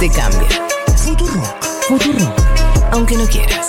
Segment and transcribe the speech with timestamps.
[0.00, 0.48] Te cambia.
[0.96, 1.64] Futurock.
[1.88, 2.32] Futurock.
[2.90, 3.68] Aunque no quieras.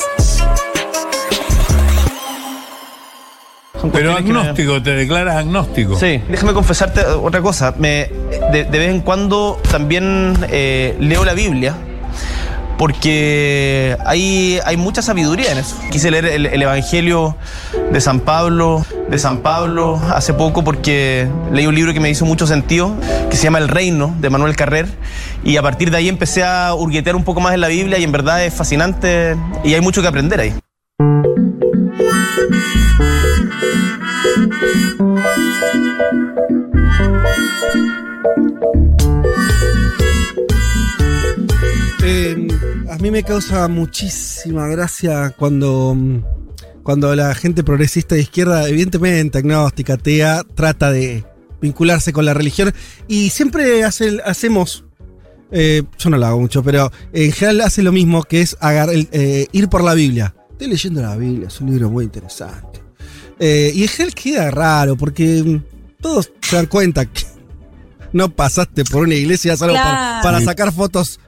[3.93, 5.95] Pero me- agnóstico, te declaras agnóstico.
[5.99, 7.75] Sí, déjame confesarte otra cosa.
[7.77, 8.09] Me,
[8.51, 11.75] de, de vez en cuando también eh, leo la Biblia
[12.79, 15.77] porque hay, hay mucha sabiduría en eso.
[15.91, 17.37] Quise leer el, el Evangelio
[17.91, 22.25] de San Pablo, de San Pablo hace poco porque leí un libro que me hizo
[22.25, 22.95] mucho sentido,
[23.29, 24.87] que se llama El Reino, de Manuel Carrer,
[25.43, 28.03] y a partir de ahí empecé a hurguetear un poco más en la Biblia y
[28.03, 30.53] en verdad es fascinante y hay mucho que aprender ahí.
[42.03, 42.47] Eh,
[42.91, 46.44] a mí me causa muchísima gracia cuando, mm,
[46.85, 51.25] cuando la gente progresista de izquierda, evidentemente agnóstica, atea, trata de
[51.59, 52.71] vincularse con la religión
[53.07, 54.85] y siempre hace- hacemos,
[55.51, 58.91] eh, yo no lo hago mucho, pero en general hace lo mismo, que es agar-
[58.91, 60.35] el, eh, ir por la Biblia.
[60.51, 62.81] Estoy leyendo la Biblia, es un libro muy interesante.
[63.39, 65.63] Eh, y en general queda raro porque mm,
[66.01, 67.23] todos se dan cuenta que
[68.13, 69.73] no pasaste por una iglesia solo
[70.21, 71.19] para sacar fotos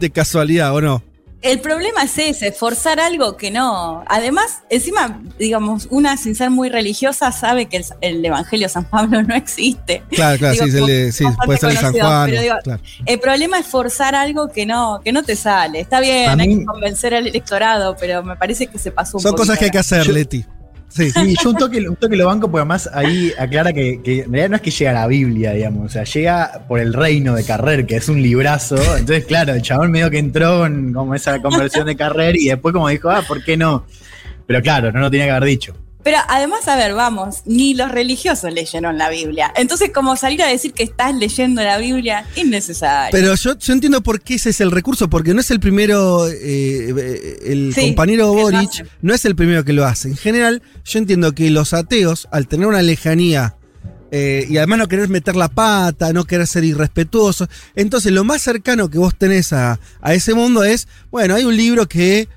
[0.00, 1.04] de casualidad, ¿o no?
[1.42, 4.04] El problema es ese, forzar algo que no.
[4.06, 8.84] Además, encima, digamos, una sin ser muy religiosa sabe que el, el Evangelio de San
[8.84, 10.04] Pablo no existe.
[10.10, 12.30] Claro, claro, Digo, sí, sí, bastante puede ser el San Juan.
[12.30, 12.82] pero digo, claro.
[13.04, 15.80] El problema es forzar algo que no, que no te sale.
[15.80, 19.34] Está bien, hay que convencer al electorado, pero me parece que se pasó un Son
[19.34, 20.46] cosas que hay que hacer, Leti.
[20.92, 21.10] Sí.
[21.10, 24.32] Sí, yo un toque, un toque lo banco, porque además ahí aclara que, que en
[24.32, 27.34] realidad no es que llega a la Biblia, digamos, o sea, llega por el reino
[27.34, 28.76] de Carrer, que es un librazo.
[28.76, 32.74] Entonces, claro, el chabón medio que entró con como esa conversión de Carrer y después
[32.74, 33.86] como dijo, ah, ¿por qué no?
[34.46, 35.74] Pero claro, no lo tenía que haber dicho.
[36.04, 39.52] Pero además, a ver, vamos, ni los religiosos leyeron la Biblia.
[39.56, 43.10] Entonces, como salir a decir que estás leyendo la Biblia, innecesario.
[43.12, 46.26] Pero yo, yo entiendo por qué ese es el recurso, porque no es el primero,
[46.28, 50.08] eh, eh, el Sí, compañero Boric no es el primero que lo hace.
[50.08, 53.54] En general, yo entiendo que los ateos, al tener una lejanía
[54.10, 58.42] eh, y además no querer meter la pata, no querer ser irrespetuosos, entonces lo más
[58.42, 62.28] cercano que vos tenés a, a ese mundo es, bueno, hay un libro que...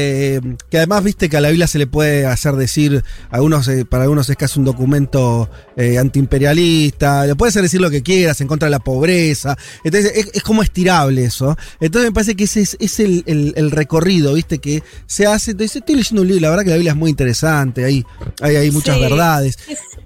[0.00, 0.40] eh,
[0.70, 4.04] que además viste que a la Biblia se le puede hacer decir, algunos, eh, para
[4.04, 8.46] algunos es casi un documento eh, antiimperialista, le puedes hacer decir lo que quieras en
[8.46, 11.56] contra de la pobreza, entonces es, es como estirable eso.
[11.80, 15.50] Entonces me parece que ese es, es el, el- el recorrido, viste, que se hace.
[15.52, 18.04] Entonces estoy leyendo un libro, la verdad que la Biblia es muy interesante, hay,
[18.40, 19.02] hay, hay muchas Sí.
[19.02, 19.58] verdades.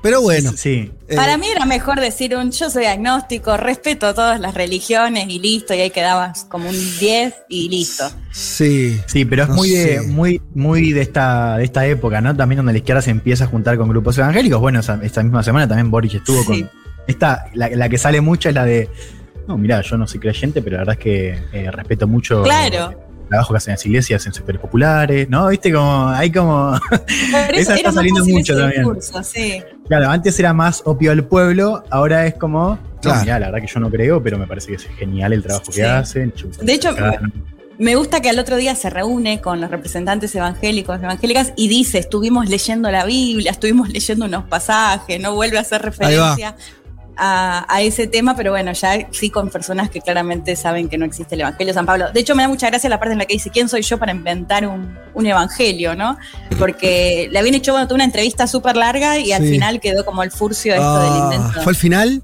[0.03, 0.55] Pero bueno.
[0.57, 0.91] Sí.
[1.15, 5.75] Para mí era mejor decir un yo soy agnóstico, respeto todas las religiones y listo,
[5.75, 8.11] y ahí quedabas como un 10 y listo.
[8.33, 8.99] Sí.
[9.07, 12.35] Sí, pero es No muy, de, muy, muy de esta, de esta época, ¿no?
[12.35, 14.61] También donde la izquierda se empieza a juntar con grupos evangélicos.
[14.61, 16.47] Bueno, esa- esta misma semana también Boric estuvo Sí.
[16.63, 16.71] con.
[17.07, 18.89] Esta, la, la que sale mucho es la de.
[19.47, 22.93] No, mirá, yo no soy creyente, pero la verdad es que eh, respeto mucho Claro.
[22.93, 25.49] el trabajo que hacen las iglesias en sectores populares, ¿no?
[25.49, 26.09] Viste como.
[26.09, 26.81] Hay como.
[27.31, 28.83] Pero Esa está saliendo mucho ese también.
[28.85, 29.63] discurso, sí.
[29.89, 32.79] Claro, antes era más opio al pueblo, ahora es como.
[33.03, 33.19] Claro.
[33.19, 35.43] No, mirá, la verdad que yo no creo, pero me parece que es genial el
[35.43, 35.81] trabajo Sí.
[35.81, 36.33] que hacen.
[36.63, 36.95] De hecho.
[37.77, 41.99] Me gusta que al otro día se reúne con los representantes evangélicos, evangélicas, y dice,
[41.99, 46.55] estuvimos leyendo la Biblia, estuvimos leyendo unos pasajes, no vuelve a hacer referencia
[47.17, 51.05] a, a ese tema, pero bueno, ya sí con personas que claramente saben que no
[51.05, 52.11] existe el Evangelio de San Pablo.
[52.13, 53.99] De hecho, me da mucha gracia la parte en la que dice, ¿quién soy yo
[53.99, 56.17] para inventar un, un evangelio, no?
[56.59, 59.51] Porque le habían hecho bueno, una entrevista súper larga y al Sí.
[59.51, 61.63] final quedó como el furcio esto Ah, del intento.
[61.63, 62.23] ¿Fue al final?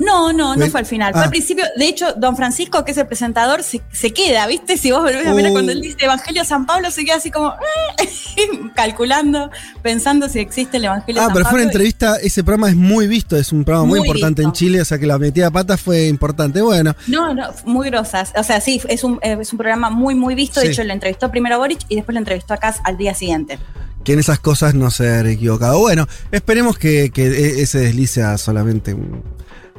[0.00, 1.12] No, no, no Fue- fue al final.
[1.12, 1.24] Fue ah.
[1.24, 1.64] al principio.
[1.76, 4.76] De hecho, don Francisco, que es el presentador, se, se queda, ¿viste?
[4.76, 5.54] Si vos volvés a mirar Uh.
[5.54, 7.54] cuando él dice Evangelio de San Pablo, se queda así como
[8.74, 9.50] calculando,
[9.82, 11.62] pensando si existe el Evangelio de Ah, San pero fue Pablo.
[11.62, 14.52] una entrevista, ese programa es muy visto, es un programa muy, Muy importante en.
[14.52, 16.62] Chile, o sea que la metida de patas fue importante.
[16.62, 18.32] Bueno, No, no, muy grosas.
[18.36, 20.60] O sea, sí, es un, eh, es un programa muy, muy visto.
[20.60, 20.66] Sí.
[20.68, 23.14] De hecho, lo entrevistó primero a Boric y después lo entrevistó a Kass al día
[23.14, 23.58] siguiente.
[24.04, 25.78] que en esas cosas no se haya equivocado.
[25.80, 29.22] Bueno, esperemos que, que e- ese desliz sea solamente un.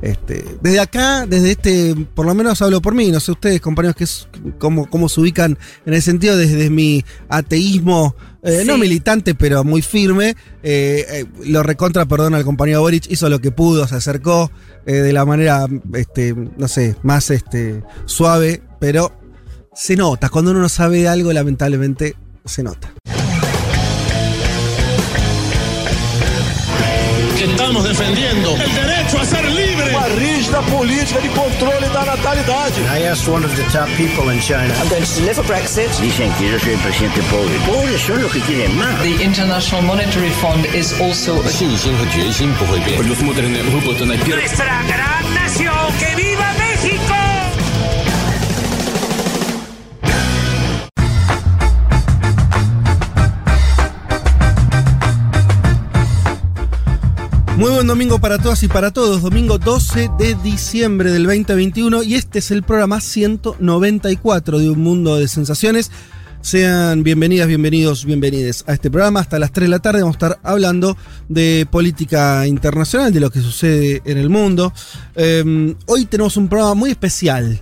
[0.01, 3.95] Este, desde acá, desde este, por lo menos hablo por mí, no sé ustedes, compañeros,
[3.95, 4.27] que es,
[4.59, 9.81] cómo, cómo se ubican en el sentido desde mi ateísmo, eh, no militante, pero muy
[9.81, 10.35] firme.
[10.63, 14.51] eh, eh, lo recontra, perdón, al compañero Boric, hizo lo que pudo, se acercó
[14.85, 19.11] eh, de la manera, este, no sé, más este, suave, pero
[19.73, 20.29] se nota.
[20.29, 22.15] Cuando uno no sabe de algo, lamentablemente,
[22.45, 22.93] se nota.
[27.37, 27.67] ¿Qué tal?
[27.67, 29.66] estamos defendiendo el derecho a ser libre.
[30.06, 32.80] Uma rígida política de controle da natalidade.
[32.82, 34.72] I asked one of the top people in China.
[34.80, 35.90] I'm going to live a Brexit.
[36.00, 37.54] Dicen que yo soy el presidente pobre.
[37.66, 39.02] Pobres son los que quieren más.
[39.02, 41.42] The International Monetary Fund is also.
[41.48, 42.98] 信心和决心不会变。
[43.02, 46.65] Nuestra gran nación, que viva México.
[57.57, 59.23] Muy buen domingo para todas y para todos.
[59.23, 65.15] Domingo 12 de diciembre del 2021 y este es el programa 194 de Un Mundo
[65.15, 65.89] de Sensaciones.
[66.41, 69.21] Sean bienvenidas, bienvenidos, bienvenides a este programa.
[69.21, 70.97] Hasta las 3 de la tarde vamos a estar hablando
[71.29, 74.71] de política internacional, de lo que sucede en el mundo.
[75.15, 77.59] Eh, hoy tenemos un programa muy especial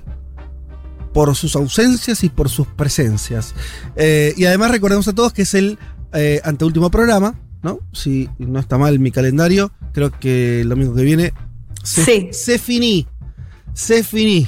[1.14, 3.56] por sus ausencias y por sus presencias.
[3.96, 5.80] Eh, y además recordemos a todos que es el
[6.12, 7.80] eh, anteúltimo programa, ¿no?
[7.94, 11.34] Si no está mal mi calendario, creo que el domingo que viene
[11.84, 12.30] se, Sí.
[12.32, 13.08] se finí.
[13.74, 14.48] Se finí.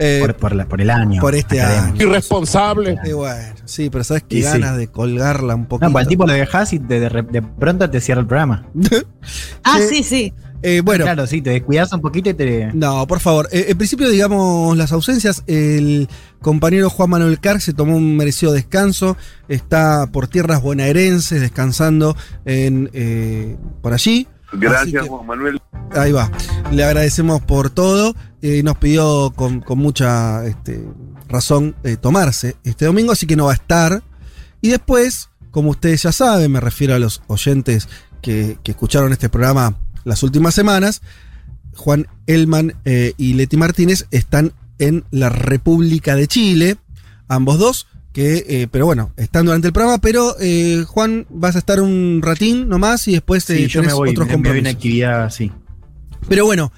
[0.00, 1.20] Eh, Por, por la- por el año.
[1.20, 1.92] por este año.
[1.98, 2.98] Irresponsável.
[3.04, 4.40] Y bueno, sí, pero sabes sí.
[4.42, 5.88] ganas de colgarla un poquito.
[5.88, 8.64] No, pues al tipo lo dejas y de, de pronto te cierra el programa.
[9.64, 10.32] Ah, sí, sí.
[10.62, 12.70] eh, bueno, Claro, sí, te descuidas un poquito y te.
[12.72, 13.48] No, por favor.
[13.52, 15.42] Eh, en principio, digamos las ausencias.
[15.48, 16.08] El
[16.40, 19.16] compañero Juan Manuel Carr se tomó un merecido descanso.
[19.48, 24.26] Está por tierras bonaerenses, descansando en, eh, por allí.
[24.52, 25.60] Gracias, que- Juan Manuel.
[25.92, 26.30] Ahí va.
[26.70, 28.14] Le agradecemos por todo.
[28.42, 30.84] Eh, nos pidió con, con mucha este,
[31.28, 34.02] razón eh, tomarse este domingo, así que no va a estar.
[34.60, 37.88] Y después, como ustedes ya saben, me refiero a los oyentes
[38.22, 41.02] que, que escucharon este programa las últimas semanas,
[41.76, 46.76] Juan Elman eh, y Leti Martínez están en la República de Chile,
[47.28, 47.86] ambos dos.
[48.18, 52.18] Que, eh, pero bueno, están durante el programa, pero eh, Juan, vas a estar un
[52.20, 54.74] ratín nomás y después eh, Sí, yo me voy, otros me, me voy compromisos.
[54.74, 55.52] actividad así.
[56.28, 56.72] Pero bueno,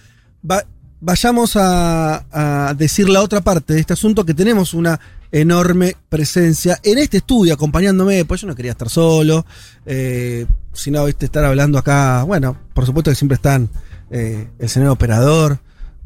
[0.49, 0.67] va-
[1.01, 2.27] vayamos a,
[2.69, 5.01] a decir la otra parte de este asunto, que tenemos una
[5.33, 9.47] enorme presencia en este estudio acompañándome, pues yo no quería estar solo,
[9.87, 10.45] eh,
[10.75, 11.25] sino ¿viste?
[11.25, 13.71] estar hablando acá, bueno, por supuesto que siempre están
[14.11, 15.59] eh, el señor operador,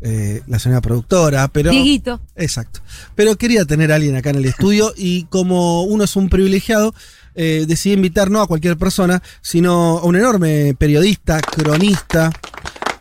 [0.06, 1.70] eh, la señora productora, pero...
[1.70, 2.20] Dieguito.
[2.36, 2.80] Exacto.
[3.14, 6.94] Pero quería tener a alguien acá en el estudio y como uno es un privilegiado,
[7.34, 12.30] eh, decidí invitar no a cualquier persona, sino a un enorme periodista, cronista,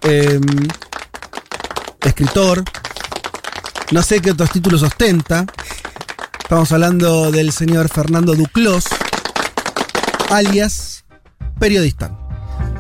[0.03, 0.39] eh,
[1.99, 2.63] escritor,
[3.91, 5.45] no sé qué otros títulos ostenta.
[6.41, 8.85] Estamos hablando del señor Fernando Duclos,
[10.29, 11.03] alias
[11.59, 12.17] periodista.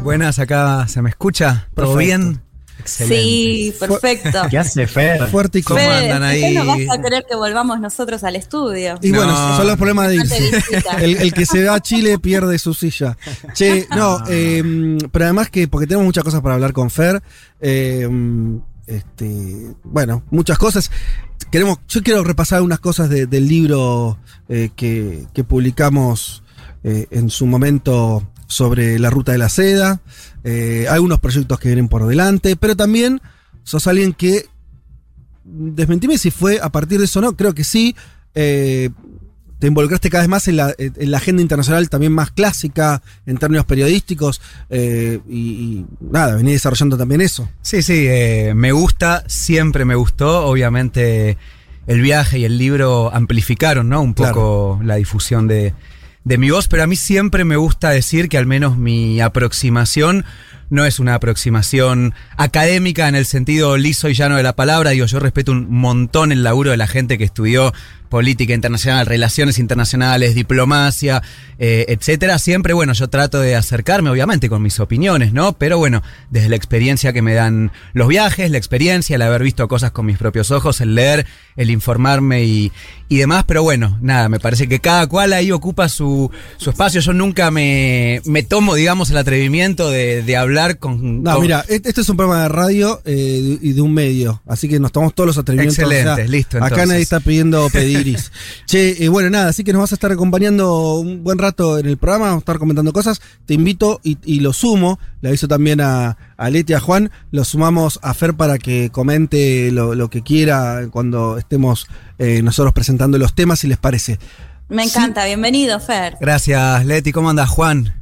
[0.01, 1.67] Buenas, acá se me escucha.
[1.75, 1.97] ¿Todo Perfecto.
[1.97, 2.52] bien?
[2.83, 3.15] Excelente.
[3.23, 4.41] Sí, perfecto.
[4.49, 5.27] ¿Qué hace Fer?
[5.29, 6.53] Fuerte y ¿Cómo andan ¿por qué ahí?
[6.55, 8.99] no vas a querer que volvamos nosotros al estudio?
[9.01, 9.17] Y No.
[9.19, 10.51] bueno, son los problemas de irse.
[10.99, 13.17] El, el que se va a Chile pierde su silla.
[13.53, 17.21] Che, no, eh, pero además que, porque tenemos muchas cosas para hablar con Fer,
[17.61, 18.07] eh,
[18.87, 20.91] este, bueno, muchas cosas.
[21.51, 24.17] Queremos, yo quiero repasar unas cosas de- del libro
[24.49, 26.43] eh, que, que publicamos
[26.83, 30.01] eh, en su momento sobre la ruta de la seda,
[30.43, 33.21] eh, algunos proyectos que vienen por delante, pero también
[33.63, 34.45] sos alguien que
[35.43, 37.95] desmentime si fue a partir de eso o no, creo que sí.
[38.35, 38.89] eh,
[39.63, 43.37] te involucraste cada vez más en la, en la agenda internacional también más clásica en
[43.37, 47.47] términos periodísticos eh, y, y nada, venís desarrollando también eso.
[47.61, 50.47] Sí, sí, eh, me gusta, siempre me gustó.
[50.47, 51.37] Obviamente
[51.87, 54.01] el viaje y el libro amplificaron, ¿no?
[54.01, 55.73] Un poco la difusión de,
[56.23, 60.25] de mi voz, pero a mí siempre me gusta decir que al menos mi aproximación
[60.73, 64.89] no es una aproximación académica en el sentido liso y llano de la palabra.
[64.89, 67.71] Digo, yo respeto un montón el laburo de la gente que estudió
[68.09, 71.23] política internacional, relaciones internacionales, diplomacia,
[71.57, 72.37] eh, etcétera.
[72.37, 75.53] Siempre, bueno, yo trato de acercarme, obviamente, con mis opiniones, ¿no?
[75.53, 79.67] Pero bueno, desde la experiencia que me dan los viajes, la experiencia, el haber visto
[79.67, 82.71] cosas con mis propios ojos, el leer, el informarme y,
[83.09, 83.45] y demás.
[83.47, 87.01] Pero bueno, nada, me parece que cada cual ahí ocupa su, su espacio.
[87.01, 91.23] Yo nunca me, me tomo, digamos, el atrevimiento de, de hablar con.
[91.23, 94.41] No, con- mira, este este es un programa de radio eh, y de un medio,
[94.47, 95.77] así que nos tomamos todos los atrevimientos.
[95.79, 98.31] Excelente, listo, Acá nadie está pidiendo pediris.
[98.65, 101.85] che, eh, bueno, nada, así que nos vas a estar acompañando un buen rato en
[101.85, 103.21] el programa, vamos a estar comentando cosas.
[103.45, 107.11] Te invito y, y lo sumo, le aviso también a, a Leti y a Juan,
[107.31, 111.87] lo sumamos a Fer para que comente lo, lo que quiera cuando estemos
[112.19, 114.19] eh, nosotros presentando los temas, si les parece.
[114.69, 116.15] Me encanta, bienvenido, Fer.
[116.19, 117.11] Gracias, Leti.
[117.11, 117.93] ¿Cómo andas, Juan?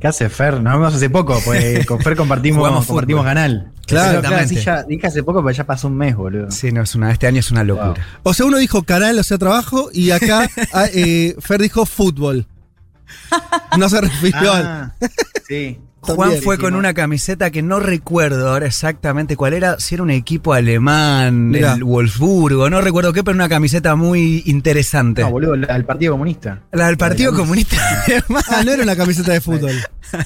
[0.00, 0.62] ¿Qué hace Fer?
[0.62, 3.70] Nos vimos hace poco, pues con Fer compartimos, compartimos canal.
[3.86, 6.50] Claro, claro, sí, ya, dije hace poco, pero ya pasó un mes, boludo.
[6.50, 7.94] Sí, no, es una, este año es una locura.
[8.22, 12.46] O sea, uno dijo canal, o sea, trabajo, y acá ah, eh, Fer dijo fútbol.
[13.78, 14.66] No se refirió al.
[14.66, 14.94] Ah,
[15.46, 15.80] sí.
[16.02, 20.10] Juan fue con una camiseta que no recuerdo ahora exactamente cuál era, si era un
[20.10, 21.74] equipo alemán, Mirá.
[21.74, 25.22] el Wolfsburgo, no recuerdo qué, pero una camiseta muy interesante.
[25.22, 26.62] No, boludo, la del Partido Comunista.
[26.72, 27.76] La del Partido Comunista.
[28.48, 29.72] Ah, no era una camiseta de fútbol.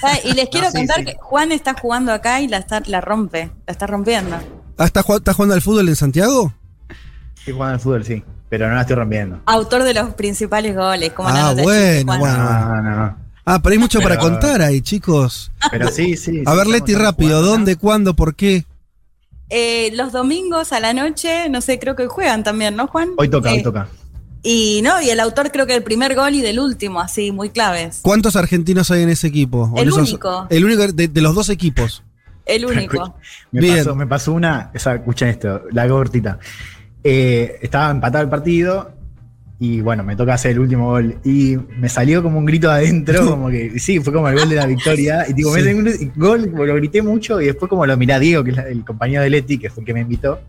[0.02, 1.06] Ah, Y les quiero sí, contar sí.
[1.06, 4.36] que Juan está jugando acá y la, está, la rompe, la está rompiendo.
[4.78, 6.54] Ah, ¿estás jugando, estás jugando al fútbol en Santiago?
[7.36, 8.22] Estoy jugando al fútbol, sí.
[8.56, 9.40] Pero no la estoy rompiendo.
[9.46, 11.12] Autor de los principales goles.
[11.12, 12.36] Como la Ah, nota de bueno, bueno.
[12.36, 13.16] No, no, no.
[13.44, 15.50] Ah, pero hay mucho para contar ahí, chicos.
[15.72, 16.44] Pero sí, sí.
[16.46, 17.30] A sí, ver, Leti, rápido.
[17.30, 17.50] jugando, ¿no?
[17.50, 18.64] ¿Dónde, cuándo, por qué?
[19.50, 23.10] Eh, los domingos a la noche, no sé, creo que juegan también, ¿no, Juan?
[23.16, 23.88] Hoy toca, Eh, hoy toca.
[24.44, 27.50] Y no, y el autor creo que del primer gol y del último, así, muy
[27.50, 27.98] claves.
[28.02, 29.72] ¿Cuántos argentinos hay en ese equipo?
[29.76, 30.46] El esos- único.
[30.48, 32.04] El único de, de los dos equipos.
[32.46, 33.16] El único.
[33.50, 33.78] Me Bien.
[33.78, 36.38] pasó, me pasó una, o sea, escuchen esto, la cortita.
[37.04, 38.90] Eh, estaba empatado el partido
[39.60, 41.16] y bueno, me toca hacer el último gol.
[41.24, 44.56] Y me salió como un grito adentro, como que sí, fue como el gol de
[44.56, 45.24] la victoria.
[45.28, 45.66] Y digo, me Sí.
[45.66, 48.50] salió un gol, como lo grité mucho y después como lo miré a Diego, que
[48.50, 50.40] es el compañero de Leti, que fue el que me invitó.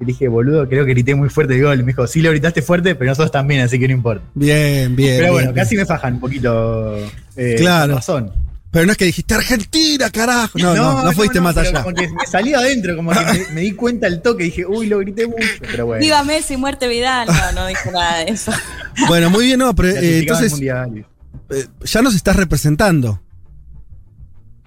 [0.00, 1.78] Y dije, boludo, creo que grité muy fuerte el gol.
[1.78, 4.24] Y me dijo, sí lo gritaste fuerte, pero nosotros también, así que no importa.
[4.34, 5.12] Bien, bien.
[5.18, 5.64] pero bien, bueno, bien.
[5.64, 6.96] casi me fajan un poquito.
[7.36, 7.94] Eh, Claro.
[7.94, 8.32] razón.
[8.74, 10.58] Pero no es que dijiste Argentina, carajo.
[10.58, 11.84] No, no, no, fuiste más pero allá.
[11.84, 14.88] Como que me salió adentro, como que me, me di cuenta el toque, dije, uy,
[14.88, 15.46] lo grité mucho.
[15.60, 16.00] Pero bueno.
[16.02, 17.28] Viva Messi, muerte Vidal.
[17.28, 18.50] No, no dijo nada de eso.
[19.08, 23.20] Bueno, muy bien, no, pero eh, entonces eh, ya nos estás representando.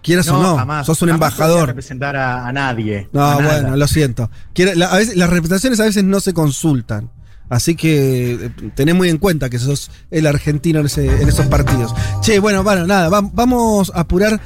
[0.02, 1.68] Quieras o no, jamás, sos un jamás embajador.
[1.68, 3.10] representar a, a nadie.
[3.12, 3.62] No, a nada.
[3.62, 4.32] bueno, lo siento.
[4.56, 7.10] La- a veces, las representaciones a veces no se consultan.
[7.50, 11.94] Así que eh, tenés muy en cuenta que sos el argentino en, esos partidos.
[12.22, 14.42] Che, bueno, bueno, nada, va- vamos a apurar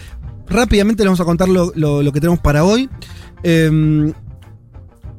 [0.48, 1.72] rápidamente, les vamos a contar lo,
[2.12, 2.90] que tenemos para hoy.
[3.44, 4.14] Em,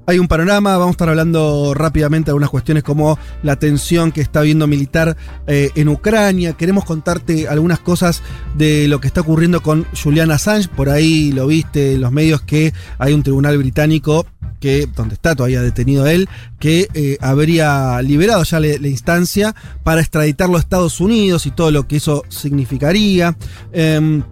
[0.04, 4.20] hay un panorama, vamos a estar hablando rápidamente de algunas cuestiones como la tensión que
[4.20, 6.54] está habiendo militar eh, en Ucrania.
[6.54, 8.20] Queremos contarte algunas cosas
[8.56, 10.68] de lo que está ocurriendo con Julian Assange.
[10.68, 14.26] Por ahí lo viste en los medios que hay un tribunal británico
[14.62, 16.28] que, donde está todavía detenido él,
[16.60, 21.88] que eh, habría liberado ya la, instancia para extraditarlo a Estados Unidos y todo lo
[21.88, 23.36] que eso significaría.
[23.72, 24.22] Em,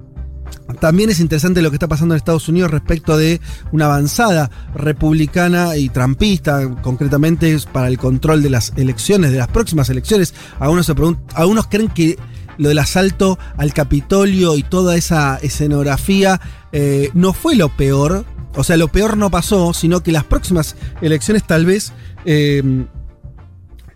[0.79, 3.41] también es interesante lo que está pasando en Estados Unidos respecto de
[3.73, 9.91] una avanzada republicana y trampista, concretamente para el control de las elecciones, de las próximas
[9.91, 10.33] elecciones.
[10.61, 10.95] Algunos, se
[11.35, 12.17] algunos creen que
[12.57, 18.25] lo del asalto al Capitolio y toda esa escenografía eh, no fue lo peor.
[18.57, 21.93] O sea, lo peor no pasó, sino que las próximas elecciones tal vez
[22.25, 22.63] eh,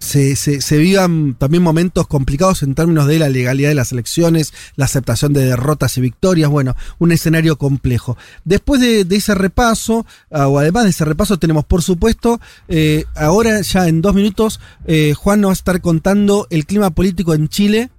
[0.05, 5.33] se, vivan también momentos complicados en términos de la legalidad de las elecciones, la aceptación
[5.33, 8.17] de derrotas y victorias, bueno, un escenario complejo.
[8.45, 13.61] Después de, ese repaso, ah, o además de ese repaso, tenemos por supuesto, eh, ahora
[13.63, 17.49] ya en dos minutos, eh, Juan nos va a estar contando el clima político en
[17.49, 17.91] Chile,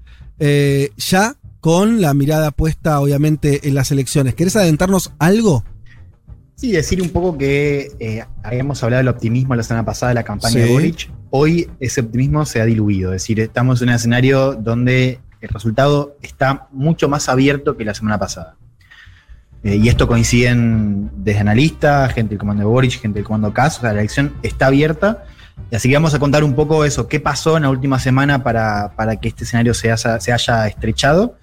[0.98, 4.36] ya con la mirada puesta obviamente en las elecciones.
[4.36, 5.64] ¿Querés adentrarnos algo?
[6.56, 10.24] Sí, decir un poco que eh, habíamos hablado del optimismo la semana pasada de la
[10.24, 10.72] campaña de.
[10.72, 11.12] Boric.
[11.30, 13.14] Hoy ese optimismo se ha diluido.
[13.14, 17.94] Es decir, estamos en un escenario donde el resultado está mucho más abierto que la
[17.94, 18.56] semana pasada.
[19.64, 23.80] Eh, y esto coinciden desde analistas, gente del comando de Boric, gente del comando CAS.
[23.80, 25.26] O sea, la elección está abierta.
[25.72, 28.44] Y así que vamos a contar un poco eso, qué pasó en la última semana
[28.44, 31.38] para, para que este escenario se haya, se haya estrechado.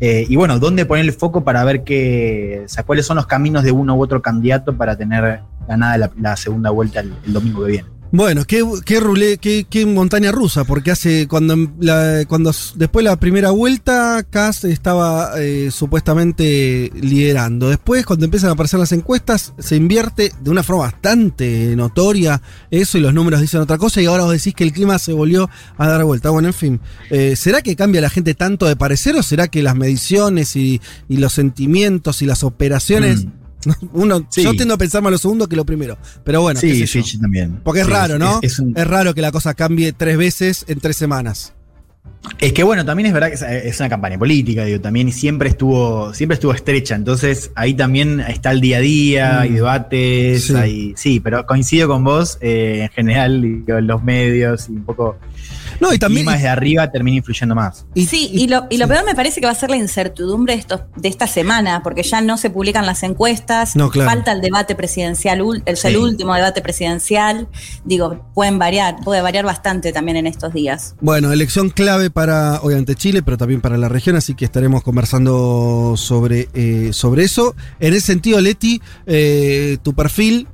[0.00, 3.26] Eh, y bueno, ¿dónde poner el foco para ver qué, o sea, cuáles son los
[3.26, 7.64] caminos de uno u otro candidato para tener ganada la, segunda vuelta el, el domingo
[7.64, 7.93] que viene?
[8.16, 13.18] Bueno, qué, qué, rulé- qué, montaña rusa, porque hace cuando, la- cuando después de la
[13.18, 17.68] primera vuelta, Kass estaba eh, supuestamente liderando.
[17.70, 22.40] Después, cuando empiezan a aparecer las encuestas, se invierte de una forma bastante notoria
[22.70, 25.12] eso y los números dicen otra cosa y ahora vos decís que el clima se
[25.12, 26.30] volvió a dar vuelta.
[26.30, 26.80] Bueno, en fin,
[27.10, 30.80] eh, ¿será que cambia la gente tanto de parecer o será que las mediciones y,
[31.08, 33.26] y los sentimientos y las operaciones...
[33.92, 34.42] Uno, Sí.
[34.42, 35.96] Yo tiendo a pensar más lo segundo que lo primero.
[36.24, 37.20] Pero bueno, qué sí, sé sí, yo.
[37.20, 37.60] también.
[37.62, 38.38] Porque es Sí, raro, ¿no?
[38.42, 41.52] Es, es un- Es raro que la cosa cambie tres veces en tres semanas.
[42.38, 46.12] es que bueno, también es verdad que es, una campaña política, digo, también siempre estuvo,
[46.14, 46.94] siempre estuvo estrecha.
[46.94, 49.54] Entonces ahí también está el día a día, hay Mm.
[49.56, 50.54] debates, Sí.
[50.54, 55.18] hay, sí, pero coincido con vos, eh, en general, digo, los medios y un poco
[55.80, 56.22] No, y también.
[56.26, 57.86] clima desde arriba termina influyendo más.
[57.94, 58.92] y- sí, y- y lo, y lo sí.
[58.92, 62.02] peor me parece que va a ser la incertidumbre de, estos, de esta semana, porque
[62.02, 64.10] ya no se publican las encuestas, No, claro.
[64.10, 65.88] falta el debate presidencial, ul- el, Sí.
[65.88, 67.48] el último debate presidencial.
[67.84, 70.94] Digo, pueden variar, puede variar bastante también en estos días.
[71.00, 75.94] Bueno, elección clave para, obviamente, Chile, pero también para la región, así que estaremos conversando
[75.96, 77.54] sobre, eh, sobre eso.
[77.80, 80.48] En ese sentido, Leti, eh, tu perfil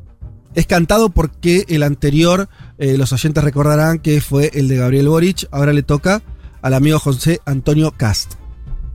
[0.54, 5.46] es cantado porque el anterior, eh, los oyentes recordarán que fue el de Gabriel Boric,
[5.50, 6.22] ahora le toca
[6.62, 8.39] al amigo José Antonio Cast.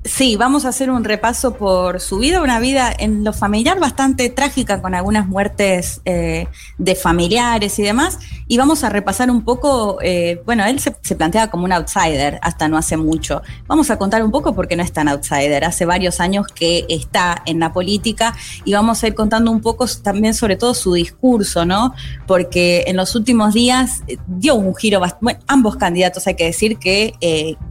[0.05, 4.29] Sí, vamos a hacer un repaso por su vida, una vida en lo familiar bastante
[4.29, 6.47] trágica, con algunas muertes eh,
[6.77, 8.19] de familiares y demás.
[8.47, 12.37] Y vamos a repasar un poco, eh, bueno, él se, se, plantea como un outsider
[12.43, 13.41] hasta no hace mucho.
[13.65, 15.63] Vamos a contar un poco porque no es tan outsider.
[15.63, 19.87] Hace varios años que está en la política y vamos a ir contando un poco
[20.03, 21.95] también sobre todo su discurso, ¿no?
[22.27, 26.77] Porque en los últimos días eh, dio un giro, bueno, ambos candidatos hay que decir
[26.77, 27.15] que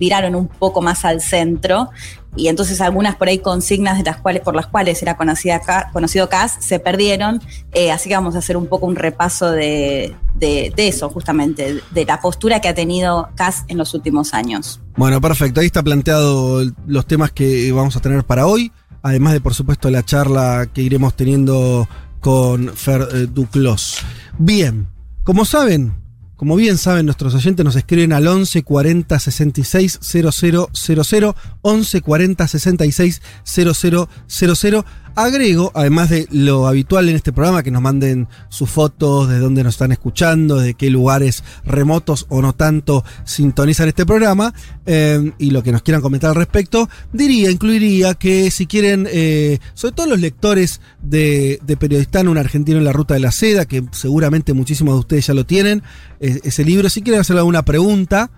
[0.01, 1.91] viraron un poco más al centro
[2.37, 5.61] y entonces algunas por ahí consignas de las cuales, por las cuales era conocida,
[5.93, 7.41] conocido CAS se perdieron,
[7.73, 12.05] eh, así que vamos a hacer un poco un repaso de, de, eso, justamente, de
[12.05, 14.81] la postura que ha tenido CAS en los últimos años.
[14.97, 18.73] Bueno, perfecto, ahí está planteado los temas que vamos a tener para hoy,
[19.03, 21.89] además de por supuesto la charla que iremos teniendo
[22.21, 23.99] con Fer eh, Duclos.
[24.39, 24.89] Bien,
[25.25, 26.04] como saben,
[26.37, 33.23] como bien saben nuestros oyentes, nos escriben al 11 40 66 000, 11 40 66
[33.45, 34.85] 000.
[35.17, 39.63] Agrego, además de lo habitual en este programa, que nos manden sus fotos de dónde
[39.63, 44.53] nos están escuchando, de qué lugares remotos o no tanto sintonizan este programa,
[44.87, 49.61] eh, y lo que nos quieran comentar al respecto, diría, incluiría que si quieren, eh,
[49.75, 53.67] sobre todo los lectores de, de Periodistán, un argentino en la ruta de la seda,
[53.67, 55.85] que seguramente muchísimos de ustedes ya lo tienen,
[56.19, 58.31] eh, ese libro, si quieren hacerle alguna pregunta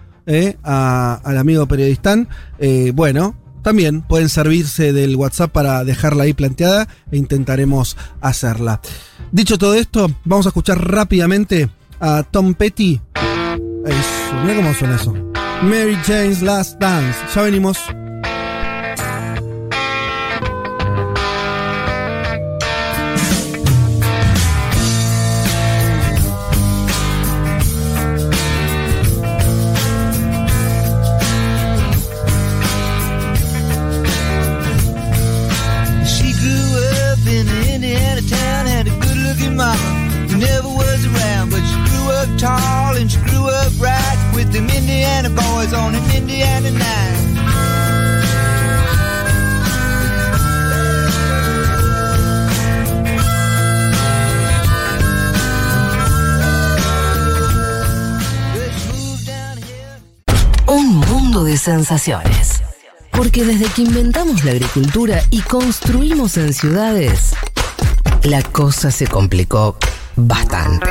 [0.65, 2.29] al amigo Periodistán,
[2.95, 8.81] bueno, también pueden servirse del WhatsApp para dejarla ahí planteada e intentaremos hacerla.
[9.33, 11.69] Dicho todo esto, vamos a escuchar rápidamente
[11.99, 13.01] a Tom Petty.
[13.85, 15.13] Eso, mira cómo suena eso.
[15.65, 17.19] Mary Jane's Last Dance.
[17.35, 17.77] Ya venimos.
[61.61, 62.63] Sensaciones.
[63.11, 67.35] Porque desde que inventamos la agricultura y construimos en ciudades,
[68.23, 69.77] la cosa se complicó
[70.17, 70.89] bastante.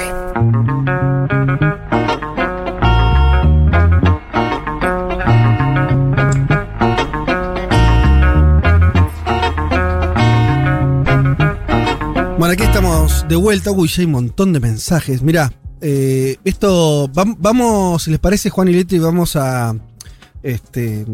[12.38, 13.72] Bueno, aquí estamos de vuelta.
[13.72, 15.24] Uy, ya hay un montón de mensajes.
[15.24, 19.76] Mirá, eh, esto, vamos, si les parece, Juan y Leti, vamos a,
[20.46, 21.06] este,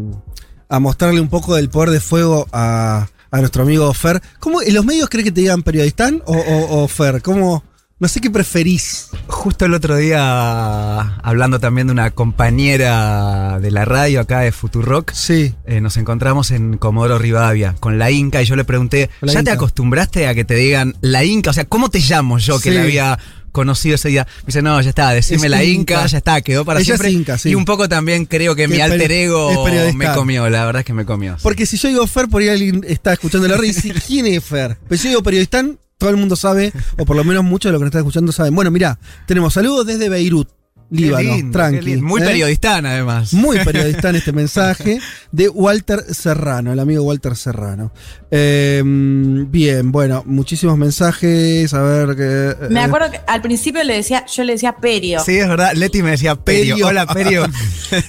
[0.68, 4.20] a mostrarle un poco del poder de fuego a, nuestro amigo Fer.
[4.38, 7.22] ¿Cómo, ¿En los medios cree que te digan periodistán o, o, Fer?
[7.22, 7.64] ¿Cómo,
[7.98, 9.08] no sé qué preferís.
[9.28, 15.12] Justo el otro día, hablando también de una compañera de la radio acá de Futurock,
[15.12, 15.54] sí.
[15.66, 19.50] Eh, nos encontramos en Comodoro Rivadavia con la Inca y yo le pregunté, ¿ya te
[19.50, 21.50] acostumbraste a que te digan la Inca?
[21.50, 23.18] O sea, ¿cómo te llamo yo que la había
[23.52, 24.26] conocido ese día.
[24.40, 27.12] Me dice, no, ya está, decime la Inca, ya está, quedó para siempre.
[27.44, 30.94] Y un poco también creo que, mi alter ego me comió, la verdad es que
[30.94, 31.36] me comió.
[31.42, 34.26] Porque si yo digo Fer, por ahí alguien está escuchando la red y dice, ¿quién
[34.26, 34.78] es Fer?
[34.88, 37.72] Pero si yo digo periodistán, todo el mundo sabe, o por lo menos muchos de
[37.72, 38.54] los que nos están escuchando saben.
[38.54, 40.48] Bueno, mira, tenemos saludos desde Beirut.
[40.92, 41.96] Líbano, tranqui.
[42.02, 42.24] Muy ¿eh?
[42.24, 43.32] periodistán, además.
[43.32, 45.00] Muy periodistán este mensaje
[45.30, 47.92] de Walter Serrano, el amigo Walter Serrano.
[48.30, 51.72] Em, bien, bueno, muchísimos mensajes.
[51.72, 52.68] A ver que.
[52.68, 55.20] Me eh, acuerdo que al principio le decía, yo le decía Perio.
[55.20, 55.72] Sí, es verdad.
[55.74, 56.86] Leti me decía Perio.
[56.86, 57.46] Hola, Perio.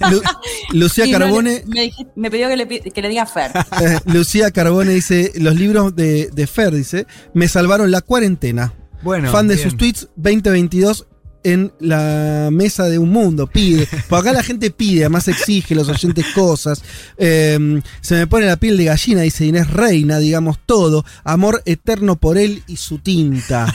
[0.73, 1.63] Lucía Carbone.
[2.15, 3.51] me, pidió que le, diga Fer.
[3.81, 8.73] Eh, Lucía Carbone dice: Los libros de, de Fer, dice, me salvaron la cuarentena.
[9.03, 11.07] Bueno, Fan de sus tweets 2022
[11.43, 13.88] en la mesa de un mundo, pide.
[14.08, 16.84] Porque acá la gente pide, además exige los oyentes cosas.
[17.17, 21.06] Em, se me pone la piel de gallina, dice Inés Reina, digamos todo.
[21.23, 23.73] Amor eterno por él y su tinta.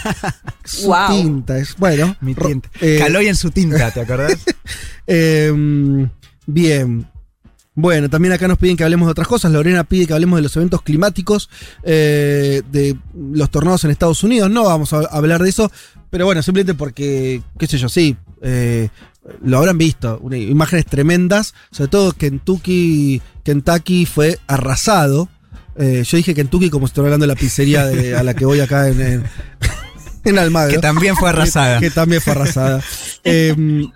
[0.65, 2.17] su tinta, es bueno.
[2.21, 2.71] Mi tinta.
[2.81, 4.39] Eh, Caloy en su tinta, ¿te acordás?
[5.07, 6.09] Em,
[6.47, 7.07] bien.
[7.81, 9.53] Bueno, también acá nos piden que hablemos de otras cosas.
[9.53, 11.49] Lorena pide que hablemos de los eventos climáticos,
[11.85, 14.51] eh, de los tornados en Estados Unidos.
[14.51, 15.71] No vamos a hablar de eso,
[16.11, 18.89] pero bueno, simplemente porque, qué sé yo, sí, eh,
[19.45, 20.21] lo habrán visto.
[20.29, 25.29] imágenes tremendas, sobre todo Kentucky, Kentucky fue arrasado.
[25.77, 27.85] Eh, yo dije Kentucky como estoy hablando de la pizzería
[28.19, 29.23] a la que voy acá en,
[30.25, 30.75] en, Almagro.
[30.75, 31.79] Que también fue arrasada.
[31.79, 32.83] que, también fue arrasada.
[33.23, 33.89] Em,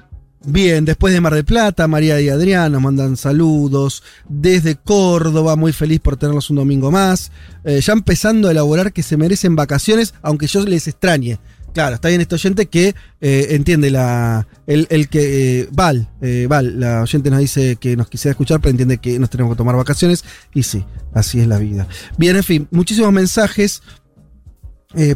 [0.44, 4.02] Bien, después de Mar del Plata, María y Adrián nos mandan saludos.
[4.28, 7.30] Desde Córdoba, muy feliz por tenerlos un domingo más.
[7.64, 11.38] Eh, ya empezando a elaborar que se merecen vacaciones, aunque yo les extrañe.
[11.72, 14.48] Claro, está bien este oyente que eh, entiende la.
[14.66, 15.60] El, el que.
[15.60, 16.08] Eh, Val,
[16.48, 19.58] Val, la oyente nos dice que nos quisiera escuchar, pero entiende que nos tenemos que
[19.58, 20.24] tomar vacaciones.
[20.52, 21.86] Y sí, así es la vida.
[22.18, 23.80] Bien, en fin, muchísimos mensajes.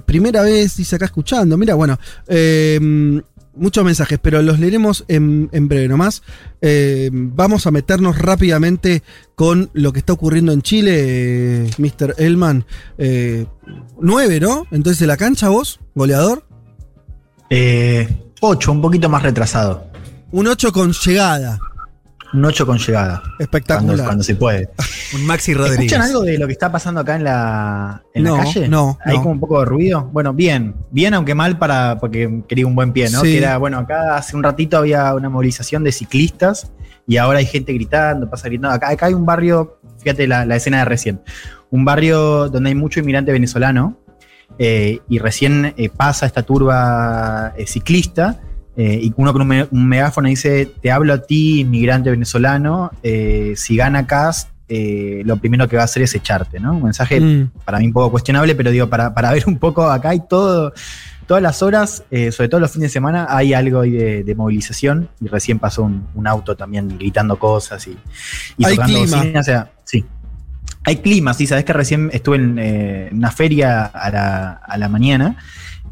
[0.06, 1.58] Primera vez, dice acá escuchando.
[1.58, 1.98] Mira, bueno,
[3.56, 6.22] muchos mensajes, pero los leeremos en, en breve nomás.
[6.60, 9.02] Eh, vamos a meternos rápidamente
[9.34, 12.14] con lo que está ocurriendo en Chile, eh, Mr.
[12.18, 12.64] Elman.
[12.98, 13.46] Eh,
[14.00, 14.66] nueve, ¿no?
[14.70, 16.44] Entonces, ¿de la cancha vos, goleador?
[17.50, 18.08] Eh,
[18.40, 19.90] 8, un poquito más retrasado.
[20.30, 21.58] Un 8 con llegada.
[22.32, 23.22] Un 8 con llegada.
[23.38, 23.86] Espectacular.
[23.86, 24.68] Cuando, cuando se puede.
[25.14, 25.80] Un Maxi Rodríguez.
[25.92, 28.68] ¿Escuchan algo de lo que está pasando acá en la, en No, la calle?
[28.68, 29.22] no, Hay no.
[29.22, 30.10] como un poco de ruido.
[30.12, 30.74] Bueno, bien.
[30.90, 33.20] Bien, aunque mal para porque quería un buen pie, ¿no?
[33.20, 33.32] Sí.
[33.32, 36.70] Que era, bueno, acá hace un ratito había una movilización de ciclistas
[37.06, 38.74] y ahora hay gente gritando, pasa gritando.
[38.74, 41.20] Acá, acá hay un barrio, fíjate la, la escena de recién,
[41.70, 43.96] un barrio donde hay mucho inmigrante venezolano
[44.58, 48.40] eh, y recién eh, pasa esta turba eh, ciclista
[48.76, 52.90] eh, y uno con un, me- un megáfono dice, te hablo a ti, inmigrante venezolano,
[53.02, 56.72] eh, si gana Cast, eh, lo primero que va a hacer es echarte, ¿no?
[56.76, 57.50] Un mensaje Mm.
[57.64, 60.72] para mí un poco cuestionable, pero digo, para, para ver un poco acá hay todo,
[61.26, 65.08] todas las horas, sobre todo los fines de semana, hay algo ahí de, de movilización
[65.20, 67.96] y recién pasó un, un auto también gritando cosas y,
[68.58, 69.16] y Hay tocando clima.
[69.18, 70.04] bocina, o sea, sí.
[70.84, 74.88] Hay clima, sí, sabes que recién estuve en eh, una feria a la, a la
[74.88, 75.36] mañana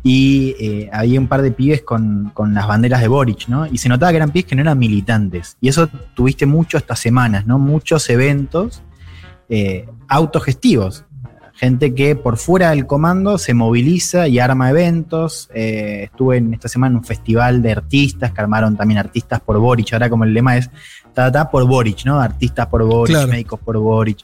[0.06, 3.66] y eh, había un par de pibes con, con las banderas de Boric, ¿no?
[3.66, 5.56] Y se notaba que eran pibes que no eran militantes.
[5.62, 7.58] Y eso tuviste mucho estas semanas, ¿no?
[7.58, 8.82] Muchos eventos
[9.48, 11.06] eh, autogestivos.
[11.54, 15.48] Gente que por fuera del comando se moviliza y arma eventos.
[15.54, 19.58] Eh, estuve en esta semana en un festival de artistas que armaron también artistas por
[19.58, 19.94] Boric.
[19.94, 20.68] Ahora como el lema es
[21.14, 22.20] ta, por Boric, ¿no?
[22.20, 23.28] Artistas por Boric, Claro.
[23.28, 24.18] médicos por Boric,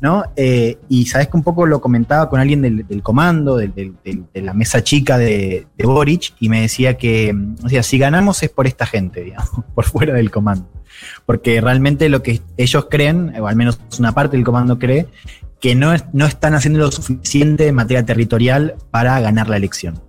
[0.00, 0.24] ¿no?
[0.36, 3.94] Eh, y sabes que un poco lo comentaba con alguien del, del comando, del- del-
[4.04, 7.96] del- de la mesa chica de, de Boric, y me decía que, o sea, si
[7.98, 10.68] ganamos es por esta gente, digamos, por fuera del comando.
[11.24, 15.06] Porque realmente lo que ellos creen, o al menos una parte del comando cree,
[15.60, 20.00] que no, es- no están haciendo lo suficiente en materia territorial para ganar la elección.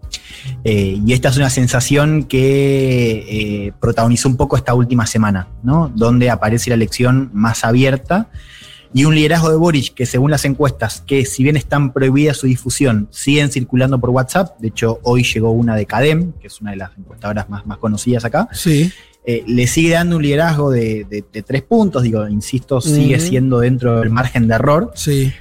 [0.64, 5.92] Eh, y esta es una sensación que eh, protagonizó un poco esta última semana, ¿no?
[5.96, 8.30] Donde aparece la elección más abierta
[8.94, 12.46] y un liderazgo de Boric que según las encuestas, que si bien están prohibidas su
[12.48, 14.60] difusión, siguen circulando por WhatsApp.
[14.60, 17.78] De hecho, hoy llegó una de Cadem, que es una de las encuestadoras más, más
[17.80, 18.48] conocidas acá.
[18.54, 18.92] Sí.
[19.26, 23.60] Eh, le sigue dando un liderazgo de, de- de tres puntos, digo, insisto, sigue siendo
[23.62, 25.32] dentro del margen de error, Sí.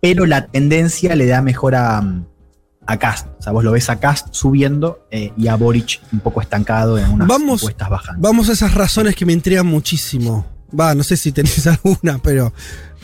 [0.00, 2.02] pero la tendencia le da mejor a,
[2.86, 3.26] a Cast.
[3.38, 6.98] O sea, vos lo ves a Cast subiendo eh, y a Boric un poco estancado
[6.98, 8.20] en unas Vamos- encuestas bajando.
[8.22, 10.46] Vamos a esas razones que me intrigan muchísimo.
[10.78, 12.52] Va, no sé si tenés alguna, pero.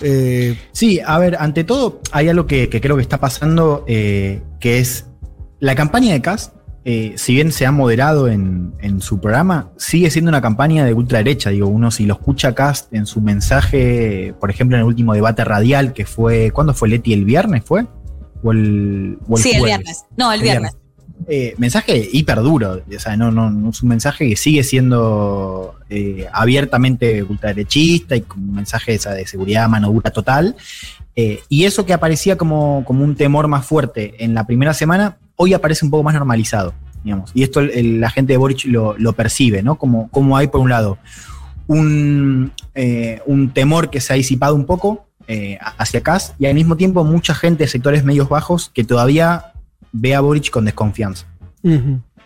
[0.01, 4.43] eh, Sí, a ver, ante todo, hay algo que, que creo que está pasando, eh,
[4.61, 5.07] que es
[5.61, 6.55] la campaña de Cast,
[7.17, 11.51] si bien se ha moderado en, en su programa, sigue siendo una campaña de ultraderecha.
[11.51, 15.43] Digo, uno si lo escucha Cast en su mensaje, por ejemplo, en el último debate
[15.45, 17.13] radial, que fue, ¿cuándo fue Leti?
[17.13, 17.87] ¿El viernes fue?
[18.47, 20.05] ¿O el, o el Sí, el viernes.
[20.17, 20.77] No, el viernes.
[21.29, 25.75] Eh, mensaje hiper duro, o sea, no, no, no es un mensaje que sigue siendo
[25.89, 30.55] eh, abiertamente ultraderechista y con un mensaje esa de seguridad, mano dura total.
[31.17, 35.17] Eh, y eso que aparecía como, como un temor más fuerte en la primera semana,
[35.37, 37.31] hoy aparece un poco más normalizado, digamos.
[37.35, 39.77] Y esto el- el- la gente de Boric lo, lo percibe, ¿no?
[39.77, 40.99] Como, como hay, por un lado,
[41.67, 46.55] un, eh, un temor que se ha disipado un poco eh, hacia acá y al
[46.55, 49.53] mismo tiempo mucha gente de sectores medios bajos que todavía
[49.93, 51.27] ve a Boric con desconfianza.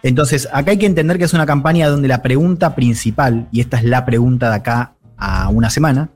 [0.02, 3.76] Entonces, acá hay que entender que es una campaña donde la pregunta principal, y esta
[3.78, 6.10] es la pregunta de acá a una semana,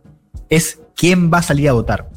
[0.48, 2.08] es quién va a salir a votar.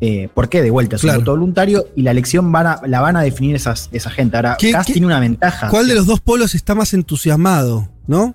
[0.00, 0.60] Eh, ¿Por qué?
[0.62, 1.18] De vuelta, es Claro.
[1.20, 4.36] un voto voluntario y la elección van a- la van a definir esas, esa gente.
[4.36, 5.68] Ahora, ¿Qué- Kass tiene una ventaja.
[5.68, 7.88] ¿Cuál de los dos polos está más entusiasmado?
[8.06, 8.34] ¿No?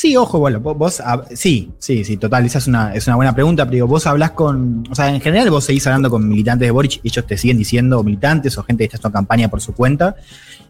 [0.00, 3.34] Sí, ojo, bueno, vos, hab- sí, sí, sí, total, esa es una, es una buena
[3.34, 6.68] pregunta, pero digo, vos hablás con, o sea, en general vos seguís hablando con militantes
[6.68, 9.60] de Boric, y ellos te siguen diciendo militantes o gente que está haciendo campaña por
[9.60, 10.14] su cuenta,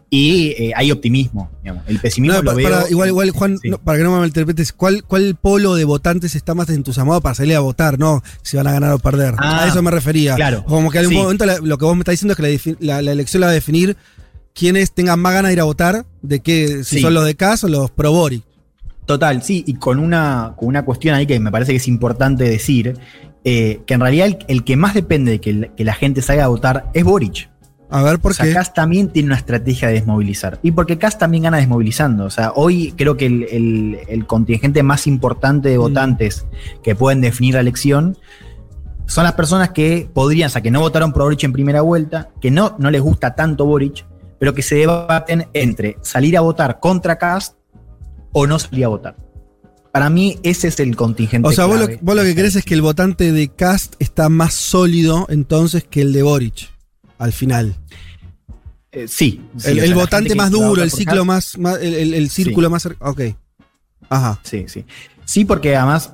[0.09, 1.83] y eh, hay optimismo, digamos.
[1.85, 2.69] El pesimismo No, lo pa- veo.
[2.71, 3.69] para- igual, igual, Juan, Sí.
[3.69, 7.35] no, para que no me malinterpretes, ¿cuál, ¿cuál polo de votantes está más entusiasmado para
[7.35, 7.99] salir a votar?
[7.99, 9.35] No, si van a ganar o perder.
[9.37, 10.33] Ah, a eso me refería.
[10.37, 10.63] claro.
[10.65, 12.95] Como que en algún momento la- lo que vos me estás diciendo es que la,
[12.95, 13.95] la- la elección la va a definir
[14.55, 17.01] quienes tengan más ganas de ir a votar, de que si Sí.
[17.03, 18.43] son los de CAS o los pro Boric.
[19.09, 22.43] Total, sí, y con una, con una cuestión ahí que me parece que es importante
[22.43, 22.95] decir,
[23.43, 26.21] eh, que en realidad el, el que más depende de que, el- que la gente
[26.21, 27.49] salga a votar es Boric.
[27.89, 28.53] A ver, ¿por o sea, qué?
[28.53, 30.59] Cast también tiene una estrategia de desmovilizar.
[30.61, 32.25] Y porque Cast también gana desmovilizando.
[32.25, 35.81] O sea, hoy creo que el, el- el contingente más importante de Mm.
[35.81, 36.45] votantes
[36.83, 38.15] que pueden definir la elección
[39.07, 42.29] son las personas que podrían, o sea, que no votaron por Boric en primera vuelta,
[42.39, 44.05] que no, no les gusta tanto Boric,
[44.37, 47.55] pero que se debaten entre salir a votar contra Cast
[48.31, 49.15] o no salir a votar.
[49.91, 51.47] Para mí, ese es el contingente.
[51.47, 51.99] O sea, vos lo, clave.
[52.03, 56.01] vos lo que crees es que el votante de Cast está más sólido entonces que
[56.01, 56.69] el de Boric,
[57.17, 57.75] al final.
[58.91, 59.41] Eh, sí.
[59.57, 62.71] sí, el votante más duro, el ciclo Kast- más, más- el, el- el círculo Sí.
[62.71, 63.11] más cercano.
[63.11, 63.21] Ok.
[64.09, 64.39] Ajá.
[64.43, 64.85] Sí, sí.
[65.25, 66.13] Sí, porque además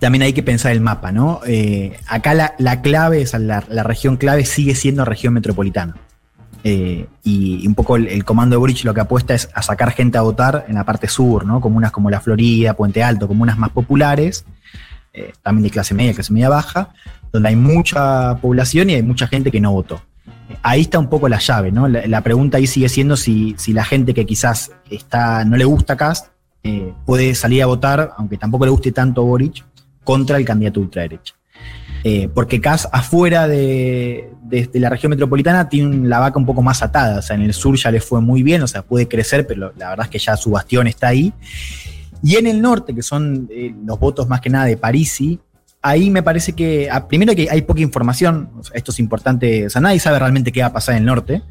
[0.00, 1.40] también hay que pensar el mapa, ¿no?
[1.46, 5.96] Eh, acá la, la clave, o sea, la, la región clave sigue siendo región metropolitana.
[6.66, 10.16] Eh, y un poco el, comando de Boric lo que apuesta es a sacar gente
[10.16, 11.60] a votar en la parte sur, ¿no?
[11.60, 14.46] Comunas como La Florida, Puente Alto, comunas más populares,
[15.12, 16.88] eh, también de clase media, clase media baja,
[17.30, 20.00] donde hay mucha población y hay mucha gente que no votó.
[20.48, 21.86] Eh, Ahí está un poco la llave, ¿no?
[21.86, 25.96] La, pregunta ahí sigue siendo si, si la gente que quizás está, no le gusta
[25.96, 26.28] Cast
[27.04, 29.62] puede salir a votar, aunque tampoco le guste tanto Boric,
[30.02, 31.34] contra el candidato ultraderecha.
[32.06, 36.60] Eh, porque Kass afuera de, de- de la región metropolitana tiene la vaca un poco
[36.60, 37.18] más atada.
[37.18, 39.72] O sea, en el sur ya le fue muy bien, o sea, puede crecer, pero
[39.78, 41.32] la verdad es que ya su bastión está ahí.
[42.22, 45.40] Y en el norte, que son eh, los votos más que nada de Parisi,
[45.80, 49.80] ahí me parece que, ah, primero que hay poca información, esto es importante, o sea,
[49.82, 51.42] nadie sabe realmente qué va a pasar en el norte,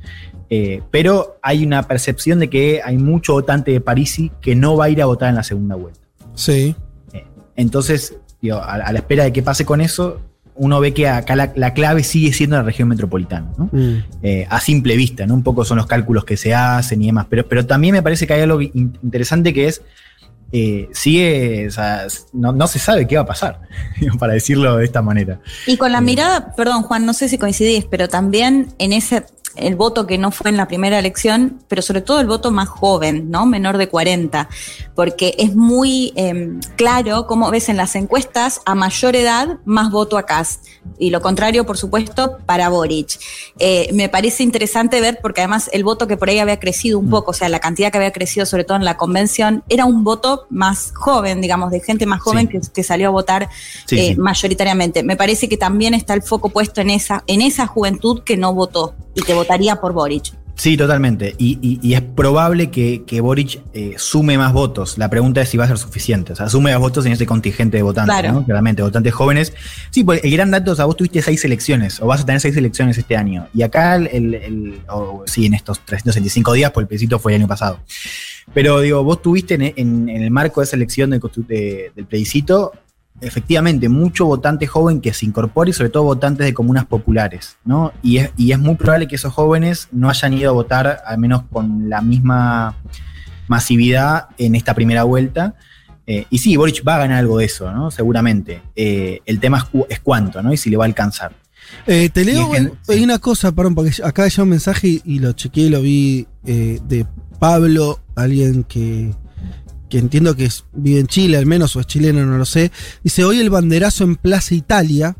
[0.49, 4.85] eh, pero hay una percepción de que hay mucho votante de Parisi que no va
[4.85, 5.99] a ir a votar en la segunda vuelta.
[6.35, 6.75] Sí.
[7.55, 10.19] Entonces, digo, a, a la espera de que pase con eso,
[10.55, 13.69] uno ve que acá la, la clave sigue siendo la región metropolitana, ¿no?
[13.71, 14.03] Mm.
[14.21, 15.33] Eh, a simple vista, ¿no?
[15.33, 18.27] Un poco son los cálculos que se hacen y demás, pero, pero también me parece
[18.27, 19.81] que hay algo in- interesante que es,
[20.51, 23.61] eh, sigue, o sea, no, no se sabe qué va a pasar,
[24.19, 25.39] para decirlo de esta manera.
[25.65, 29.75] Y con la mirada, perdón Juan, no sé si coincidís, pero también en ese, el
[29.75, 33.29] voto que no fue en la primera elección, pero sobre todo el voto más joven,
[33.29, 33.45] ¿no?
[33.45, 34.49] Menor de 40,
[34.95, 40.17] porque es muy eh, claro, como ves en las encuestas, a mayor edad, más voto
[40.17, 40.65] a Cast.
[40.97, 43.17] Y lo contrario, por supuesto, para Boric.
[43.59, 47.09] Eh, me parece interesante ver, porque además el voto que por ahí había crecido un
[47.09, 50.03] poco, o sea, la cantidad que había crecido, sobre todo en la convención, era un
[50.03, 52.59] voto más joven, digamos, de gente más joven Sí.
[52.59, 53.49] que, que salió a votar
[53.85, 54.15] Sí, eh, sí.
[54.19, 55.03] mayoritariamente.
[55.03, 58.53] Me parece que también está el foco puesto en esa, en esa juventud que no
[58.53, 60.33] votó y que votaría por Boric.
[60.55, 61.33] Sí, totalmente.
[61.39, 64.99] Y, y- y es probable que, que Boric eh, sume más votos.
[64.99, 66.33] La pregunta es si va a ser suficiente.
[66.33, 68.33] O sea, sume más votos en ese contingente de votantes, Claro.
[68.33, 68.45] ¿no?
[68.45, 69.51] Claramente, votantes jóvenes.
[69.89, 72.39] Sí, pues el gran dato, o sea, vos tuviste seis elecciones, o vas a tener
[72.39, 73.47] seis elecciones este año.
[73.55, 77.33] Y acá, el, el- el- o, sí, en estos 365 días, porque el plebiscito fue
[77.33, 77.79] el año pasado.
[78.53, 82.05] Pero digo, vos tuviste en, en- en el marco de esa elección del, de- del
[82.05, 82.73] plebiscito,
[83.25, 87.91] efectivamente, mucho votante joven que se incorpora y sobre todo votantes de comunas populares, ¿no?
[88.01, 91.17] Y es, y es muy probable que esos jóvenes no hayan ido a votar, al
[91.17, 92.75] menos con la misma
[93.47, 95.55] masividad en esta primera vuelta.
[96.05, 97.89] Eh, y sí, Boric va a ganar algo de eso, ¿no?
[97.91, 98.61] Seguramente.
[98.75, 100.51] Eh, el tema es, cu- es cuánto, ¿no?
[100.51, 101.33] Y si le va a alcanzar.
[101.87, 104.87] Eh, te leo Y es que- hay una cosa, perdón, porque acá llegó un mensaje
[104.87, 107.05] y, y lo chequeé y lo vi eh, de
[107.39, 109.11] Pablo, alguien que,
[109.93, 112.71] que entiendo que es- vive en Chile al menos, o es chileno, no lo sé.
[113.03, 115.15] Dice, hoy el banderazo en Plaza Italia,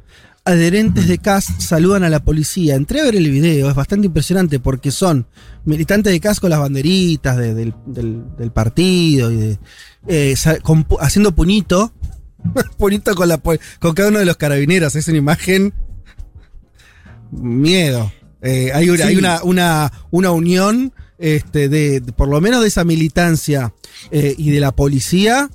[0.46, 2.74] adherentes de CAS saludan a la policía.
[2.74, 5.28] Entré a ver el video, es bastante impresionante porque son
[5.64, 9.60] militantes de CAS con las banderitas de- del, del- del partido y de,
[10.08, 10.34] eh,
[10.64, 11.94] con haciendo puñito.
[12.80, 14.96] puñito con, la, po- con cada uno de los carabineros.
[14.96, 15.72] Es una imagen
[17.32, 18.12] miedo.
[18.42, 19.10] Eh, hay una, Sí.
[19.10, 23.74] hay una, una, una unión, este, de, de- por lo menos de esa militancia
[24.12, 25.50] eh, y de la policía,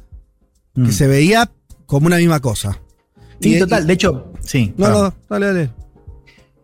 [0.75, 0.93] que Mm.
[0.93, 1.51] se veía
[1.87, 2.81] como una misma cosa.
[3.41, 3.87] Sí, Y- total.
[3.87, 4.75] De hecho, sí.
[4.77, 5.03] No, perdón.
[5.05, 5.71] no, dale, dale.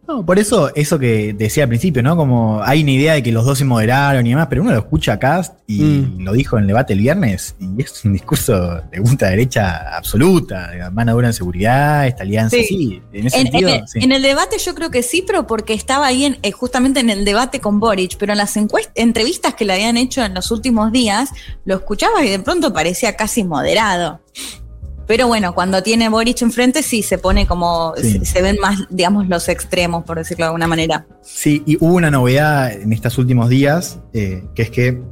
[0.06, 2.16] No, por eso, eso que decía al principio, ¿no?
[2.16, 4.78] Como hay una idea de que los dos se moderaron y demás, pero uno lo
[4.78, 6.20] escucha acá y Mm.
[6.24, 10.70] lo dijo en el debate el viernes, y es un discurso de ultra derecha absoluta,
[10.70, 12.64] de mano dura en seguridad, esta alianza, Sí.
[12.66, 13.98] sí, en ese En, en sentido, el, sí.
[14.02, 17.08] en el debate yo creo que sí, pero porque estaba ahí en, eh, justamente en
[17.08, 18.56] el debate con Boric, pero en las
[18.94, 21.30] entrevistas que le habían hecho en los últimos días,
[21.64, 24.20] lo escuchabas y de pronto parecía casi moderado.
[25.06, 28.18] Pero bueno, cuando tiene Boric enfrente sí se pone como, Sí.
[28.20, 31.06] se, se ven más, digamos, los extremos, por decirlo de alguna manera.
[31.22, 35.02] Sí, y hubo una novedad en estos últimos días, eh, que es que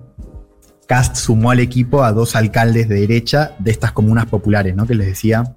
[0.87, 4.87] Cast sumó al equipo a dos alcaldes de derecha de estas comunas populares, ¿no?
[4.87, 5.55] Que les decía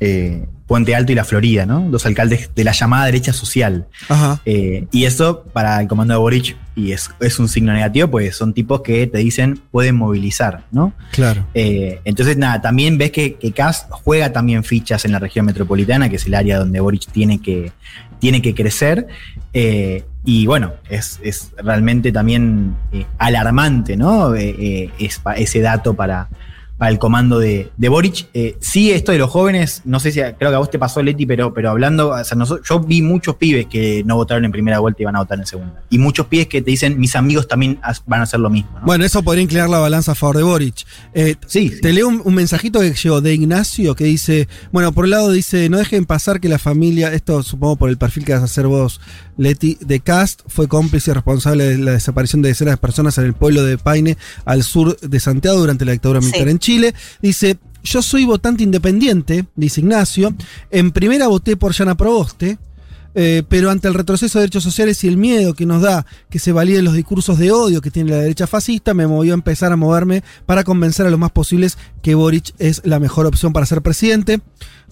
[0.00, 1.80] eh, Puente Alto y La Florida, ¿no?
[1.90, 3.88] Dos alcaldes de la llamada derecha social.
[4.08, 4.40] Ajá.
[4.44, 8.36] Eh, y eso para el comando de Boric, y es, es un signo negativo, pues
[8.36, 10.92] son tipos que te dicen pueden movilizar, ¿no?
[11.10, 11.44] Claro.
[11.52, 16.08] Eh, entonces, nada, también ves que, que CAS juega también fichas en la región metropolitana,
[16.08, 17.72] que es el área donde Boric tiene que,
[18.20, 19.08] tiene que crecer.
[19.52, 24.34] eh, y bueno, es, es realmente también eh, alarmante, ¿no?
[24.34, 26.28] Es, ese dato para,
[26.78, 28.28] para el comando de, de Boric.
[28.32, 31.02] Eh, sí, esto de los jóvenes, no sé si creo que a vos te pasó,
[31.02, 34.78] Leti, pero, pero hablando, o sea, yo vi muchos pibes que no votaron en primera
[34.78, 35.82] vuelta y van a votar en segunda.
[35.90, 38.70] Y muchos pibes que te dicen, mis amigos también van a hacer lo mismo.
[38.84, 40.86] Bueno, eso podría inclinar la balanza a favor de Boric.
[41.14, 45.10] Eh, sí, Te leo un, mensajito que llegó de Ignacio que dice, bueno, por un
[45.10, 48.42] lado dice, no dejen pasar que la familia, esto supongo por el perfil que vas
[48.42, 49.00] a hacer vos,
[49.36, 53.24] Leti, de Cast, fue cómplice y responsable de la desaparición de decenas de personas en
[53.24, 56.67] el pueblo de Paine, al sur de Santiago, durante la dictadura militar en Chile.
[56.68, 56.94] Chile.
[57.22, 60.34] Dice, yo soy votante independiente, dice Ignacio.
[60.70, 62.58] En primera voté por Yana Proboste.
[63.20, 66.38] Eh, pero ante el retroceso de derechos sociales y el miedo que nos da que
[66.38, 69.72] se validen los discursos de odio que tiene la derecha fascista, me movió a empezar
[69.72, 73.66] a moverme para convencer a los más posibles que Boric es la mejor opción para
[73.66, 74.40] ser presidente.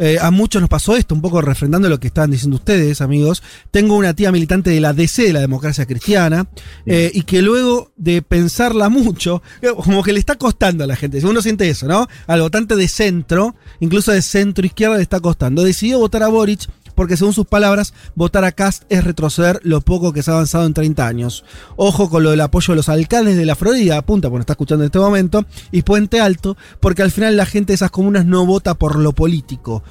[0.00, 3.44] Eh, a muchos nos pasó esto, un poco refrendando lo que estaban diciendo ustedes, amigos.
[3.70, 6.48] Tengo una tía militante de la DC, de la democracia cristiana,
[6.84, 9.40] eh, y que luego de pensarla mucho,
[9.84, 11.24] como que le está costando a la gente.
[11.24, 12.08] Uno siente eso, ¿no?
[12.26, 15.62] Al votante de centro, incluso de centro izquierda, le está costando.
[15.62, 20.12] Decidió votar a Boric porque según sus palabras, votar a Cast es retroceder lo poco
[20.12, 21.44] que se ha avanzado en 30 años.
[21.76, 24.82] Ojo con lo del apoyo de los alcaldes de la Florida, apunta, porque está escuchando
[24.82, 28.44] en este momento, y Puente Alto, porque al final la gente de esas comunas no
[28.44, 29.84] vota por lo político.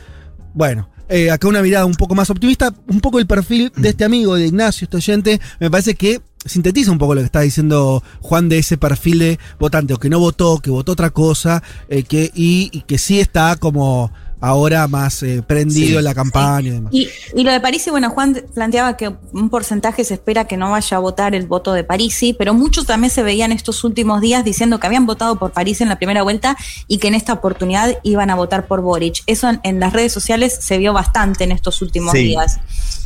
[0.53, 4.03] Bueno, eh, acá una mirada un poco más optimista, un poco el perfil de este
[4.03, 8.03] amigo, de Ignacio, este oyente, me parece que sintetiza un poco lo que está diciendo
[8.21, 12.03] Juan de ese perfil de votante, o que no votó, que votó otra cosa, eh,
[12.03, 14.11] que, y, que sí está como
[14.45, 16.93] ahora más eh, prendido en la campaña y demás.
[16.93, 17.09] Y,
[17.43, 20.99] lo de Parisi, bueno, Juan planteaba que un porcentaje se espera que no vaya a
[20.99, 24.85] votar el voto de Parisi, pero muchos también se veían estos últimos días diciendo que
[24.85, 26.55] habían votado por París en la primera vuelta
[26.87, 29.23] y que en esta oportunidad iban a votar por Boric.
[29.25, 32.59] Eso en, las redes sociales se vio bastante en estos últimos días.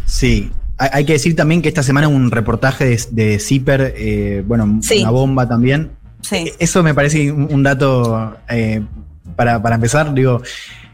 [0.05, 4.65] Sí, hay que decir también que esta semana un reportaje de, de Zipper, eh, bueno,
[4.65, 5.91] una bomba también.
[6.21, 6.51] Sí.
[6.59, 8.81] Eso me parece un, dato eh,
[9.37, 10.13] para, para, empezar.
[10.13, 10.41] Digo,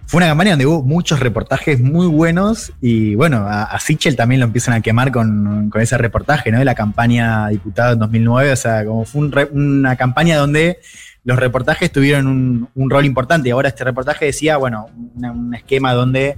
[0.07, 4.45] fue una campaña donde hubo muchos reportajes muy buenos y bueno, a, Sichel también lo
[4.45, 6.59] empiezan a quemar con, ese reportaje, ¿no?
[6.59, 10.79] De la campaña diputada en 2009, o sea, como fue una campaña donde
[11.23, 16.37] los reportajes tuvieron un, rol importante ahora este reportaje decía, bueno, un esquema donde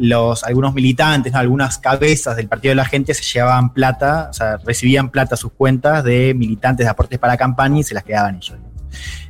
[0.00, 4.56] los, algunos militantes, algunas cabezas del Partido de la Gente se llevaban plata, o sea,
[4.64, 8.36] recibían plata a sus cuentas de militantes de aportes para campaña y se las quedaban
[8.36, 8.56] ellos.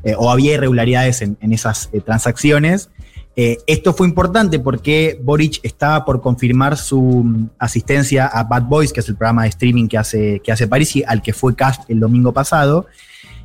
[0.04, 2.90] Eh, o había irregularidades en, esas eh, transacciones
[3.37, 8.92] eh, esto fue importante porque Boric estaba por confirmar su mm, asistencia a Bad Boys,
[8.92, 11.88] que es el programa de streaming que hace, que hace Parisi, al que fue cast
[11.90, 12.87] el domingo pasado.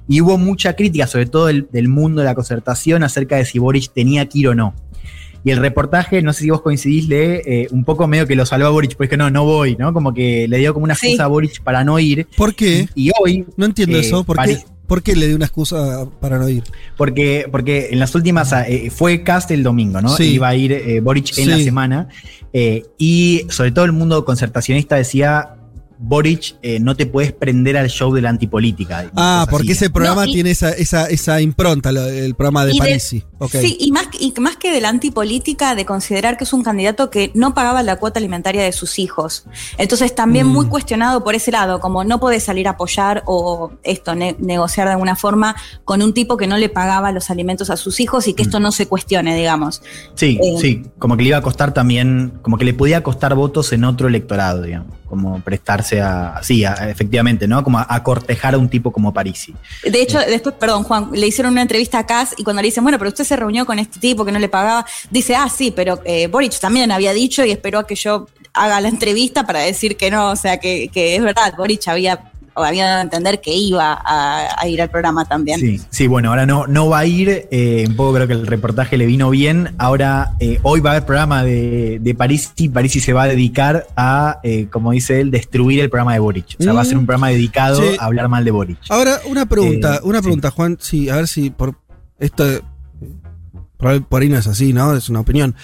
[0.08, 3.92] Y hubo mucha crítica, sobre todo del, mundo de la concertación, acerca de si Boric
[3.94, 4.74] tenía que ir o no.
[5.44, 8.46] Y el reportaje, no sé si vos coincidís, lee eh, un poco medio que lo
[8.46, 9.94] salvó a Boric, porque no, no voy, ¿no?
[9.94, 12.28] Como que le dio como una excusa a Boric para no ir.
[12.36, 12.90] ¿Por qué?
[12.96, 13.46] Y, hoy.
[13.56, 14.24] No entiendo eh, eso.
[14.24, 14.60] ¿Por qué?
[14.90, 16.64] ¿Por qué le dio una excusa para no ir?
[16.98, 20.18] Porque, porque en las últimas, eh, fue cast el domingo, ¿no?
[20.18, 22.08] Iba a ir eh, Boric en la semana.
[22.54, 25.59] Eh, y sobre todo el mundo concertacionista decía,
[26.02, 29.12] Boric eh, no te puedes prender al show de la antipolítica.
[29.18, 33.26] Ah, porque ese programa tiene esa, esa, impronta, el programa de Parisi.
[33.52, 37.10] Sí, y más, y más que de la antipolítica, de considerar que es un candidato
[37.10, 39.44] que no pagaba la cuota alimentaria de sus hijos.
[39.78, 40.70] Entonces también muy mm.
[40.70, 45.18] cuestionado por ese lado, como no puede salir a apoyar o esto, negociar de alguna
[45.18, 48.44] forma con un tipo que no le pagaba los alimentos a sus hijos y que
[48.44, 48.64] esto mm.
[48.64, 49.82] no se cuestione, digamos.
[50.16, 53.36] Sí, eh, sí, como que le iba a costar también, como que le podía costar
[53.36, 57.64] votos en otro electorado, digamos como prestarse a, sí, efectivamente, ¿no?
[57.64, 59.54] Como a, cortejar a un tipo como Parisi.
[59.84, 62.84] De hecho, después, perdón, Juan, le hicieron una entrevista a Cass y cuando le dicen,
[62.84, 65.72] bueno, pero usted se reunió con este tipo que no le pagaba, dice, ah, sí,
[65.72, 69.60] pero eh, Boric también había dicho y esperó a que yo haga la entrevista para
[69.60, 73.42] decir que no, o sea, que, que es verdad, Boric había había dado a entender
[73.42, 75.60] que iba a, ir al programa también.
[75.60, 78.48] Sí, sí, bueno, ahora no, no va a ir, eh, un poco creo que el
[78.48, 82.70] reportaje le vino bien, ahora eh, hoy va a haber programa de, de París y
[82.70, 86.56] París se va a dedicar a, eh, como dice él, destruir el programa de Boric.
[86.60, 87.08] O sea, va a ser un mm.
[87.08, 88.80] programa dedicado a hablar mal de Boric.
[88.90, 91.76] Ahora, una pregunta, una pregunta, Juan, sí, a ver si por
[92.20, 92.46] esto,
[93.78, 94.96] por, por ahí no es así, ¿no?
[94.96, 95.56] Es una opinión.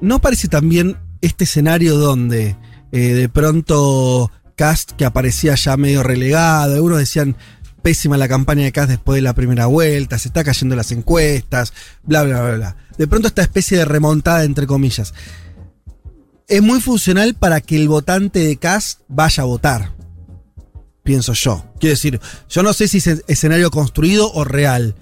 [0.00, 2.56] ¿No parece también este escenario donde
[2.90, 6.74] de pronto Cast que aparecía ya medio relegado.
[6.74, 7.36] Algunos decían
[7.82, 11.72] pésima la campaña de Cast después de la primera vuelta, se está cayendo las encuestas,
[12.02, 12.76] bla, bla, bla, bla.
[12.98, 15.14] De pronto esta especie de remontada, entre comillas,
[16.48, 19.92] es muy funcional para que el votante de Cast vaya a votar.
[21.04, 21.64] Pienso yo.
[21.78, 24.96] Quiero decir, yo no sé si es escenario construido o real.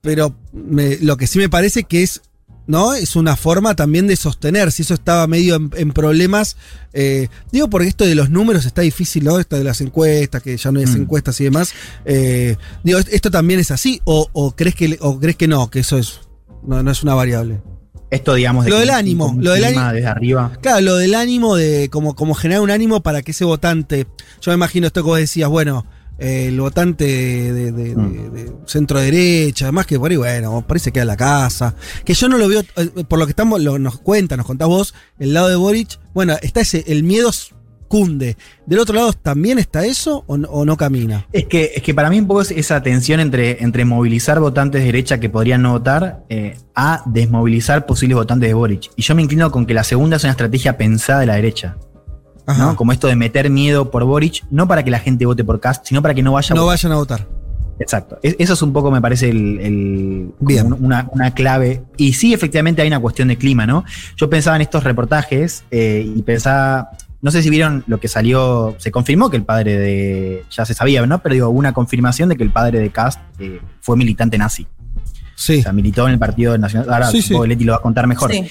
[0.00, 2.22] Pero lo que sí me parece que es
[2.66, 2.94] ¿no?
[2.94, 6.56] Es una forma también de sostener, si eso estaba medio en, problemas.
[6.92, 9.38] Eh, digo porque esto de los números está difícil, ¿no?
[9.38, 10.96] Esto de las encuestas, que ya no hay Mm.
[11.02, 11.72] encuestas y demás.
[12.04, 14.00] Eh, digo, ¿esto también es así?
[14.04, 16.20] ¿O, o crees, que, o crees que no, que eso es,
[16.66, 17.60] no, no es una variable?
[18.08, 19.92] Esto, digamos, de Lo del ánimo, lo del ánimo.
[19.92, 20.52] desde arriba.
[20.62, 24.06] Claro, lo del ánimo, de como, como generar un ánimo para que ese votante.
[24.40, 25.84] Yo me imagino esto que vos decías, bueno,
[26.18, 28.12] el votante de, de- Mm.
[28.32, 31.16] de- de centro derecha, además que por ahí, bueno, por ahí se queda en la
[31.16, 31.74] casa.
[32.04, 34.68] Que yo no lo veo, eh, por lo que estamos, lo- nos cuenta, nos contás
[34.68, 37.30] vos, el lado de Boric, bueno, está ese, el miedo
[37.88, 38.36] cunde.
[38.66, 41.26] Del otro lado, ¿también está eso o no, o no camina?
[41.32, 44.80] Es que, es que para mí un poco es esa tensión entre, entre movilizar votantes
[44.80, 48.90] de derecha que podrían no votar eh, a desmovilizar posibles votantes de Boric.
[48.96, 51.76] Y yo me inclino con que la segunda es una estrategia pensada de la derecha.
[52.46, 52.62] Ajá.
[52.66, 52.76] ¿no?
[52.76, 55.84] Como esto de meter miedo por Boric, no para que la gente vote por Cast,
[55.86, 57.26] sino para que no vaya a No vayan a votar.
[57.78, 58.18] Exacto.
[58.22, 60.72] Es- Eso es un poco, me parece, el, el- Bien.
[60.80, 61.82] una, una clave.
[61.96, 63.84] Y sí, efectivamente hay una cuestión de clima, ¿no?
[64.16, 66.90] Yo pensaba en estos reportajes eh, y pensaba,
[67.20, 70.72] no sé si vieron lo que salió, se confirmó que el padre de, ya se
[70.72, 71.18] sabía, ¿no?
[71.18, 74.66] Pero digo, una confirmación de que el padre de Cast eh, fue militante nazi.
[75.34, 75.58] Sí.
[75.58, 76.90] O sea, militó en el Partido Nacional.
[76.90, 77.34] Ahora Sí, sí.
[77.46, 78.32] Leti lo va a contar mejor.
[78.32, 78.46] Sí.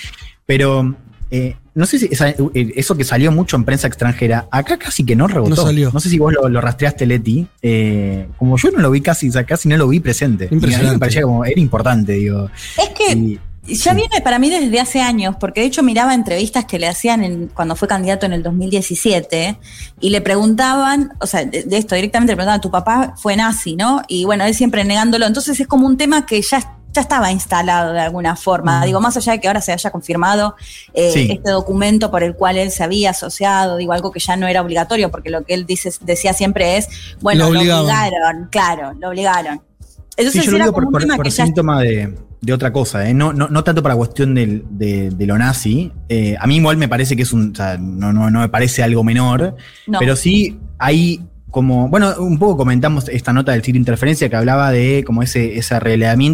[0.45, 0.95] Pero
[1.31, 5.03] eh, no sé si esa- eh, eso que salió mucho en prensa extranjera, acá casi
[5.05, 5.55] que no rebotó.
[5.55, 5.91] No salió.
[5.99, 7.45] sé si vos lo, lo rastreaste, Leti.
[7.61, 10.45] Eh, como yo no lo vi casi, o sea, casi no lo vi presente.
[10.45, 10.93] Y a mí Impresionante.
[10.93, 12.49] me parecía como, era importante, digo.
[12.77, 16.65] Es que Y- ya viene para mí desde hace años, porque de hecho miraba entrevistas
[16.65, 19.57] que le hacían en- cuando fue candidato en el 2017
[19.99, 23.75] y le preguntaban, o sea, de, de esto directamente le preguntaban, tu papá fue nazi,
[23.75, 24.01] ¿no?
[24.07, 25.25] Y bueno, él siempre negándolo.
[25.25, 28.83] Entonces es como un tema que ya, ya estaba instalado de alguna forma.
[28.85, 30.55] Digo, más allá de que ahora se haya confirmado
[30.93, 31.27] eh, Sí.
[31.31, 34.61] este documento por el cual él se había asociado, digo, algo que ya no era
[34.61, 36.87] obligatorio, porque lo que él dice, decía siempre es,
[37.21, 39.61] bueno, Lo obligaron, claro, lo obligaron.
[39.87, 42.15] Sí, Entonces yo lo digo como por, un por- tema por que ya síntoma de,
[42.39, 43.13] de otra cosa, ¿eh?
[43.13, 45.91] no, no, no tanto para cuestión del- de, de lo nazi.
[46.07, 47.51] Eh, a mí igual me parece que es un.
[47.51, 49.55] o sea, no, no, no me parece algo menor.
[49.87, 49.99] No.
[49.99, 51.21] Pero sí hay
[51.55, 51.87] como.
[51.87, 55.79] Bueno, un poco comentamos esta nota del sitio Interferencia que hablaba de como ese, ese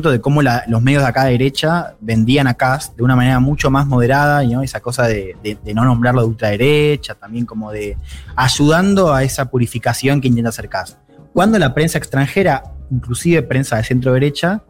[0.09, 3.69] de cómo los medios de acá de derecha vendían a Cast de una manera mucho
[3.69, 7.97] más moderada, esa cosa de, de- no nombrarlo de ultraderecha, también como de
[8.36, 10.97] ayudando a esa purificación que intenta hacer Cast.
[11.34, 14.63] Cuando la prensa extranjera, inclusive prensa de centro derecha,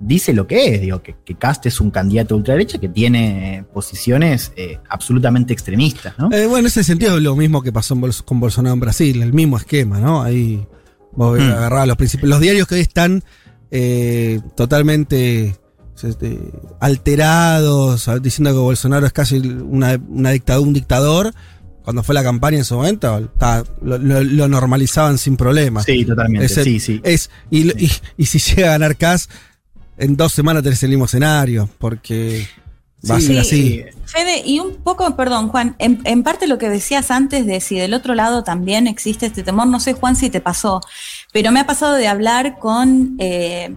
[0.00, 3.56] dice lo que es, digo, que, que Cast es un candidato de ultraderecha que tiene
[3.58, 6.26] eh, posiciones eh, absolutamente extremistas, ¿no?
[6.32, 9.56] Eh, bueno, en ese sentido, lo mismo que pasó con Bolsonaro en Brasil, el mismo
[9.56, 10.22] esquema, ¿no?
[10.22, 10.66] Ahí
[11.12, 11.50] vos Hmm.
[11.50, 12.28] agarrabas los principios.
[12.30, 13.22] Los diarios que hoy están
[13.70, 15.56] eh, totalmente
[16.02, 16.38] este,
[16.80, 21.34] alterados, diciendo que Bolsonaro es casi una, una dictadura, un dictador.
[21.82, 23.30] Cuando fue la campaña en su momento,
[23.82, 25.82] lo, lo- lo normalizaban sin problema.
[25.82, 27.00] Sí, totalmente, Es sí, sí.
[27.02, 29.30] Es, y, y- y si llega a ganar Cas,
[29.98, 32.46] en dos semanas tenés el mismo escenario, porque
[33.08, 33.84] va a Sí, ser así.
[34.06, 37.78] Fede, y un poco, perdón, Juan, en, en parte lo que decías antes de si
[37.78, 40.80] del otro lado también existe este temor, no sé, Juan, si te pasó,
[41.32, 43.74] pero me ha pasado de hablar con eh,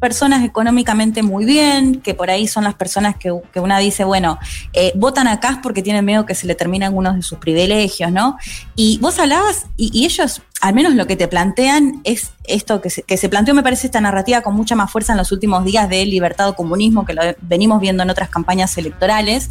[0.00, 4.38] personas económicamente muy bien, que por ahí son las personas que, que una dice, bueno,
[4.72, 8.36] eh, votan acá porque tienen miedo que se le terminen algunos de sus privilegios, ¿no?
[8.76, 12.90] Y vos hablabas, y, y ellos, al menos lo que te plantean es esto que
[12.90, 15.64] se, que se planteó, me parece, esta narrativa con mucha más fuerza en los últimos
[15.64, 19.48] días de libertad o comunismo, que lo venimos viendo en otras campañas electorales,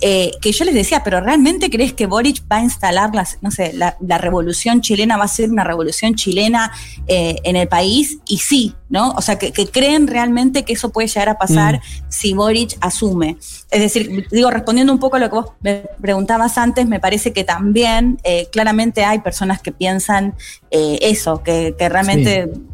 [0.00, 3.50] eh, que yo les decía, pero ¿realmente crees que Boric va a instalar, las, no
[3.50, 6.72] sé, la, la revolución chilena, va a ser una revolución chilena
[7.06, 8.18] eh, en el país?
[8.26, 9.12] Y sí, ¿no?
[9.12, 11.80] O sea, que, que creen realmente que eso puede llegar a pasar Mm.
[12.08, 13.36] si Boric asume.
[13.70, 17.32] Es decir, digo, respondiendo un poco a lo que vos me preguntabas antes, me parece
[17.32, 20.34] que también eh, claramente hay personas que piensan
[20.70, 22.29] eh, eso, que, que realmente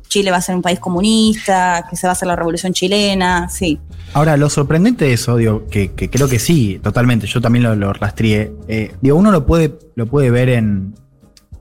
[0.09, 3.49] Chile va a ser un país comunista, que se va a hacer la revolución chilena,
[3.49, 3.79] sí.
[4.13, 7.75] Ahora, lo sorprendente de eso, digo, que, que creo que sí, totalmente, yo también lo,
[7.75, 8.53] lo rastreé.
[8.69, 10.95] Eh, digo, uno lo puede, lo puede ver en,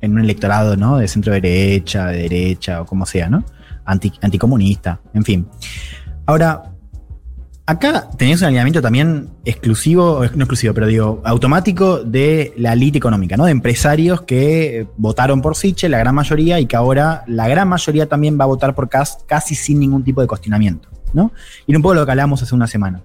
[0.01, 0.97] en un electorado, ¿no?
[0.97, 3.43] De centro derecha, de derecha, o como sea, ¿no?
[3.83, 5.47] Anti, anticomunista, en fin.
[6.25, 6.74] Ahora,
[7.67, 13.37] acá tenés un alineamiento también exclusivo, no exclusivo, pero digo, automático de la elite económica,
[13.37, 13.45] ¿no?
[13.45, 17.67] De empresarios que eh, votaron por Siche, la gran mayoría, y que ahora la gran
[17.67, 21.31] mayoría también va a votar por Cast casi sin ningún tipo de cuestionamiento, ¿no?
[21.65, 23.01] Y un poco lo que hablábamos hace una semana.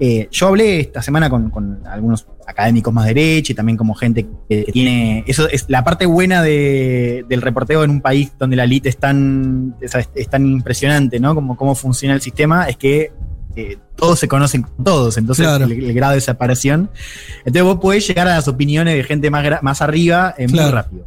[0.00, 4.64] Eh, yo hablé esta semana con, algunos académicos más derecha y también como gente que
[4.72, 5.24] tiene.
[5.26, 8.96] Eso es la parte buena de- del reporteo en un país donde la elite es
[8.96, 11.34] tan, es tan impresionante, ¿no?
[11.34, 13.10] Como cómo funciona el sistema, es que
[13.58, 15.64] eh, todos se conocen con todos, entonces Claro.
[15.64, 16.90] el, el grado de separación.
[17.38, 21.06] Entonces vos podés llegar a las opiniones de gente más, más arriba eh, muy rápido.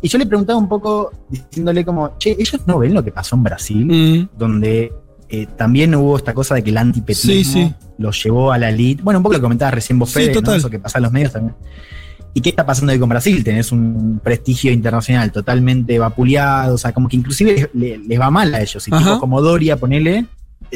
[0.00, 3.34] Y yo le preguntaba un poco, diciéndole como, che, ellos no ven lo que pasó
[3.36, 4.28] en Brasil, Mm.
[4.38, 4.92] donde
[5.30, 7.74] eh, también hubo esta cosa de que el antipetismo Sí, sí.
[7.98, 9.02] lo llevó a la elite.
[9.02, 10.54] Bueno, un poco lo comentaba recién vos, Sí, Fede, ¿no?
[10.54, 11.54] Eso que pasa en los medios también.
[12.32, 13.42] ¿Y qué está pasando hoy con Brasil?
[13.44, 18.54] Tenés un prestigio internacional totalmente vapuleado, o sea, como que inclusive le- les va mal
[18.54, 18.86] a ellos.
[18.86, 19.02] Y Ajá.
[19.04, 20.26] tipos como Doria, ponele,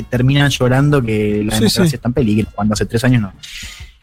[0.08, 1.94] terminan llorando que la Sí, democracia sí.
[1.96, 3.28] está en peligro, cuando hace tres años no.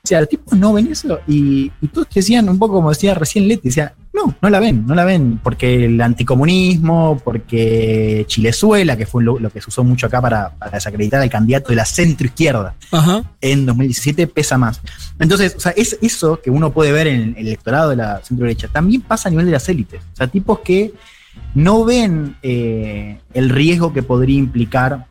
[0.02, 2.90] O sea, los tipos no ven eso y, y todos te decían, un poco como
[2.90, 8.24] decía recién Leti, decía, no, no la ven, no la ven, porque el anticomunismo, porque
[8.28, 11.70] Chilezuela, que fue lo, lo que se usó mucho acá para, para desacreditar al candidato
[11.70, 13.24] de la centroizquierda Ajá.
[13.42, 14.82] en 2017, pesa más.
[15.20, 18.46] Entonces, o sea, es eso que uno puede ver en el electorado de la centro
[18.46, 20.02] derecha, también pasa a nivel de las élites.
[20.14, 20.94] O sea, tipos que
[21.56, 25.08] no ven eh, el riesgo que podría implicar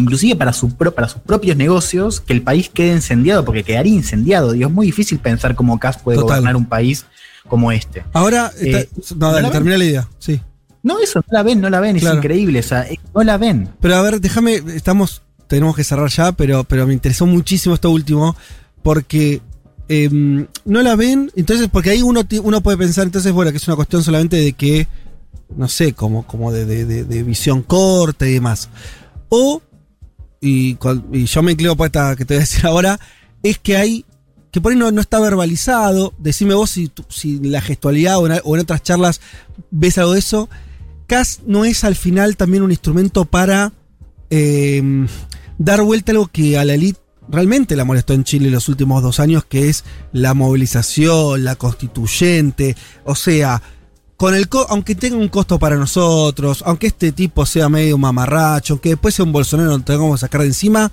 [0.00, 3.94] inclusive para, su pro- para sus propios negocios, que el país quede incendiado, porque quedaría
[3.94, 4.52] incendiado.
[4.52, 6.38] Digo, es muy difícil pensar cómo Kass puede Total.
[6.40, 7.06] gobernar un país
[7.48, 8.04] como este.
[8.12, 10.08] Ahora, Eh, no, dale, ¿no la termina la idea.
[10.18, 10.40] Sí.
[10.82, 12.18] No, eso no la ven, no la ven, Claro.
[12.18, 13.68] es increíble, o sea, eh, no la ven.
[13.80, 17.90] Pero a ver, déjame, estamos, tenemos que cerrar ya, pero, pero me interesó muchísimo esto
[17.90, 18.34] último,
[18.82, 19.42] porque
[19.88, 23.66] em, no la ven, entonces, porque ahí uno, uno puede pensar, entonces, bueno, que es
[23.66, 24.86] una cuestión solamente de que,
[25.56, 28.68] no sé, como, como de, de- de- de visión corta y demás.
[29.28, 29.60] O,
[30.40, 30.78] y,
[31.12, 33.00] y yo me inclino por esta que te voy a decir ahora,
[33.42, 34.04] es que hay,
[34.50, 38.60] que por ahí no, no está verbalizado, decime vos si, si la gestualidad o en,
[38.60, 39.20] otras charlas
[39.70, 40.48] ves algo de eso.
[41.06, 43.72] CAS no es al final también un instrumento para
[44.30, 45.06] eh,
[45.58, 49.02] dar vuelta a algo que a la elite realmente la molestó en Chile los últimos
[49.02, 53.62] dos años, que es la movilización, la constituyente, o sea,
[54.20, 58.74] con el co- aunque tenga un costo para nosotros, aunque este tipo sea medio mamarracho,
[58.74, 60.92] aunque después sea un Bolsonaro lo tengamos que sacar de encima,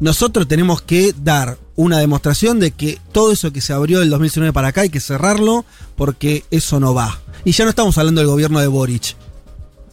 [0.00, 4.52] nosotros tenemos que dar una demostración de que todo eso que se abrió del 2019
[4.52, 5.64] para acá hay que cerrarlo
[5.94, 7.20] porque eso no va.
[7.44, 9.14] Y ya no estamos hablando del gobierno de Boric.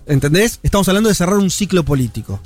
[0.08, 0.60] ¿Entendés?
[0.64, 2.40] Estamos hablando de cerrar un ciclo político.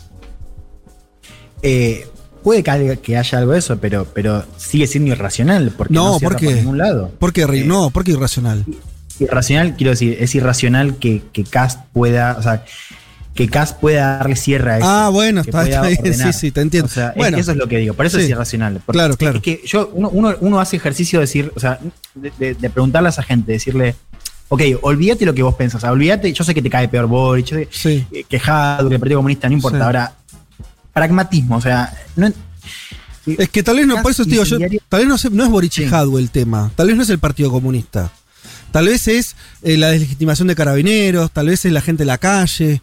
[1.61, 2.05] Eh,
[2.43, 6.35] puede que haya, algo de eso, pero, pero sigue siendo irracional, porque no, No, ¿por
[6.35, 6.47] qué?
[6.47, 7.11] por ningún lado.
[7.17, 8.65] ¿Por qué, Eh, no, ¿por qué irracional?
[9.19, 12.63] Irracional, quiero decir, es irracional que, que Cast pueda, o sea,
[13.33, 14.87] que Cast pueda darle cierre a eso.
[14.87, 16.87] Ah, bueno, está, está bien, sí, sí, te entiendo.
[16.87, 18.23] O sea, es- eso es lo que digo, por eso sí.
[18.25, 18.81] es irracional.
[18.87, 19.37] Claro, claro.
[19.37, 21.79] Es que yo, uno, uno, uno hace ejercicio de decir, o sea,
[22.15, 23.95] de, de- de preguntarle a esa gente, decirle,
[24.49, 27.07] ok, olvídate lo que vos pensás, o sea, olvídate, yo sé que te cae peor
[27.07, 28.05] Boric, yo sé Sí.
[28.29, 29.77] que- el Partido Comunista, no importa.
[29.79, 29.83] Sí.
[29.83, 30.13] Ahora,
[30.93, 32.31] pragmatismo, o sea, no,
[33.25, 34.57] Es que tal vez no, por eso digo, yo,
[34.89, 35.85] tal vez no, sé- no es Boric y.
[35.87, 38.09] Jadwe el tema, tal vez no es el Partido Comunista,
[38.71, 42.17] tal vez es eh, la deslegitimación de carabineros, tal vez es la gente de la
[42.17, 42.81] calle,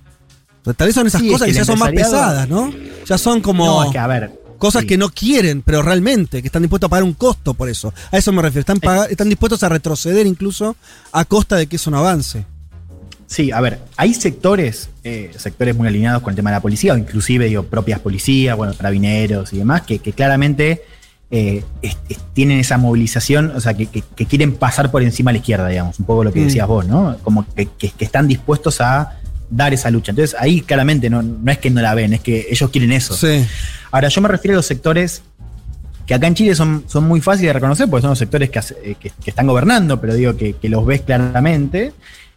[0.62, 2.72] tal vez son esas Sí, es cosas que ya son más pesadas, ¿no?
[3.07, 4.30] Ya son como no, es que a ver.
[4.59, 4.89] cosas sí.
[4.89, 7.93] que no quieren, pero realmente, que están dispuestos a pagar un costo por eso.
[8.11, 10.76] A eso me refiero, están, dispuestos a retroceder incluso
[11.12, 12.47] a costa de que eso no avance.
[13.26, 16.93] Sí, a ver, hay sectores, eh, sectores muy alineados con el tema de la policía,
[16.93, 20.82] o inclusive digo, propias policías, bueno, carabineros y demás, que, que claramente
[21.31, 25.31] eh, es- es- tienen esa movilización, o sea, que, que- que quieren pasar por encima
[25.31, 26.45] a la izquierda, digamos, un poco lo que Mm.
[26.45, 27.16] decías vos, ¿no?
[27.22, 27.68] Como que,
[27.99, 29.18] están dispuestos a
[29.51, 30.11] dar esa lucha.
[30.12, 33.14] Entonces, ahí claramente no, no es que no la ven, es que ellos quieren eso.
[33.14, 33.45] Sí.
[33.91, 35.22] Ahora, yo me refiero a los sectores
[36.07, 38.59] que acá en Chile son, son muy fáciles de reconocer, porque son los sectores que,
[38.59, 41.93] hace- eh, están gobernando, pero digo que los ves claramente.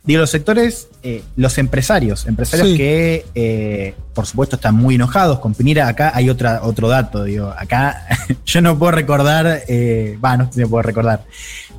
[0.07, 2.77] Digo, los sectores, eh, los empresarios, empresarios Sí.
[2.77, 5.87] que, eh, por supuesto, están muy enojados con Pinera.
[5.89, 8.07] Acá hay otra, otro dato, digo, acá
[8.45, 11.25] yo no puedo recordar, eh, va, no sé si me puedo recordar.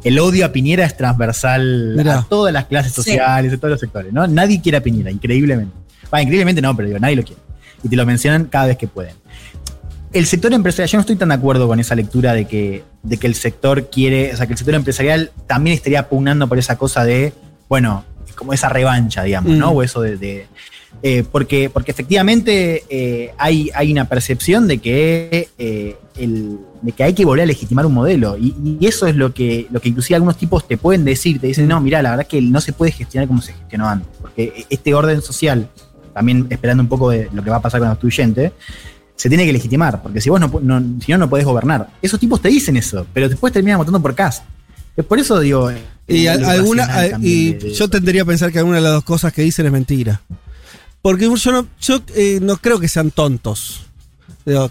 [0.04, 2.18] El odio a Piñera es transversal Mirá.
[2.18, 3.02] a todas las clases Sí.
[3.02, 4.26] sociales, de todos los sectores, ¿no?
[4.26, 5.74] Nadie quiere a Piñera, increíblemente.
[6.12, 7.40] Va, increíblemente no, pero digo, nadie lo quiere.
[7.82, 9.14] Y te lo mencionan cada vez que pueden.
[10.12, 13.16] El sector empresarial, yo no estoy tan de acuerdo con esa lectura de que, de
[13.16, 16.76] que el sector quiere, o sea, que el sector empresarial también estaría pugnando por esa
[16.76, 17.32] cosa de,
[17.68, 18.04] bueno,
[18.38, 19.72] como esa revancha, digamos, ¿no?
[19.72, 19.76] Mm.
[19.76, 20.16] O eso de.
[20.16, 20.46] de-
[21.02, 27.04] eh, porque, porque efectivamente eh, hay, hay una percepción de que, eh, el- de que
[27.04, 28.36] hay que volver a legitimar un modelo.
[28.38, 31.46] Y, y eso es lo que, lo que inclusive algunos tipos te pueden decir, te
[31.48, 34.08] dicen, no, mira, la verdad es que no se puede gestionar como se gestionó antes.
[34.20, 35.68] Porque este orden social,
[36.14, 38.52] también esperando un poco de lo que va a pasar con el constituyente,
[39.14, 41.88] se tiene que legitimar, porque si vos no, no- si no, no podés gobernar.
[42.00, 44.42] Esos tipos te dicen eso, pero después terminan votando por CAS.
[44.96, 45.70] Es por eso digo.
[46.08, 46.88] Y, al- alguna,
[47.20, 47.88] y de- de yo eso.
[47.90, 50.22] tendría a pensar que alguna de las dos cosas que dicen es mentira.
[51.02, 53.82] Porque yo no, yo, eh, no creo que sean tontos.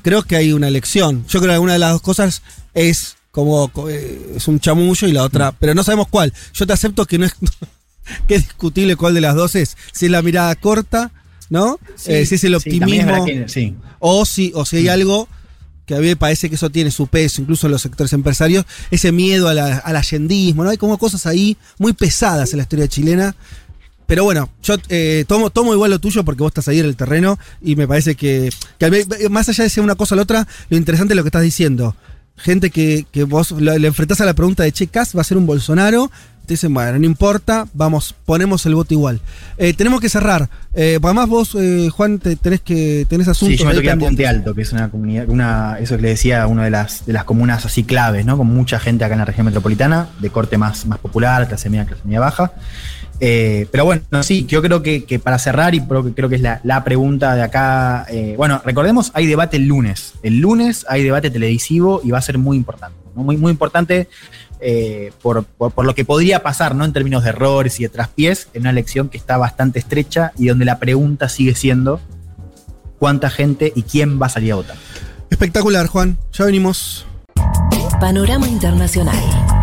[0.02, 1.24] Creo que hay una elección.
[1.28, 2.42] Yo creo que alguna de las dos cosas
[2.74, 6.34] es como co- eh, es un chamullo y la otra, pero no sabemos cuál.
[6.54, 7.34] Yo te acepto que no es
[8.28, 9.78] que es discutible cuál de las dos es.
[9.94, 11.12] Si es la mirada corta,
[11.52, 11.80] ¿no?
[11.96, 13.26] Sí, Eh, si es el sí, también es optimismo.
[13.26, 13.76] verdad que- sí.
[14.00, 15.28] O si, o si hay algo
[15.88, 18.66] que a mí me parece que eso tiene su peso, incluso en los sectores empresarios,
[18.92, 20.70] ese miedo a la- al allendismo, ¿no?
[20.70, 23.36] Hay como cosas ahí muy pesadas en la historia chilena
[24.06, 26.96] pero bueno, yo eh, tomo, tomo igual lo tuyo porque vos estás ahí en el
[26.96, 30.48] terreno y me parece que, que más allá de ser una cosa o la otra,
[30.70, 31.94] lo interesante es lo que estás diciendo.
[32.38, 35.36] Gente que, que vos le, enfrentás a la pregunta de che, Cas va a ser
[35.38, 36.10] un Bolsonaro
[36.48, 39.20] te dicen, bueno, no importa, vamos, ponemos el voto igual.
[39.58, 40.50] Eh, tenemos que cerrar.
[40.74, 43.58] Eh, además vos, eh, Juan, te, tenés que tenés asuntos.
[43.58, 46.10] Sí, yo me toqué a Puente Alto, que es una comunidad, una, eso que le
[46.10, 48.38] decía, una de las, de las comunas así claves, ¿no?
[48.38, 51.86] Con mucha gente acá en la región metropolitana, de corte más, más popular, clase media,
[51.86, 52.54] clase media baja.
[53.20, 56.36] Eh, pero bueno, sí, yo creo que, que, para cerrar, y creo que, creo que
[56.36, 60.14] es la, la pregunta de acá, eh, bueno, recordemos, hay debate el lunes.
[60.24, 62.98] El lunes hay debate televisivo y va a ser muy importante.
[63.16, 63.24] ¿no?
[63.24, 64.08] Muy, muy importante
[64.60, 66.86] eh, por, por, por, lo que podría pasar, ¿no?
[66.86, 70.48] En términos de errores y de traspiés, en una elección que está bastante estrecha y
[70.48, 72.00] donde la pregunta sigue siendo
[73.00, 74.78] cuánta gente y quién va a salir a votar.
[75.30, 76.18] Espectacular, Juan.
[76.34, 77.06] Ya venimos.
[78.00, 79.57] Panorama Internacional.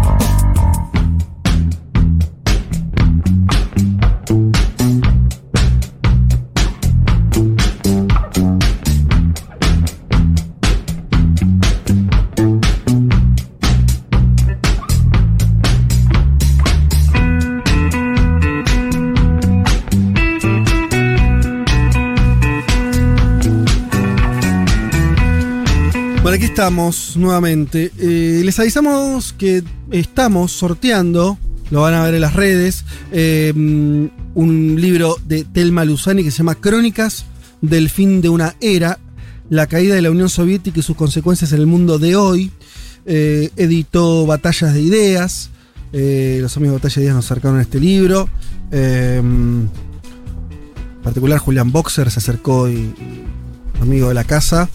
[26.35, 27.93] Aquí estamos nuevamente.
[27.97, 29.63] Eh, les avisamos que
[29.93, 31.39] estamos sorteando,
[31.71, 36.39] lo van a ver en las redes, eh, un libro de Telma Luzani que se
[36.39, 37.25] llama Crónicas
[37.61, 38.99] del fin de una era,
[39.49, 42.51] la caída de la Unión Soviética y sus consecuencias en el mundo de hoy.
[43.07, 45.51] Eh, editó Batallas de Ideas.
[45.93, 48.29] los amigos de Batallas de Ideas nos acercaron este libro.
[48.73, 49.71] en
[51.05, 52.93] particular, Julián Boxer se acercó y
[53.81, 54.69] amigo de la casa.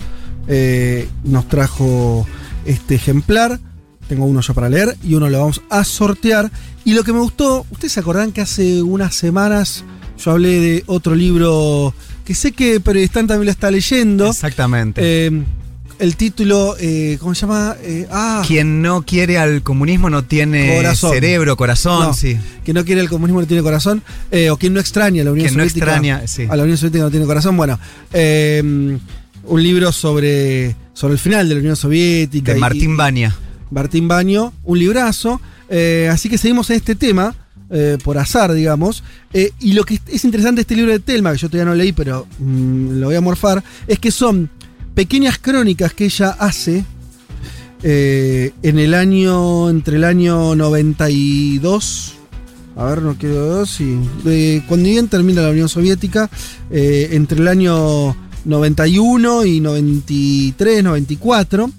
[0.47, 2.25] Eh, nos trajo
[2.65, 3.59] este ejemplar.
[4.07, 6.51] Tengo uno yo para leer y uno lo vamos a sortear.
[6.85, 9.83] Y lo que me gustó, ustedes se acordarán que hace unas semanas
[10.17, 11.93] yo hablé de otro libro
[12.25, 14.27] que sé que Periodistán también lo está leyendo.
[14.29, 15.01] Exactamente.
[15.03, 15.43] Eh,
[15.99, 17.75] el título, eh, ¿cómo se llama?
[17.83, 21.11] Eh, ah, Quien no quiere al comunismo no tiene Corazón.
[21.11, 22.37] cerebro, corazón, no, sí.
[22.63, 24.01] Quien no quiere el comunismo no tiene corazón.
[24.31, 25.85] Eh, o quien no extraña a la Unión Quien no Soviética.
[25.87, 26.47] extraña, sí.
[26.49, 27.57] A la Unión Soviética no tiene corazón.
[27.57, 27.77] Bueno,
[29.49, 32.53] un libro sobre, sobre el final de la Unión Soviética.
[32.53, 33.35] De Martín Baña.
[33.71, 35.41] Martín Baño, un librazo.
[35.69, 37.35] Eh, así que seguimos en este tema,
[37.69, 39.03] eh, por azar, digamos.
[39.33, 41.75] Eh, y lo que es interesante de este libro de Telma, que yo todavía no
[41.75, 44.49] leí, pero mm, lo voy a morfar, es que son
[44.93, 46.83] pequeñas crónicas que ella hace
[47.81, 52.15] en el año, entre el año 92.
[52.75, 53.97] A ver, no quiero sí.
[54.67, 56.29] cuando bien termina la Unión Soviética,
[56.69, 61.69] entre el año 91 y 93, 94.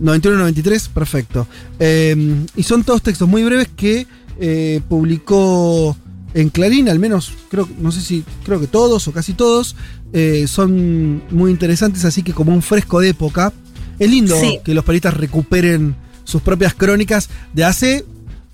[0.00, 1.46] 91-93, perfecto.
[1.78, 4.06] Eh, y son todos textos muy breves que
[4.40, 5.96] eh, publicó
[6.34, 9.74] en Clarín, al menos creo, no sé si, creo que todos o casi todos,
[10.12, 13.52] eh, son muy interesantes, así que como un fresco de época.
[13.98, 14.60] Es lindo Sí.
[14.64, 18.04] que los periodistas recuperen sus propias crónicas de hace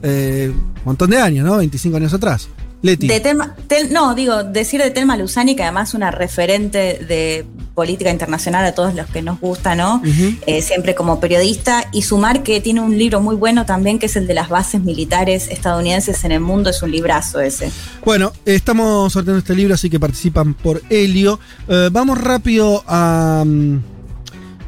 [0.02, 1.58] eh, un montón de años, ¿no?
[1.58, 2.48] 25 años atrás.
[2.84, 3.08] Leti.
[3.08, 6.78] De Telma- Tel- no, digo, decir de Telma Luzani, que además es una referente
[7.08, 10.02] de política internacional a todos los que nos gusta, ¿no?
[10.46, 14.16] Eh, siempre como periodista, y sumar que tiene un libro muy bueno también, que es
[14.16, 17.70] el de las bases militares estadounidenses en el mundo, es un librazo ese.
[18.04, 21.40] Bueno, estamos sorteando este libro, así que participan por Helio.
[21.66, 23.78] Eh, vamos rápido a mm,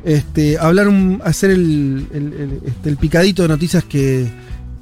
[0.04, 4.26] este, hablar, un, a hacer el, el- el- este, el picadito de noticias que,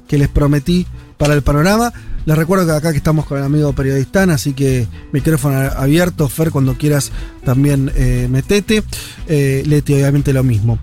[0.07, 1.91] que les prometí para el panorama.
[2.25, 6.49] Les recuerdo que acá que estamos con el amigo periodistán, así que micrófono abierto, Fer,
[6.49, 7.11] cuando quieras
[7.43, 8.83] también eh, metete.
[9.27, 10.79] Eh, Leti, obviamente lo mismo.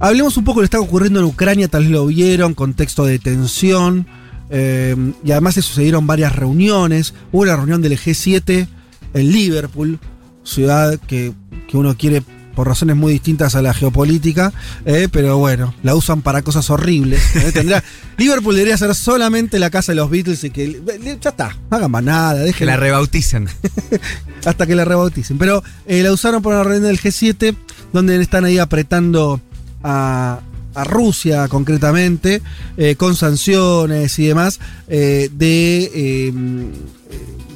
[0.00, 3.04] Hablemos un poco de lo que está ocurriendo en Ucrania, tal vez lo vieron, contexto
[3.04, 4.06] de tensión.
[4.50, 7.12] eh, y además se sucedieron varias reuniones.
[7.32, 8.66] Hubo una reunión del G7
[9.12, 9.98] en Liverpool,
[10.42, 11.34] ciudad que,
[11.68, 12.22] que uno quiere
[12.58, 14.52] por razones muy distintas a la geopolítica,
[14.84, 17.22] eh, pero bueno, la usan para cosas horribles.
[17.36, 17.80] eh.
[18.18, 20.82] Liverpool debería ser solamente la casa de los Beatles y que
[21.22, 23.48] ya está, no hagan más nada, Que dejen la rebauticen.
[24.44, 25.38] hasta que la rebauticen.
[25.38, 27.54] Pero eh, la usaron para una reunión del G7,
[27.92, 29.40] donde están ahí apretando
[29.84, 30.40] a,
[30.74, 32.42] a Rusia concretamente,
[32.76, 36.32] eh, con sanciones y demás, eh, de, eh,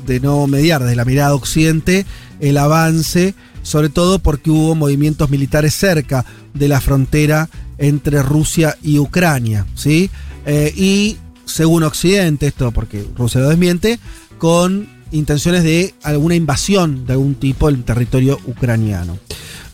[0.07, 2.07] de no mediar desde la mirada occidente
[2.39, 7.49] el avance, sobre todo porque hubo movimientos militares cerca de la frontera
[7.79, 10.11] entre Rusia y Ucrania, ¿sí?
[10.47, 13.99] Eh, y según Occidente, esto porque Rusia lo desmiente,
[14.39, 19.19] con intenciones de alguna invasión de algún tipo del territorio ucraniano.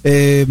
[0.05, 0.47] Eh,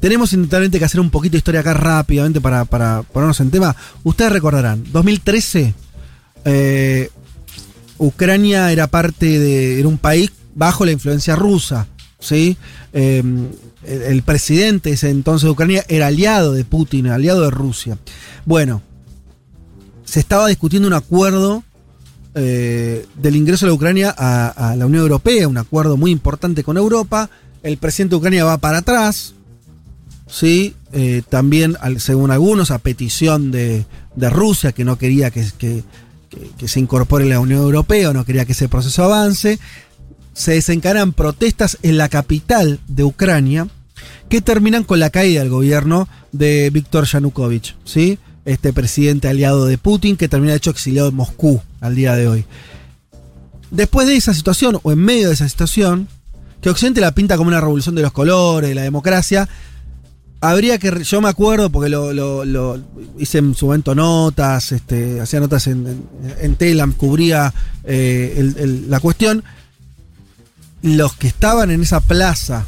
[0.00, 3.74] tenemos indudablemente que hacer un poquito de historia acá rápidamente para, para ponernos en tema.
[4.02, 5.74] Ustedes recordarán, 2013
[6.44, 7.08] eh,
[7.98, 9.78] Ucrania era parte de.
[9.78, 11.86] era un país bajo la influencia rusa.
[12.24, 12.56] ¿Sí?
[12.92, 13.48] Em,
[13.84, 17.98] el, presidente ese entonces de Ucrania era aliado de Putin, aliado de Rusia.
[18.46, 18.82] Bueno,
[20.04, 21.62] se estaba discutiendo un acuerdo
[22.34, 27.28] eh, del ingreso de Ucrania a, la Unión Europea, un acuerdo muy importante con Europa.
[27.62, 29.34] El presidente de Ucrania va para atrás,
[30.26, 30.74] ¿sí?
[30.92, 33.84] Eh, también, según algunos, a petición de,
[34.16, 35.82] Rusia, que no quería que, que,
[36.68, 39.58] se incorpore la Unión Europea, no quería que ese proceso avance.
[40.34, 43.68] Se desencadenan protestas en la capital de Ucrania
[44.28, 48.18] que terminan con la caída del gobierno de Víctor Yanukovych, ¿sí?
[48.44, 52.44] este presidente aliado de Putin que termina hecho exiliado en Moscú al día de hoy.
[53.70, 56.08] Después de esa situación, o en medio de esa situación,
[56.60, 59.48] que Occidente la pinta como una revolución de los colores, la democracia,
[60.40, 62.80] habría que, yo me acuerdo, porque lo,
[63.18, 66.04] hice en su momento notas, este, hacía notas en,
[66.40, 67.52] en, Telam, cubría
[67.84, 69.42] eh, la cuestión,
[70.84, 72.66] los que estaban en esa plaza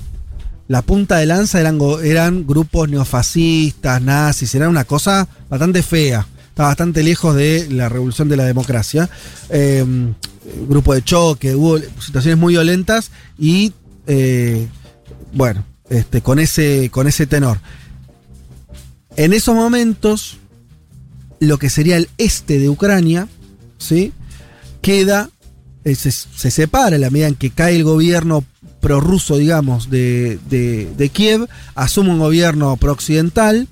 [0.68, 6.26] la punta de lanza eran, grupos neofascistas, nazis, era una cosa bastante fea.
[6.48, 9.08] Estaba bastante lejos de la revolución de la democracia.
[9.50, 10.14] Em,
[10.68, 13.74] grupo de choque, hubo situaciones muy violentas y,
[14.06, 14.66] eh,
[15.32, 17.60] bueno, este, con, ese, con ese tenor.
[19.16, 20.38] En esos momentos,
[21.38, 23.28] lo que sería el este de Ucrania,
[23.78, 24.12] ¿sí?
[24.82, 25.30] Queda,
[25.94, 28.44] se, se separa en la medida en que cae el gobierno
[28.80, 33.68] prorruso, digamos, de, de, Kiev, asume un gobierno prooccidental,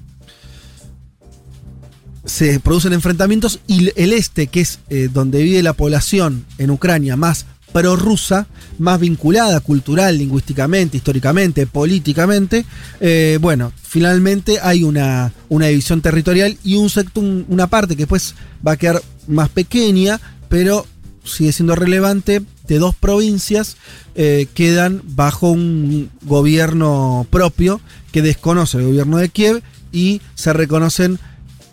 [2.25, 7.17] se producen enfrentamientos y el este, que es eh, donde vive la población en Ucrania
[7.17, 8.47] más prorrusa,
[8.79, 12.65] más vinculada cultural, lingüísticamente, históricamente, políticamente,
[13.01, 18.35] eh, bueno, finalmente hay una, una división territorial y un sector, una parte que después
[18.67, 20.87] va a quedar más pequeña, pero
[21.25, 23.77] sigue siendo relevante, de dos provincias
[24.15, 27.81] eh, quedan bajo un gobierno propio
[28.13, 29.63] que desconoce el gobierno de Kiev
[29.93, 31.19] y se reconocen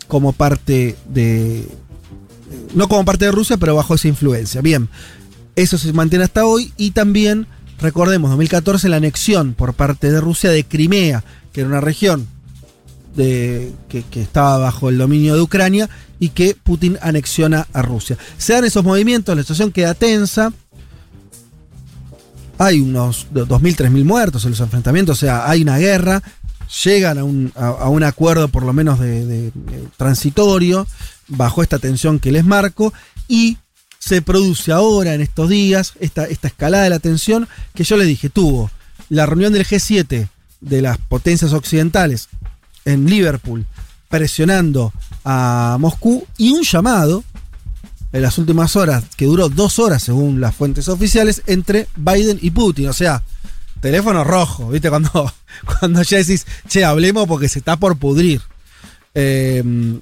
[0.08, 1.66] como parte de...
[2.74, 4.60] No como parte de Rusia, pero bajo esa influencia.
[4.60, 4.88] Bien,
[5.56, 7.46] eso se mantiene hasta hoy y también,
[7.80, 12.26] recordemos, 2014 la anexión por parte de Rusia de Crimea, que era una región
[13.14, 15.88] de, que, estaba bajo el dominio de Ucrania
[16.18, 18.16] y que Putin anexiona a Rusia.
[18.38, 20.52] Se dan esos movimientos, la situación queda tensa,
[22.58, 26.22] hay unos 2.000, 3.000 muertos en los enfrentamientos, o sea, hay una guerra,
[26.84, 29.52] llegan a un, acuerdo por lo menos de,
[29.96, 30.86] transitorio,
[31.28, 32.92] bajo esta tensión que les marco,
[33.28, 33.58] y
[33.98, 38.06] se produce ahora, en estos días, esta, esta escalada de la tensión que yo les
[38.06, 38.70] dije, tuvo
[39.08, 40.28] la reunión del G7
[40.60, 42.28] de las potencias occidentales
[42.84, 43.66] en Liverpool,
[44.08, 44.92] presionando
[45.24, 47.24] a Moscú, y un llamado
[48.12, 52.50] en las últimas horas, que duró dos horas según las fuentes oficiales, entre Biden y
[52.50, 52.88] Putin.
[52.88, 53.22] O sea,
[53.80, 54.90] teléfono rojo, ¿viste?
[54.90, 55.10] Cuando,
[55.80, 58.42] cuando ya decís, che, hablemos porque se está por pudrir.
[59.14, 60.00] Em,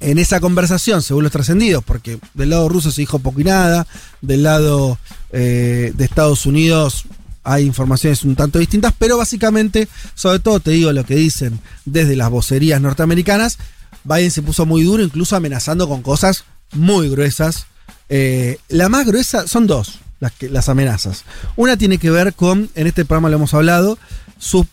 [0.00, 3.86] en esa conversación, según los trascendidos, porque del lado ruso se dijo poco y nada,
[4.22, 4.98] del lado
[5.30, 7.04] eh, de Estados Unidos
[7.42, 12.16] hay informaciones un tanto distintas, pero básicamente, sobre todo te digo lo que dicen desde
[12.16, 13.58] las vocerías norteamericanas,
[14.04, 17.66] Biden se puso muy duro, incluso amenazando con cosas muy gruesas.
[18.08, 21.24] Eh, la más gruesa son dos las, amenazas.
[21.56, 23.98] Una tiene que ver con, en este programa lo hemos hablado,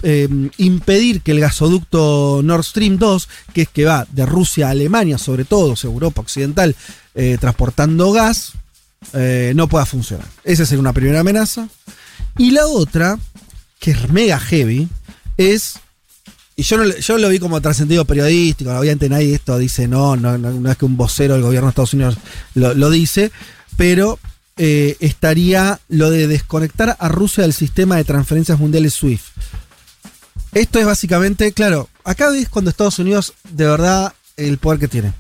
[0.04, 4.72] eh, impedir que el gasoducto Nord Stream 2, que es que va de Rusia a
[4.72, 6.76] Alemania, sobre todo, Europa Occidental,
[7.16, 8.54] eh, transportando gas,
[9.14, 10.28] no pueda funcionar.
[10.44, 11.70] Esa es una primera amenaza.
[12.38, 13.18] Y la otra,
[13.80, 14.88] que es mega heavy,
[15.38, 15.80] es
[16.60, 20.40] y yo, no, yo lo vi como trascendido periodístico, obviamente nadie esto dice, no, no,
[20.40, 22.18] no, es que un vocero del gobierno de Estados Unidos
[22.56, 23.32] lo, dice,
[23.78, 24.18] pero
[24.58, 29.24] eh, estaría lo de desconectar a Rusia del sistema de transferencias mundiales SWIFT.
[30.54, 35.14] Esto es básicamente, claro, acá ves cuando Estados Unidos de verdad el poder que tiene.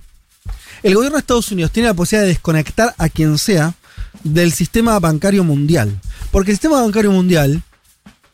[0.82, 3.76] El gobierno de Estados Unidos tiene la posibilidad de desconectar a quien sea
[4.24, 6.01] del sistema bancario mundial.
[6.38, 7.63] Porque el sistema bancario mundial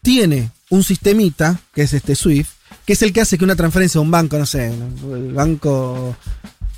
[0.02, 2.50] tiene un sistemita, que es este SWIFT,
[2.86, 6.14] que es el que hace que una transferencia a un banco, no sé, el Banco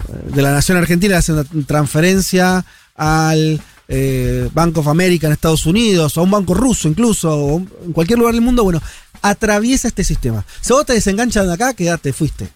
[0.07, 2.63] eh, de la Nación Argentina hace una transferencia
[2.95, 7.57] al eh, Bank of America en Estados Unidos, o a un banco ruso incluso, o
[7.57, 8.79] en cualquier lugar del mundo, bueno,
[9.23, 10.45] atraviesa este sistema.
[10.61, 12.49] Si vos te desenganchan de acá, quedate, fuiste.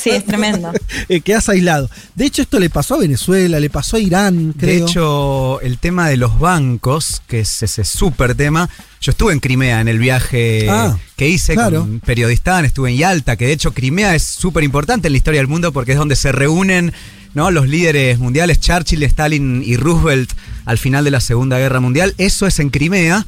[0.00, 0.72] Sí, es tremendo.
[1.08, 1.90] Eh, quedas aislado.
[2.14, 4.84] De hecho, esto le pasó a Venezuela, le pasó a Irán, creo.
[4.84, 8.68] De hecho, el tema de los bancos, que es ese súper tema,
[9.00, 11.80] yo estuve en Crimea en el viaje Ah, que hice claro.
[11.80, 15.40] con Periodistán, estuve en Yalta, que de hecho Crimea es súper importante en la historia
[15.40, 16.92] del mundo porque es donde se reúnen
[17.34, 17.50] ¿no?
[17.50, 20.30] los líderes mundiales, Churchill, Stalin y Roosevelt
[20.64, 22.14] al final de la Segunda Guerra Mundial.
[22.18, 23.26] Eso es en Crimea.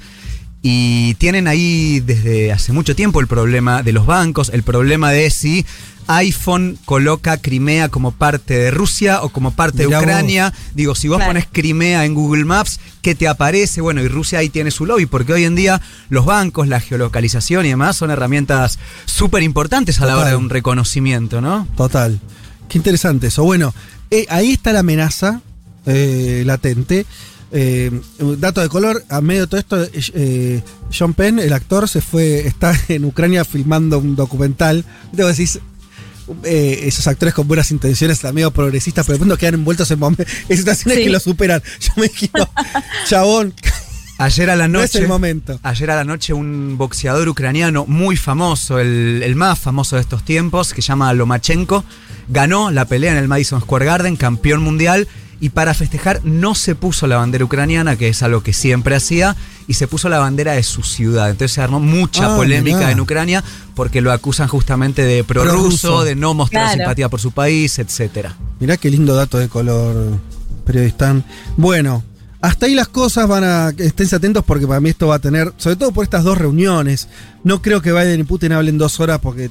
[0.67, 5.29] Y tienen ahí desde hace mucho tiempo el problema de los bancos, el problema de
[5.31, 5.67] si
[6.07, 10.03] iPhone coloca Crimea como parte de Rusia o como parte Mirá de vos.
[10.05, 10.55] Ucrania.
[10.75, 11.31] Digo, si vos Claro.
[11.33, 13.83] pones Crimea en Google Maps, ¿qué te aparece?
[13.83, 17.67] Bueno, y Rusia ahí tiene su lobby, porque hoy en día los bancos, la geolocalización
[17.67, 21.69] y demás son herramientas súper importantes a la hora de un reconocimiento, ¿no?
[21.77, 22.19] Total.
[22.71, 23.45] Qué interesante eso.
[23.45, 23.75] Bueno,
[24.11, 25.43] eh, ahí está la amenaza
[25.85, 27.05] eh, latente.
[27.57, 31.53] Eh, un dato de color, a medio de todo esto, eh, eh, Sean Penn, el
[31.53, 34.85] actor, se fue, está en Ucrania filmando un documental.
[35.13, 35.49] Debo decir,
[36.43, 40.57] eh, esos actores con buenas intenciones, medio progresistas, pero de pronto quedan envueltos en, en
[40.57, 41.05] situaciones Sí.
[41.05, 41.63] que lo superan.
[41.81, 42.11] Yo me
[43.09, 43.55] chabón,
[44.19, 44.99] Ayer a la no noche.
[44.99, 45.59] es el momento.
[45.65, 50.25] Ayer a la noche un boxeador ucraniano muy famoso, el, el más famoso de estos
[50.25, 51.85] tiempos, que se llama Lomachenko,
[52.29, 55.09] ganó la pelea en el Madison Square Garden, campeón mundial,
[55.45, 59.37] y para festejar no se puso la bandera ucraniana, que es algo que siempre hacía,
[59.69, 61.29] y se puso la bandera de su ciudad.
[61.29, 62.91] Entonces se armó mucha Ah, polémica mirá.
[62.93, 66.79] en Ucrania porque lo acusan justamente de prorruso, de no mostrar Claro.
[66.79, 68.35] simpatía por su país, etcétera.
[68.59, 70.19] Mirá qué lindo dato de color,
[70.65, 71.23] periodistán.
[71.59, 72.03] Bueno,
[72.41, 73.69] hasta ahí las cosas van a.
[73.77, 75.53] Esténse atentos porque para mí esto va a tener.
[75.59, 77.09] Sobre todo por estas dos reuniones.
[77.43, 79.51] No creo que Biden y Putin hablen dos horas porque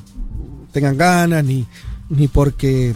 [0.71, 1.67] tengan ganas, ni,
[2.09, 2.93] ni porque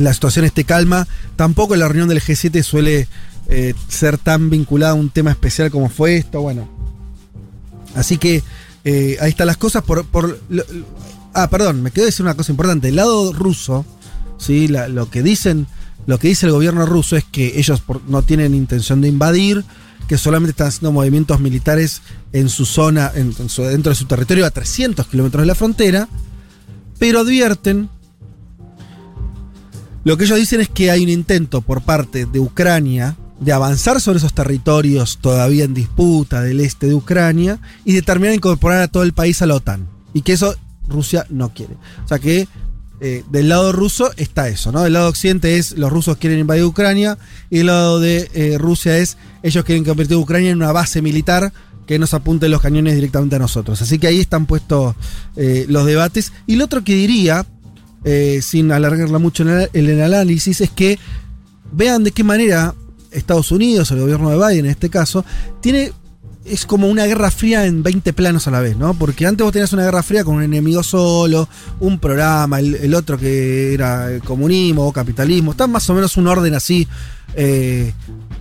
[0.00, 1.06] la situación esté calma.
[1.36, 3.06] Tampoco la reunión del G7 suele
[3.48, 6.40] eh, ser tan vinculada a un tema especial como fue esto.
[6.40, 6.68] Bueno.
[7.94, 8.42] Así que
[8.84, 9.82] eh, ahí están las cosas.
[9.82, 10.06] Por,
[11.34, 12.88] ah, perdón, me quedé decir una cosa importante.
[12.88, 13.84] El lado ruso,
[14.38, 14.68] ¿sí?
[14.68, 15.66] Lo que dicen,
[16.06, 19.64] lo que dice el gobierno ruso es que ellos no tienen intención de invadir,
[20.08, 25.06] que solamente están haciendo movimientos militares en su zona, dentro de su territorio a 300
[25.06, 26.08] kilómetros de la frontera,
[26.98, 27.90] pero advierten.
[30.04, 34.00] Lo que ellos dicen es que hay un intento por parte de Ucrania de avanzar
[34.00, 38.82] sobre esos territorios todavía en disputa del este de Ucrania y de terminar de incorporar
[38.82, 39.88] a todo el país a la OTAN.
[40.12, 40.54] Y que eso
[40.88, 41.74] Rusia no quiere.
[42.04, 42.48] O sea que
[43.00, 44.82] eh, del lado ruso está eso, ¿no?
[44.82, 47.16] Del lado occidente es los rusos quieren invadir Ucrania
[47.48, 51.50] y del lado de eh, Rusia es ellos quieren convertir Ucrania en una base militar
[51.86, 53.80] que nos apunten los cañones directamente a nosotros.
[53.80, 54.94] Así que ahí están puestos
[55.36, 56.32] eh, los debates.
[56.46, 57.46] Y lo otro que diría,
[58.04, 60.98] eh, sin alargarla mucho en el, análisis, es que
[61.72, 62.74] vean de qué manera
[63.10, 65.24] Estados Unidos, el gobierno de Biden en este caso,
[65.60, 65.92] tiene.
[66.42, 68.94] Es como una guerra fría en 20 planos a la vez, ¿no?
[68.94, 71.46] Porque antes vos tenías una guerra fría con un enemigo solo,
[71.80, 75.50] un programa, el, el otro que era el comunismo o capitalismo.
[75.50, 76.88] Está más o menos un orden así,
[77.36, 77.92] eh,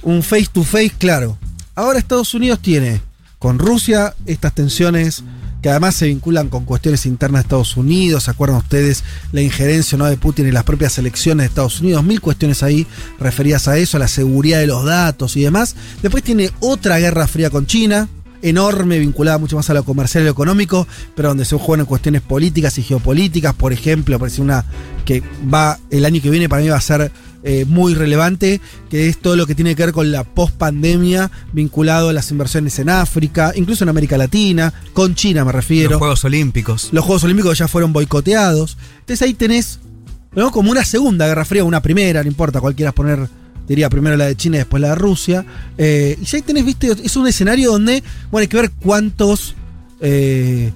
[0.04, 1.38] un face to face, claro.
[1.76, 3.02] Ahora Estados Unidos tiene
[3.38, 5.24] con Rusia estas tensiones
[5.62, 8.24] que además se vinculan con cuestiones internas de Estados Unidos.
[8.24, 10.06] ¿Se acuerdan ustedes la injerencia ¿no?
[10.06, 12.04] de Putin en las propias elecciones de Estados Unidos?
[12.04, 12.88] Mil cuestiones ahí
[13.20, 15.76] referidas a eso, a la seguridad de los datos y demás.
[16.02, 18.08] Después tiene otra guerra fría con China,
[18.42, 22.22] enorme, vinculada mucho más a lo comercial y lo económico, pero donde se juegan cuestiones
[22.22, 23.54] políticas y geopolíticas.
[23.54, 24.66] Por ejemplo, parece una
[25.06, 27.12] que va el año que viene para mí va a ser
[27.44, 28.60] eh, muy relevante,
[28.90, 32.78] que es todo lo que tiene que ver con la post-pandemia vinculado a las inversiones
[32.80, 35.92] en África, incluso en América Latina, con China me refiero.
[35.92, 36.90] Los Juegos Olímpicos.
[36.92, 38.78] Los Juegos Olímpicos ya fueron boicoteados.
[39.00, 39.80] Entonces ahí tenés
[40.36, 40.52] ¿no?
[40.52, 43.28] como una segunda guerra fría, una primera, no importa, cuál quieras poner,
[43.68, 45.46] diría primero la de China y después la de Rusia.
[45.78, 49.56] Eh, y ya ahí tenés, viste, es un escenario donde, bueno, hay que ver cuántos,
[50.02, 50.72] eh,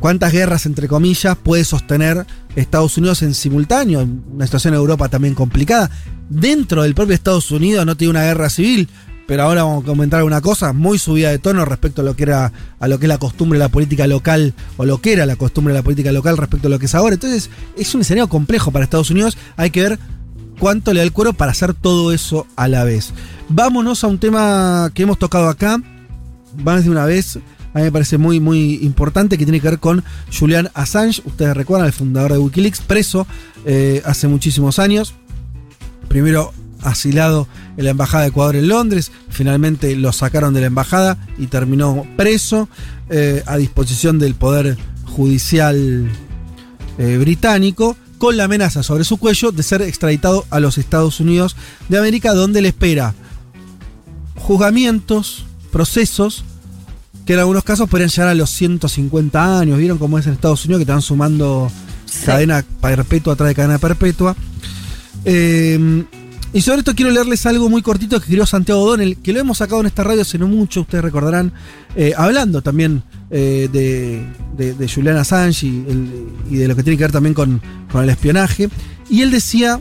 [0.00, 2.26] cuántas guerras, entre comillas, puede sostener
[2.56, 4.06] Estados Unidos en simultáneo.
[4.32, 5.90] Una situación en Europa también complicada.
[6.28, 8.88] Dentro del propio Estados Unidos no tiene una guerra civil,
[9.26, 12.24] pero ahora vamos a comentar una cosa muy subida de tono respecto a lo que
[12.24, 15.36] era a lo que la costumbre de la política local o lo que era la
[15.36, 17.14] costumbre de la política local respecto a lo que es ahora.
[17.14, 19.36] Entonces, es un escenario complejo para Estados Unidos.
[19.56, 19.98] Hay que ver
[20.58, 23.12] cuánto le da el cuero para hacer todo eso a la vez.
[23.48, 25.80] Vámonos a un tema que hemos tocado acá.
[26.54, 27.38] Vamos de una vez.
[27.74, 30.04] A mí me parece muy, muy importante que tiene que ver con
[30.36, 31.22] Julian Assange.
[31.24, 33.26] Ustedes recuerdan, el fundador de Wikileaks, preso
[33.64, 35.14] eh, hace muchísimos años.
[36.08, 36.52] Primero
[36.82, 39.10] asilado en la Embajada de Ecuador en Londres.
[39.30, 42.68] Finalmente lo sacaron de la embajada y terminó preso
[43.08, 46.10] eh, a disposición del Poder Judicial
[46.98, 51.56] eh, británico con la amenaza sobre su cuello de ser extraditado a los Estados Unidos
[51.88, 53.14] de América donde le espera
[54.36, 56.44] juzgamientos, procesos
[57.26, 59.78] que en algunos casos podrían llegar a los 150 años.
[59.78, 61.70] ¿Vieron cómo es en Estados Unidos que están sumando
[62.24, 64.36] cadena perpetua atrás de cadena perpetua.
[65.24, 66.04] Eh,
[66.54, 69.58] y sobre esto quiero leerles algo muy cortito que escribió Santiago Donel, que lo hemos
[69.58, 71.52] sacado en esta radio hace no mucho, ustedes recordarán,
[71.96, 77.12] eh, hablando también eh, de, de, Julian Assange y, de lo que tiene que ver
[77.12, 77.62] también con,
[77.94, 78.68] el espionaje.
[79.08, 79.80] Y él decía,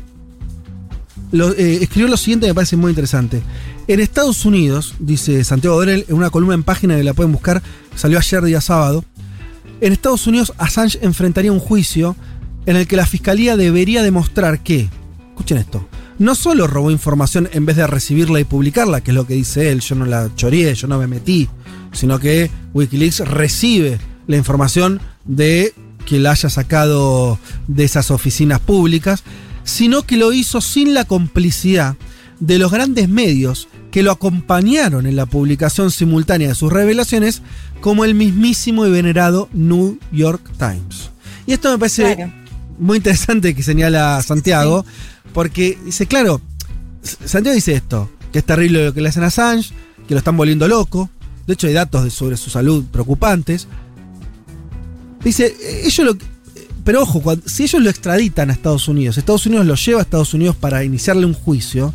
[1.34, 3.42] eh, escribió lo siguiente, me parece muy interesante.
[3.88, 7.61] En Estados Unidos, dice Santiago Donel, en una columna en página que la pueden buscar,
[7.95, 9.03] salió ayer día sábado,
[9.82, 12.15] en Estados Unidos Assange enfrentaría un juicio
[12.67, 14.88] en el que la fiscalía debería demostrar que,
[15.29, 15.88] escuchen esto,
[16.19, 19.71] no solo robó información en vez de recibirla y publicarla, que es lo que dice
[19.71, 21.49] él, yo no la choreé, yo no me metí,
[21.91, 25.73] sino que Wikileaks recibe la información de
[26.05, 29.23] que la haya sacado de esas oficinas públicas,
[29.63, 31.95] sino que lo hizo sin la complicidad
[32.39, 37.42] de los grandes medios que lo acompañaron en la publicación simultánea de sus revelaciones,
[37.82, 41.12] como el mismísimo y venerado New York Times.
[41.46, 42.32] Y esto me parece
[42.80, 44.86] muy interesante que señala Santiago,
[45.34, 46.42] porque dice, claro,
[47.04, 49.74] Santiago dice esto, que es terrible lo que le hacen a Assange,
[50.08, 51.10] que lo están volviendo loco.
[51.46, 53.68] De hecho, hay datos sobre su salud preocupantes.
[55.24, 56.18] Dice, ellos lo.
[56.84, 60.34] Pero ojo, si ellos lo extraditan a Estados Unidos, Estados Unidos lo lleva a Estados
[60.34, 61.94] Unidos para iniciarle un juicio,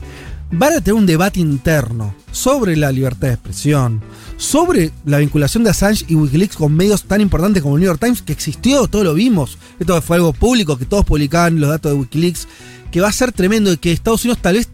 [0.51, 4.03] van a tener un debate interno sobre la libertad de expresión,
[4.37, 8.01] sobre la vinculación de Assange y Wikileaks con medios tan importantes como el New York
[8.01, 9.59] Times, que existió, todo lo vimos.
[9.79, 12.49] Esto fue algo público, que todos publicaban los datos de Wikileaks
[12.91, 14.69] que va a ser tremendo y que Estados Unidos tal vez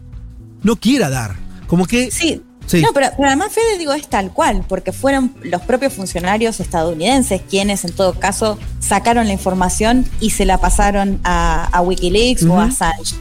[0.61, 1.35] no quiera dar.
[1.67, 2.11] Como que.
[2.11, 2.41] Sí.
[2.81, 7.83] No, pero, además, Fede, digo, es tal cual, porque fueron los propios funcionarios estadounidenses quienes,
[7.83, 13.15] en todo caso, sacaron la información y se la pasaron a, Wikileaks o a Assange.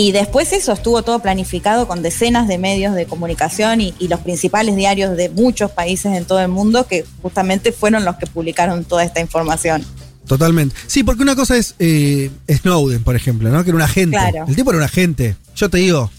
[0.00, 4.76] Y después eso estuvo todo planificado con decenas de medios de comunicación y, los principales
[4.76, 9.02] diarios de muchos países en todo el mundo que justamente fueron los que publicaron toda
[9.02, 9.84] esta información.
[10.28, 10.76] Totalmente.
[10.86, 13.64] Sí, porque una cosa es eh, Snowden, por ejemplo, ¿no?
[13.64, 14.16] Que era un agente.
[14.46, 15.34] El tipo era un agente.
[15.56, 16.12] Yo te digo,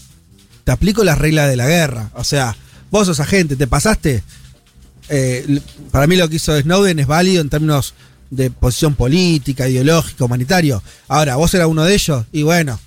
[0.64, 2.10] te aplico las reglas de la guerra.
[2.16, 2.54] O sea,
[2.90, 4.22] vos sos agente, te pasaste.
[5.08, 5.58] Eh,
[5.90, 7.94] para mí lo que hizo Snowden es válido en términos
[8.28, 10.82] de posición política, ideológica, humanitario.
[11.08, 12.78] Ahora, vos eras uno de ellos y bueno,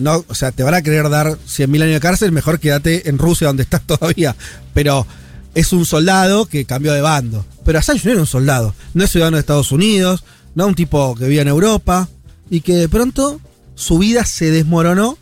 [0.00, 3.18] no, o sea, te van a querer dar 100.000 años de cárcel, mejor quédate en
[3.18, 4.36] Rusia donde estás todavía.
[4.74, 5.06] Pero
[5.54, 7.44] es un soldado que cambió de bando.
[7.64, 10.24] Pero Assange no era un soldado, no es ciudadano de Estados Unidos,
[10.54, 10.66] ¿no?
[10.66, 12.08] Un tipo que vivía en Europa
[12.48, 13.40] y que de pronto
[13.74, 15.18] su vida se desmoronó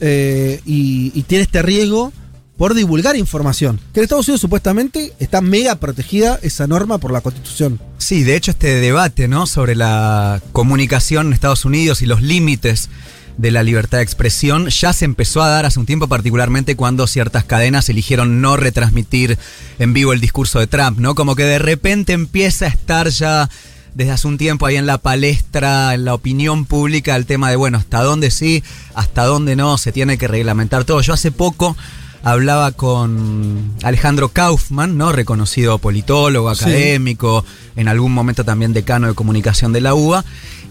[0.00, 2.12] eh, y, tiene este riesgo
[2.56, 3.80] por divulgar información.
[3.92, 7.80] Que en Estados Unidos supuestamente está mega protegida esa norma por la Constitución.
[7.98, 9.46] Sí, de hecho este debate, ¿no?
[9.46, 12.90] Sobre la comunicación en Estados Unidos y los límites
[13.36, 17.06] de la libertad de expresión ya se empezó a dar hace un tiempo, particularmente cuando
[17.06, 19.38] ciertas cadenas eligieron no retransmitir
[19.78, 21.14] en vivo el discurso de Trump, ¿no?
[21.14, 23.50] Como que de repente empieza a estar ya
[23.94, 27.56] desde hace un tiempo ahí en la palestra, en la opinión pública, el tema de,
[27.56, 28.62] bueno, hasta dónde sí,
[28.94, 31.00] hasta dónde no, se tiene que reglamentar todo.
[31.00, 31.76] Yo hace poco
[32.24, 35.12] hablaba con Alejandro Kaufman, ¿no?
[35.12, 37.44] Reconocido politólogo, académico,
[37.76, 40.24] en algún momento también decano de comunicación de la UBA.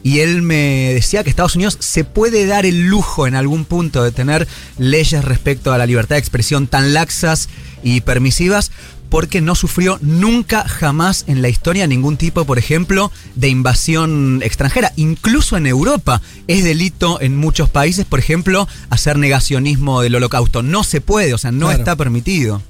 [0.04, 4.04] Y él me decía que Estados Unidos se puede dar el lujo en algún punto
[4.04, 4.47] de tener
[4.78, 7.47] leyes respecto a la libertad de expresión tan laxas
[7.84, 8.72] y permisivas
[9.14, 14.91] porque no sufrió nunca jamás en la historia ningún tipo, por ejemplo, de invasión extranjera.
[14.95, 20.64] Incluso en Europa es delito en muchos países, por ejemplo, hacer negacionismo del holocausto.
[20.64, 22.64] No se puede, o sea, no está permitido.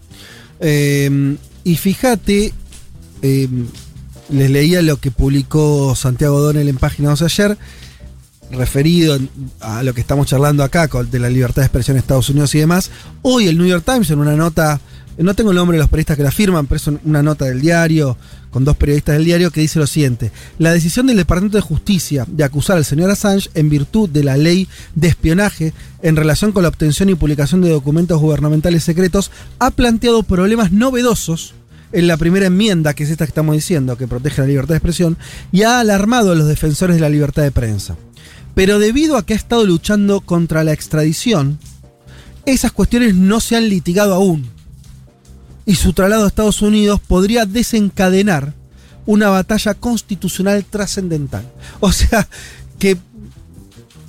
[0.59, 2.53] Em, y fíjate,
[3.21, 3.67] em,
[4.34, 7.57] les leía lo que publicó Santiago Donel en Página 2 ayer,
[8.51, 9.17] referido
[9.59, 12.59] a lo que estamos charlando acá, de la libertad de expresión en Estados Unidos y
[12.59, 12.89] demás.
[13.21, 14.81] Hoy el New York Times, en una nota
[15.17, 17.61] no tengo el nombre de los periodistas que la firman, pero es una nota del
[17.61, 18.17] diario,
[18.49, 20.31] con dos periodistas del diario, que dice lo siguiente.
[20.57, 24.38] La decisión del Departamento de Justicia de acusar al señor Assange en virtud de la
[24.38, 29.29] ley de espionaje en relación con la obtención y publicación de documentos gubernamentales secretos
[29.59, 31.53] ha planteado problemas novedosos
[31.93, 34.77] en la primera enmienda, que es esta que estamos diciendo, que protege la libertad de
[34.77, 35.17] expresión,
[35.51, 37.95] y ha alarmado a los defensores de la libertad de prensa.
[38.55, 41.59] Pero debido a que ha estado luchando contra la extradición,
[42.45, 44.51] esas cuestiones no se han litigado aún
[45.65, 48.53] y su traslado a Estados Unidos podría desencadenar
[49.05, 51.49] una batalla constitucional trascendental.
[51.79, 52.27] O sea,
[52.79, 52.97] que,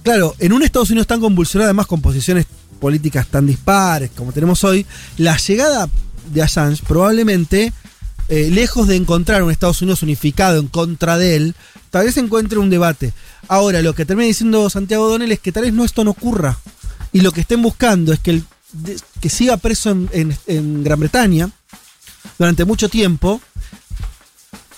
[0.03, 2.47] claro, en un Estados Unidos tan convulsionado, además con posiciones
[2.80, 4.85] políticas tan dispares como tenemos hoy,
[5.16, 5.89] la llegada
[6.27, 7.72] de Assange probablemente,
[8.29, 11.55] eh, lejos de encontrar un Estados Unidos unificado en contra de él,
[11.91, 13.12] tal vez encuentre un debate.
[13.49, 16.59] Ahora, lo que termina diciendo Santiago Donel es que tal vez no esto no ocurra.
[17.12, 18.45] Y lo que estén buscando es que el
[19.20, 21.51] que siga preso en, Gran Bretaña
[22.39, 23.41] durante mucho tiempo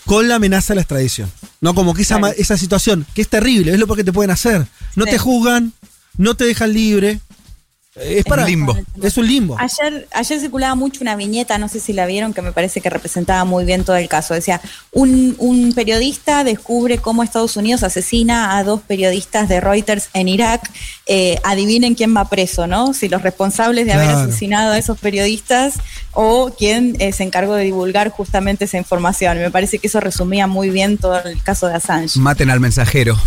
[0.04, 1.30] con la amenaza de la extradición.
[1.60, 4.66] No, como que esa, esa situación, que es terrible, es lo que te pueden hacer.
[4.94, 5.72] No te juzgan,
[6.16, 7.20] no te dejan libre.
[7.98, 8.76] Es para un limbo.
[9.02, 9.56] Es un limbo.
[9.58, 12.90] Ayer, ayer circulaba mucho una viñeta, no sé si la vieron, que me parece que
[12.90, 14.34] representaba muy bien todo el caso.
[14.34, 14.60] Decía,
[14.92, 20.70] un, un periodista descubre cómo Estados Unidos asesina a dos periodistas de Reuters en Irak.
[21.06, 22.92] Eh, adivinen quién va preso, ¿no?
[22.92, 25.74] Si los responsables de haber asesinado a esos periodistas
[26.12, 29.38] o quién eh, se encargó de divulgar justamente esa información.
[29.38, 32.18] Me parece que eso resumía muy bien todo el caso de Assange.
[32.18, 33.18] Maten al mensajero.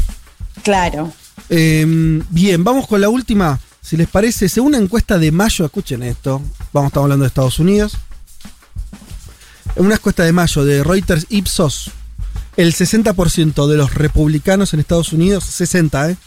[0.62, 1.12] Claro.
[1.50, 3.60] Em, bien, vamos con la última.
[3.82, 6.42] Si les parece, según una encuesta de mayo, escuchen esto,
[6.74, 7.98] vamos estar hablando de Estados Unidos.
[9.76, 11.92] En una encuesta de mayo de Reuters Ipsos,
[12.58, 16.18] el 60% de los republicanos en Estados Unidos, 60, ¿eh?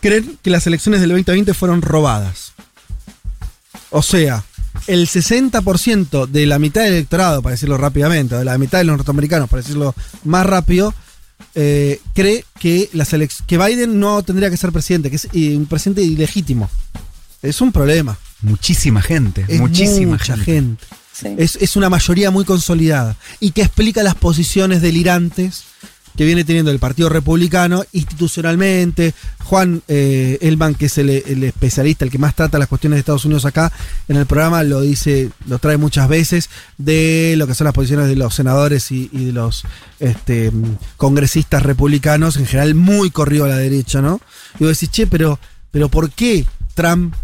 [0.00, 2.52] creen que las elecciones del 2020 fueron robadas.
[3.90, 4.44] O sea,
[4.86, 8.96] el 60% de la mitad del electorado, para decirlo rápidamente, de la mitad de los
[8.96, 10.94] norteamericanos, para decirlo más rápido,
[11.54, 12.88] eh, cree que,
[13.46, 16.70] que Biden no tendría que ser presidente, que es un presidente ilegítimo.
[17.42, 18.18] Es un problema.
[18.42, 19.44] Muchísima gente.
[19.58, 20.84] muchísima gente.
[21.36, 25.64] Es, es, una mayoría muy consolidada y que explica las posiciones delirantes
[26.16, 29.14] que viene teniendo el Partido Republicano institucionalmente.
[29.44, 33.24] Juan eh, Elman, que es el, especialista, el que más trata las cuestiones de Estados
[33.24, 33.72] Unidos acá
[34.08, 38.08] en el programa, lo dice, lo trae muchas veces, de lo que son las posiciones
[38.08, 39.64] de los senadores y, de los
[39.98, 40.52] este,
[40.96, 44.20] congresistas republicanos, en general muy corrido a la derecha, ¿no?
[44.58, 45.38] Y vos decís, che, pero,
[45.70, 46.44] pero ¿por qué
[46.74, 47.14] Trump,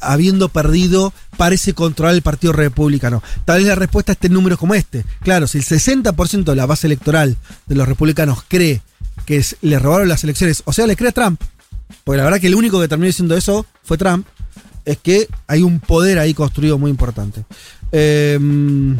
[0.00, 3.22] habiendo perdido, parece controlar el Partido Republicano?
[3.44, 5.04] Tal vez la respuesta esté en números como este.
[5.22, 7.36] Claro, si el 60% de la base electoral
[7.66, 8.82] de los republicanos cree
[9.24, 11.40] que le robaron las elecciones, o sea, le cree a Trump,
[12.04, 14.26] porque la verdad que el único que terminó diciendo eso fue Trump,
[14.84, 17.44] es que hay un poder ahí construido muy importante.
[17.92, 18.96] Em,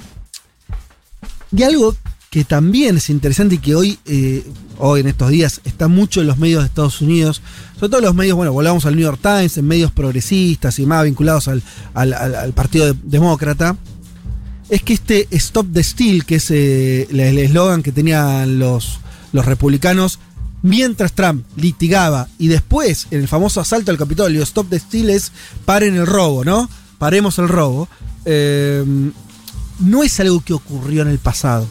[1.53, 1.97] y algo
[2.31, 4.45] que también es interesante y que hoy, eh,
[4.79, 7.41] hoy en estos días, está mucho en los medios de Estados Unidos,
[7.75, 11.05] sobre todo los medios, bueno, volvamos al New York Times, en medios progresistas y más
[11.05, 11.63] vinculados al,
[12.55, 13.77] Partido Demócrata,
[14.69, 18.99] es que este Stop the Steal, que es eh, el eslogan que tenían los,
[19.33, 20.19] los republicanos,
[20.63, 25.31] mientras Trump litigaba y después en el famoso asalto al Capitolio, Stop the Steal es
[25.65, 26.69] paren el robo, ¿no?
[26.99, 27.89] Paremos el robo.
[28.25, 28.85] Eh,
[29.79, 31.69] no es algo que ocurrió en el pasado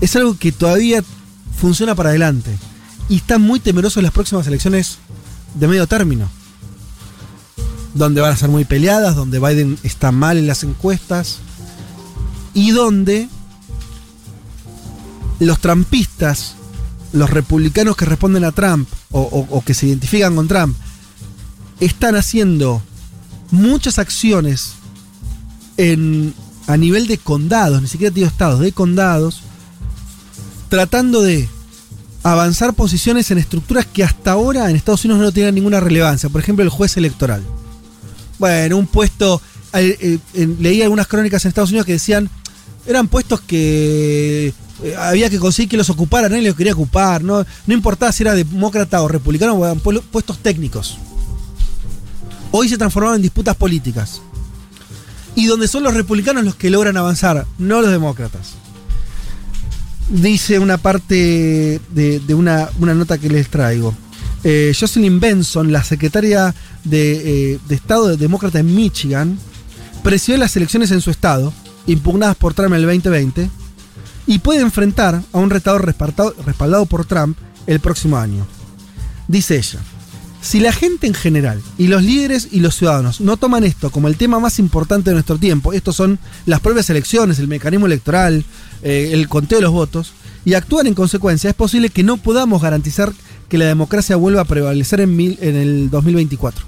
[0.00, 1.02] es algo que todavía
[1.56, 2.56] funciona para adelante.
[3.08, 4.98] Y están muy temerosos las próximas elecciones
[5.54, 6.28] de medio término.
[7.94, 11.38] Donde van a ser muy peleadas, donde Biden está mal en las encuestas.
[12.54, 13.28] Y donde
[15.38, 16.54] los trampistas,
[17.12, 20.76] los republicanos que responden a Trump o, que se identifican con Trump,
[21.80, 22.82] están haciendo
[23.50, 24.74] muchas acciones
[26.66, 29.42] a nivel de condados, ni siquiera digo estados, de condados,
[30.70, 31.48] tratando de
[32.22, 36.30] avanzar posiciones en estructuras que hasta ahora en Estados Unidos no tenían ninguna relevancia.
[36.30, 37.42] Por ejemplo, el juez electoral.
[38.38, 39.42] Bueno, un puesto.
[39.74, 42.30] Eh, eh, leí algunas crónicas en Estados Unidos que decían.
[42.86, 47.44] Eran puestos que eh, había que conseguir que los ocuparan, nadie los quería ocupar, no,
[47.66, 50.96] no importaba si era demócrata o republicano, eran puestos técnicos.
[52.52, 54.22] Hoy se transformaron en disputas políticas.
[55.36, 58.54] Y donde son los republicanos los que logran avanzar, no los demócratas
[60.10, 63.94] dice una parte de, una, nota que les traigo.
[64.42, 66.54] Eh, Jocelyn Benson, la secretaria
[66.84, 69.38] de, eh, de, Estado demócrata en Michigan,
[70.02, 71.52] presidió las elecciones en su estado,
[71.86, 73.50] impugnadas por Trump el 2020,
[74.26, 77.36] y puede enfrentar a un retador respaldado por Trump
[77.66, 78.46] el próximo año.
[79.28, 79.80] Dice ella,
[80.40, 84.08] si la gente en general y los líderes y los ciudadanos no toman esto como
[84.08, 88.44] el tema más importante de nuestro tiempo, estos son las propias elecciones, el mecanismo electoral,
[88.82, 90.12] eh, el conteo de los votos,
[90.44, 93.12] y actúan en consecuencia, es posible que no podamos garantizar
[93.48, 96.64] que la democracia vuelva a prevalecer en, en el 2024.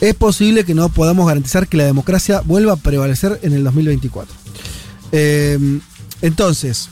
[0.00, 4.34] Es posible que no podamos garantizar que la democracia vuelva a prevalecer en el 2024.
[5.12, 5.80] Em,
[6.22, 6.88] entonces,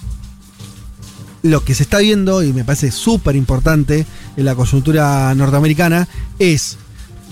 [1.43, 4.07] lo que se está viendo, y me parece súper importante
[4.37, 6.07] en la coyuntura norteamericana,
[6.39, 6.77] es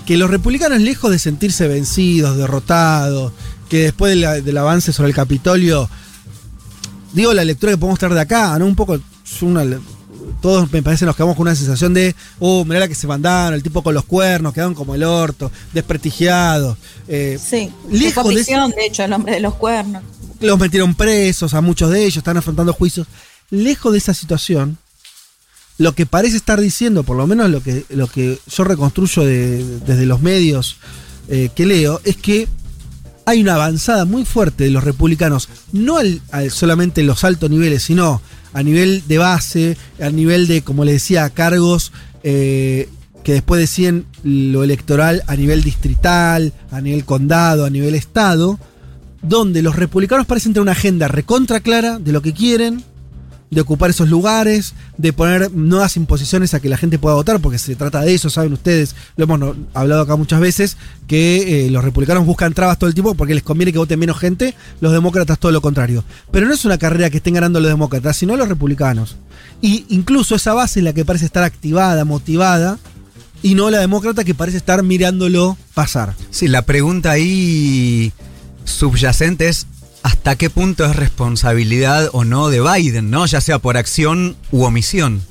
[0.07, 3.33] que los republicanos, lejos de sentirse vencidos, derrotados,
[3.69, 4.15] que después
[4.45, 5.89] del avance sobre el Capitolio,
[7.13, 8.67] digo la lectura que podemos traer de acá, ¿no?
[8.67, 8.99] Un poco,
[10.41, 13.55] todos me parece nos quedamos con una sensación de, oh, mirá la que se mandaron,
[13.55, 16.77] el tipo con los cuernos, quedaron como el orto, desprestigiados.
[17.09, 20.03] Eh, sí, lejos de, de hecho, el hombre de los cuernos.
[20.41, 23.07] Los metieron presos, a muchos de ellos, están afrontando juicios
[23.51, 24.79] lejos de esa situación,
[25.79, 30.07] lo que parece estar diciendo, por lo menos lo que, lo que yo reconstruyo desde
[30.07, 30.79] los medios
[31.29, 32.49] eh, que leo, es que
[33.27, 36.21] hay una avanzada muy fuerte de los republicanos, no al,
[36.51, 38.23] solamente en los altos niveles, sino
[38.53, 41.93] a nivel de base, a nivel de, como le decía, cargos
[42.23, 42.89] eh,
[43.25, 48.61] que después decían lo electoral a nivel distrital, a nivel condado, a nivel estado,
[49.23, 52.85] donde los republicanos parecen tener una agenda recontra clara de lo que quieren,
[53.51, 57.59] de ocupar esos lugares, de poner nuevas imposiciones a que la gente pueda votar, porque
[57.59, 61.85] se trata de eso, saben ustedes, lo hemos hablado acá muchas veces, que eh, los
[61.85, 65.39] republicanos buscan trabas todo el tiempo porque les conviene que voten menos gente, los demócratas
[65.39, 66.05] todo lo contrario.
[66.31, 69.17] Pero no es una carrera que estén ganando los demócratas, sino los republicanos.
[69.63, 72.79] Y incluso esa base es la que parece estar activada, motivada,
[73.43, 76.15] y no la demócrata que parece estar mirándolo pasar.
[76.31, 78.13] Sí, la pregunta ahí
[78.65, 79.67] subyacente es
[80.03, 83.27] hasta qué punto es responsabilidad o no de Biden, ¿no?
[83.27, 85.23] Ya sea por acción u omisión.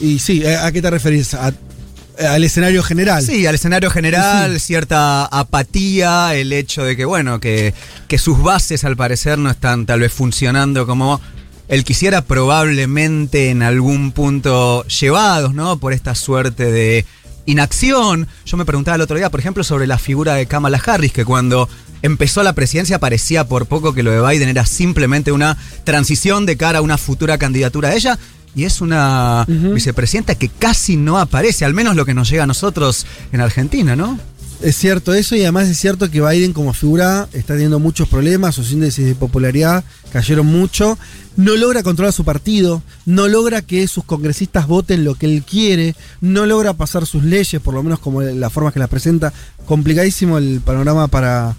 [0.00, 1.34] Y sí, ¿a qué te referís?
[1.34, 3.24] al escenario general.
[3.24, 7.74] Sí, al escenario general, cierta apatía, el hecho de que, bueno, que,
[8.08, 11.20] que sus bases al parecer no están tal vez funcionando como
[11.68, 15.78] él quisiera, probablemente en algún punto llevados, ¿no?
[15.78, 17.04] Por esta suerte de
[17.46, 18.28] inacción.
[18.44, 21.24] Yo me preguntaba el otro día, por ejemplo, sobre la figura de Kamala Harris, que
[21.24, 21.68] cuando
[22.04, 26.58] empezó la presidencia parecía por poco que lo de Biden era simplemente una transición de
[26.58, 28.18] cara a una futura candidatura de ella.
[28.54, 32.46] Y es una vicepresidenta que casi no aparece, al menos lo que nos llega a
[32.46, 34.20] nosotros en Argentina, ¿no?
[34.62, 38.54] Es cierto eso y además es cierto que Biden como figura está teniendo muchos problemas,
[38.54, 39.82] sus índices de popularidad
[40.12, 40.96] cayeron mucho,
[41.36, 45.96] no logra controlar su partido, no logra que sus congresistas voten lo que él quiere,
[46.20, 49.32] no logra pasar sus leyes, por lo menos como la forma que las presenta,
[49.66, 51.56] complicadísimo el panorama para,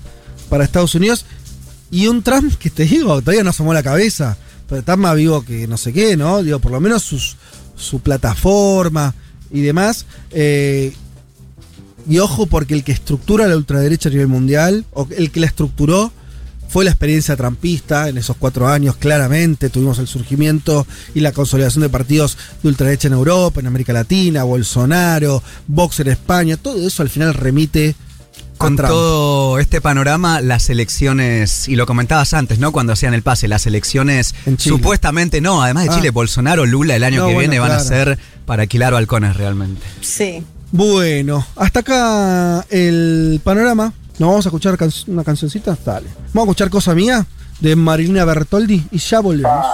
[0.50, 1.26] para Estados Unidos.
[1.92, 5.44] Y un Trump que te digo, todavía no asomó la cabeza, pero está más vivo
[5.44, 6.44] que no sé qué, ¿no?
[6.44, 7.38] Digo, por lo menos sus,
[7.76, 9.14] su plataforma
[9.52, 10.06] y demás.
[10.32, 10.94] Eh,
[12.08, 15.48] y ojo, porque el que estructura la ultraderecha a nivel mundial, o el que la
[15.48, 16.12] estructuró,
[16.68, 19.70] fue la experiencia trampista en esos cuatro años, claramente.
[19.70, 24.44] Tuvimos el surgimiento y la consolidación de partidos de ultraderecha en Europa, en América Latina,
[24.44, 26.58] Bolsonaro, Vox en España.
[26.58, 27.96] Todo eso al final remite
[28.58, 32.72] con todo este panorama, las elecciones, y lo comentabas antes, ¿no?
[32.72, 35.96] Cuando hacían el pase, las elecciones supuestamente no, además de ah.
[35.96, 39.82] Chile, Bolsonaro, Lula el año que viene van a ser para alquilar balcones realmente.
[40.02, 40.44] Sí.
[40.72, 43.94] Bueno, hasta acá el panorama.
[44.18, 44.78] Nos vamos a escuchar
[45.08, 45.78] una cancioncita.
[45.86, 46.08] Dale.
[46.34, 47.26] Vamos a escuchar Cosa Mía
[47.60, 49.66] de Marilina Bertoldi y ya volvemos.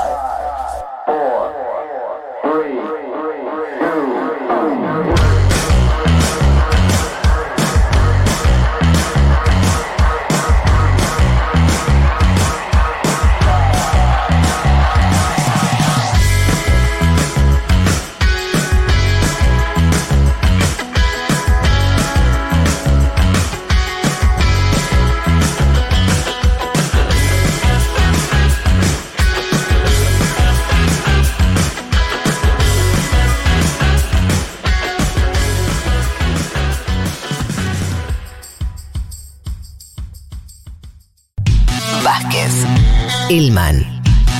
[43.31, 43.77] Elman,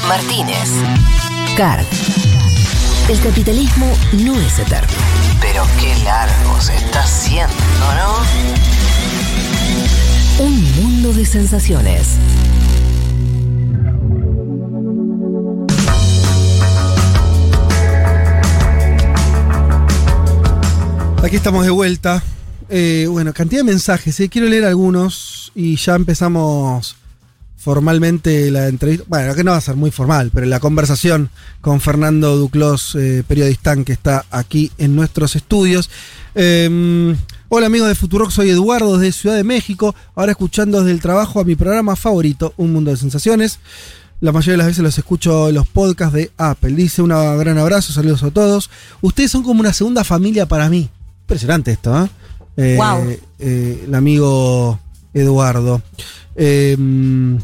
[0.05, 0.69] Martínez,
[1.55, 1.85] Card.
[3.07, 3.85] El capitalismo
[4.25, 4.89] no es eterno.
[5.39, 7.53] Pero qué largo se está haciendo,
[7.95, 8.17] ¿no?
[10.43, 12.17] Un mundo de sensaciones.
[21.23, 22.21] Aquí estamos de vuelta.
[22.67, 24.19] Eh, bueno, cantidad de mensajes.
[24.19, 24.27] ¿eh?
[24.27, 26.97] Quiero leer algunos y ya empezamos
[27.61, 31.29] formalmente la entrevista, bueno, que no va a ser muy formal, pero la conversación
[31.61, 35.91] con Fernando Duclos, eh, periodista que está aquí en nuestros estudios.
[36.33, 37.15] Em,
[37.49, 41.39] hola amigos de Futurock, soy Eduardo desde Ciudad de México, ahora escuchando desde el trabajo
[41.39, 43.59] a mi programa favorito, Un Mundo de Sensaciones.
[44.21, 46.71] La mayoría de las veces los escucho en los podcasts de Apple.
[46.71, 48.71] Dice un gran abrazo, saludos a todos.
[49.01, 50.89] Ustedes son como una segunda familia para mí.
[51.21, 52.09] Impresionante esto, ¿eh?
[52.57, 54.79] eh, eh el amigo
[55.13, 55.81] Eduardo.
[56.35, 57.39] Em,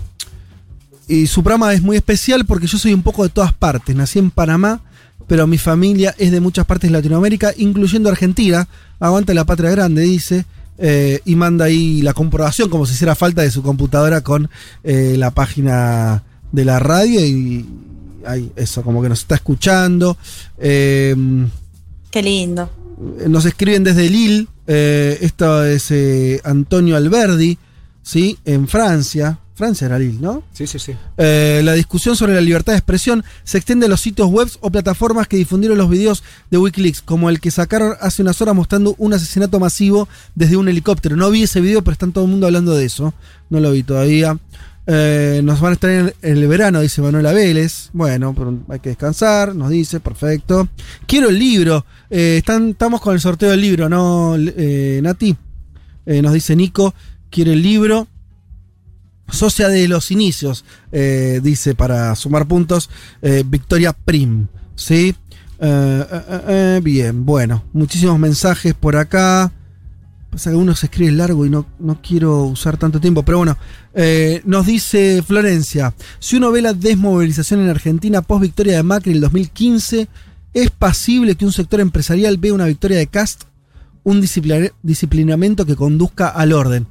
[1.07, 3.95] y su programa es muy especial porque yo soy un poco de todas partes.
[3.95, 4.81] Nací en Panamá,
[5.27, 8.67] pero mi familia es de muchas partes de Latinoamérica, incluyendo Argentina.
[8.99, 10.45] Aguanta la patria grande, dice.
[10.79, 14.49] Eh, y manda ahí la comprobación, como si hiciera falta de su computadora con
[14.83, 17.25] eh, la página de la radio.
[17.25, 17.65] Y
[18.25, 20.17] ahí, eso, como que nos está escuchando.
[20.59, 21.49] Em,
[22.11, 22.69] Qué lindo.
[23.27, 24.47] Nos escriben desde Lille.
[24.65, 25.93] Eh, esto es
[26.43, 27.57] Antonio Alberdi,
[28.07, 28.39] ¿sí?
[28.45, 29.37] En Francia.
[29.53, 30.43] Francia era Lille, ¿no?
[30.53, 30.93] Sí, sí, sí.
[31.17, 34.69] Eh, la discusión sobre la libertad de expresión se extiende a los sitios web o
[34.69, 38.93] plataformas que difundieron los videos de Wikileaks, como el que sacaron hace unas horas mostrando
[38.99, 41.15] un asesinato masivo desde un helicóptero.
[41.15, 43.13] No vi ese video, pero están todo el mundo hablando de eso.
[43.49, 44.37] No lo vi todavía.
[44.85, 47.89] Eh, nos van a estar en el verano, dice Manuela Vélez.
[47.93, 50.69] Bueno, pero hay que descansar, nos dice, perfecto.
[51.07, 51.83] Quiero el libro.
[52.09, 55.35] Eh, están, estamos con el sorteo del libro, ¿no, eh, Nati?
[56.05, 56.93] nos dice Nico,
[57.37, 58.07] quiere el libro.
[59.29, 62.89] Socia de los inicios, dice para sumar puntos,
[63.45, 64.47] Victoria Prim.
[64.73, 65.13] ¿Sí?
[65.59, 69.51] bien, bueno, muchísimos mensajes por acá.
[70.31, 73.21] Pasa que uno se escribe largo y no, no quiero usar tanto tiempo.
[73.21, 73.55] Pero bueno,
[73.93, 79.11] eh, nos dice Florencia: si uno ve la desmovilización en Argentina post victoria de Macri
[79.11, 80.07] en el 2015,
[80.55, 83.43] ¿es pasible que un sector empresarial vea una victoria de Cast?
[84.03, 86.87] Un disciplinamiento que conduzca al orden.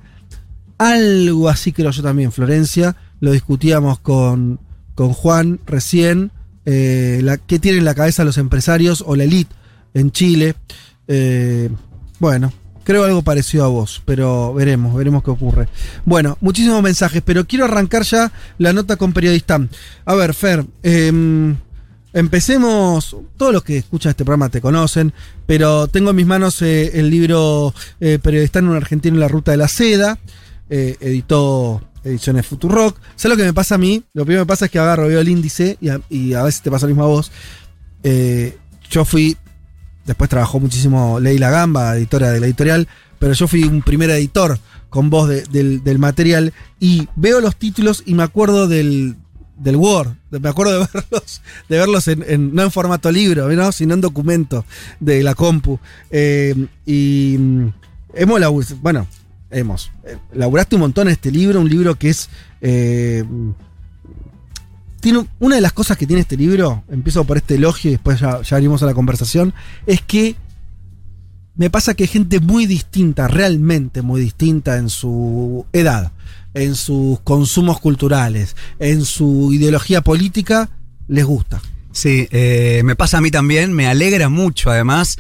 [0.79, 2.97] Algo así creo yo también, Florencia.
[3.21, 4.61] Lo discutíamos con,
[4.95, 6.33] con Juan recién.
[6.65, 9.55] Eh, ¿Qué tienen en la cabeza los empresarios o la elite
[9.95, 10.55] en Chile?
[11.09, 11.71] Eh,
[12.19, 12.53] bueno,
[12.87, 15.67] Creo algo parecido a vos, pero veremos, veremos qué ocurre.
[16.05, 19.71] Bueno, muchísimos mensajes, pero quiero arrancar ya la nota con Periodistán.
[20.05, 21.57] A ver, Fer, em,
[22.13, 23.17] empecemos.
[23.37, 25.13] Todos los que escuchan este programa te conocen,
[25.47, 29.51] pero tengo en mis manos eh, el libro eh, Periodistán, un argentino en la ruta
[29.51, 30.21] de la seda.
[30.69, 32.99] Eh, editó Ediciones Futurock.
[33.17, 34.03] ¿Sabes lo que me pasa a mí?
[34.15, 36.43] Lo primero que me pasa es que agarro, veo el índice y a, y a
[36.43, 37.33] veces te pasa lo mismo a vos.
[38.91, 39.37] yo fui
[40.07, 42.87] Después trabajó muchísimo Leila Gamba, editora de la editorial,
[43.19, 48.15] pero yo fui un primer editor con voz del, material y veo los títulos y
[48.15, 49.17] me acuerdo del,
[49.59, 50.15] Word.
[50.31, 54.65] Me acuerdo de verlos, de verlos en, no en formato libro, sino en documento
[55.01, 55.81] de la compu.
[56.11, 56.55] Eh,
[56.87, 57.69] y mm,
[58.15, 59.09] hemos, bueno,
[59.51, 62.29] hemos, eh, laburaste un montón en este libro, un libro que es
[62.61, 63.25] eh,
[65.39, 68.43] una de las cosas que tiene este libro, empiezo por este elogio y después ya,
[68.43, 69.55] ya a la conversación,
[69.87, 70.35] es que
[71.55, 76.13] me pasa que hay gente muy distinta, realmente muy distinta en su edad,
[76.55, 80.71] en sus consumos culturales, en su ideología política,
[81.09, 81.61] les gusta.
[81.93, 85.19] Sí, eh, me pasa a mí también, me alegra mucho además.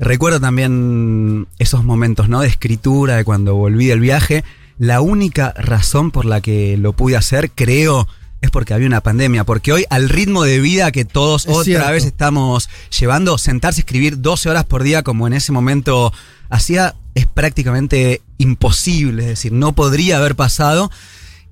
[0.00, 2.40] Recuerdo también esos momentos ¿no?
[2.40, 4.44] de escritura, de cuando volví del viaje.
[4.78, 8.08] La única razón por la que lo pude hacer, creo,
[8.40, 9.44] es porque había una pandemia.
[9.44, 14.22] Porque hoy, al ritmo de vida que todos otra vez estamos llevando, sentarse a escribir
[14.22, 16.14] 12 horas por día, como en ese momento
[16.48, 19.24] hacía, es prácticamente imposible.
[19.24, 20.90] Es decir, no podría haber pasado.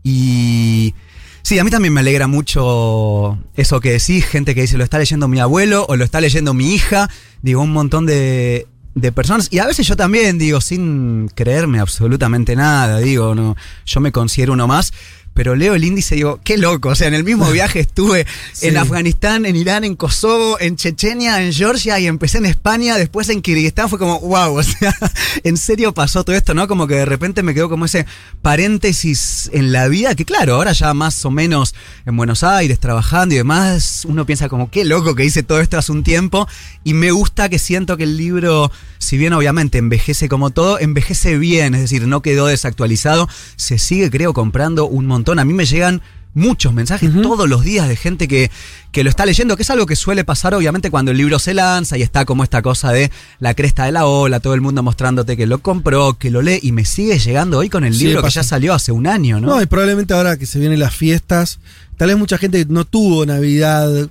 [0.02, 0.94] Y.
[1.42, 4.98] Sí, a mí también me alegra mucho eso que decís, gente que dice lo está
[4.98, 7.08] leyendo mi abuelo o lo está leyendo mi hija,
[7.42, 9.48] digo, un montón de, de personas.
[9.50, 13.56] Y a veces yo también digo sin creerme absolutamente nada, digo, no,
[13.86, 14.92] yo me considero uno más,
[15.38, 16.88] pero leo el índice y digo, qué loco.
[16.88, 18.26] O sea, en el mismo viaje estuve
[18.60, 23.28] en Afganistán, en Irán, en Kosovo, en Chechenia, en Georgia y empecé en España, después
[23.28, 23.88] en Kirguistán.
[23.88, 24.92] Fue como, wow, o sea,
[25.44, 26.66] en serio pasó todo esto, ¿no?
[26.66, 28.04] Como que de repente me quedó como ese
[28.42, 31.72] paréntesis en la vida, que claro, ahora ya más o menos
[32.04, 35.78] en Buenos Aires trabajando y demás, uno piensa como, qué loco que hice todo esto
[35.78, 36.48] hace un tiempo
[36.82, 41.38] y me gusta que siento que el libro, si bien obviamente envejece como todo, envejece
[41.38, 45.66] bien, es decir, no quedó desactualizado, se sigue creo comprando un montón a mí me
[45.66, 46.00] llegan
[46.34, 48.50] muchos mensajes todos los días de gente que,
[48.92, 51.54] que, lo está leyendo, que es algo que suele pasar obviamente cuando el libro se
[51.54, 53.10] lanza y está como esta cosa de
[53.40, 56.60] la cresta de la ola, todo el mundo mostrándote que lo compró, que lo lee
[56.62, 59.48] y me sigue llegando hoy con el libro que ya salió hace un año, ¿no?
[59.48, 61.58] No, y probablemente ahora que se vienen las fiestas,
[61.96, 64.08] tal vez mucha gente no tuvo Navidad,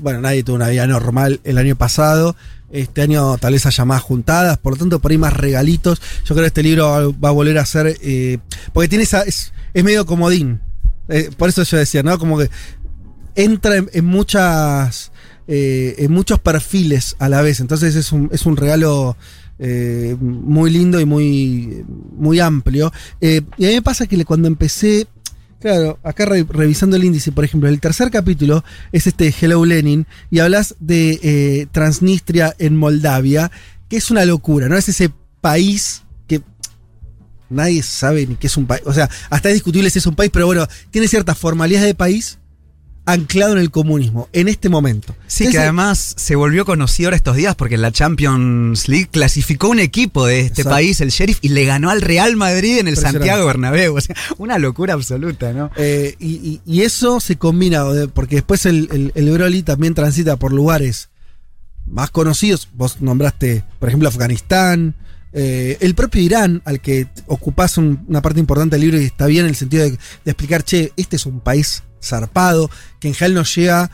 [0.00, 2.36] bueno, nadie tuvo una Navidad normal el año pasado.
[2.72, 6.00] Este año tal vez haya más juntadas, por lo tanto por ahí más regalitos.
[6.24, 8.38] Yo creo que este libro va, a volver a ser, eh,
[8.72, 10.60] porque tiene esa, es medio comodín.
[11.08, 12.18] Eh, por eso yo decía, ¿no?
[12.18, 12.50] Como que
[13.34, 15.12] entra en, muchas.
[15.46, 17.60] Eh, en muchos perfiles a la vez.
[17.60, 19.16] Entonces es un, es un regalo
[19.58, 21.84] eh, muy lindo y muy,
[22.16, 22.92] muy amplio.
[23.20, 25.06] y a mí me pasa que cuando empecé.
[25.60, 30.40] Claro, acá revisando el índice, por ejemplo, el tercer capítulo es este Hello Lenin y
[30.40, 33.50] hablas de Transnistria en Moldavia,
[33.88, 34.76] que es una locura, ¿no?
[34.76, 35.10] Es ese
[35.40, 36.03] país
[37.54, 38.82] nadie sabe ni qué es un país.
[38.86, 41.94] O sea, hasta es discutible si es un país, pero bueno, tiene cierta formalidad de
[41.94, 42.38] país
[43.06, 45.14] anclado en el comunismo, en este momento.
[45.26, 49.78] Sí, que además se volvió conocido estos días porque en la Champions League clasificó un
[49.78, 53.46] equipo de este país, el Sheriff, y le ganó al Real Madrid en el Santiago
[53.46, 53.96] Bernabéu.
[53.96, 55.70] O sea, una locura absoluta, ¿no?
[55.76, 61.08] Eh, y, eso se combina, porque después el, el, Broly también transita por lugares
[61.86, 62.68] más conocidos.
[62.74, 64.94] Vos nombraste, por ejemplo, Afganistán,
[65.34, 69.44] eh, el propio Irán, al que ocupás una parte importante del libro y está bien
[69.44, 72.70] en el sentido de, explicar, che, este es un país zarpado,
[73.00, 73.90] que en general nos llega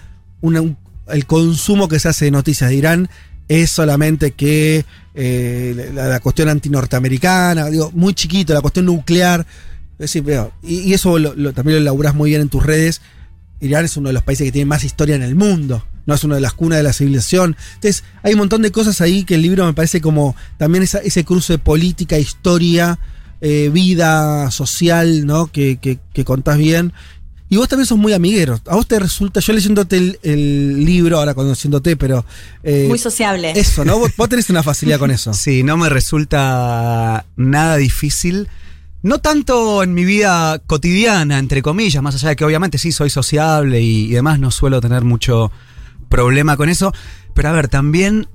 [1.09, 3.11] el consumo que se hace de noticias de Irán
[3.51, 9.45] es solamente que eh, la, cuestión antinorteamericana, digo, muy chiquito, la cuestión nuclear.
[10.63, 13.01] Y, eso lo- también lo laburás muy bien en tus redes.
[13.61, 15.85] Irán es uno de los países que tiene más historia en el mundo.
[16.07, 17.57] No es una de las cunas de la civilización.
[17.75, 20.99] Entonces, hay un montón de cosas ahí que el libro me parece como también esa-
[20.99, 22.99] ese cruce de política, historia,
[23.41, 25.47] eh, vida social, ¿no?
[25.49, 26.93] Que, que, que contás bien.
[27.53, 28.61] Y vos también sos muy amiguero.
[28.67, 32.25] A vos te resulta, yo leyéndote el, el libro, ahora conociéndote, pero.
[32.63, 33.53] eh, Muy sociable.
[33.57, 33.99] Eso, ¿no?
[33.99, 35.35] Vos, vos tenés una facilidad con eso.
[35.35, 38.49] Sí, no me resulta nada difícil.
[39.03, 43.11] No tanto en mi vida cotidiana, entre comillas, más allá de que obviamente sí soy
[43.11, 45.51] sociable y, y demás, no suelo tener mucho
[46.09, 46.93] problema con eso.
[47.35, 48.29] Pero a ver, también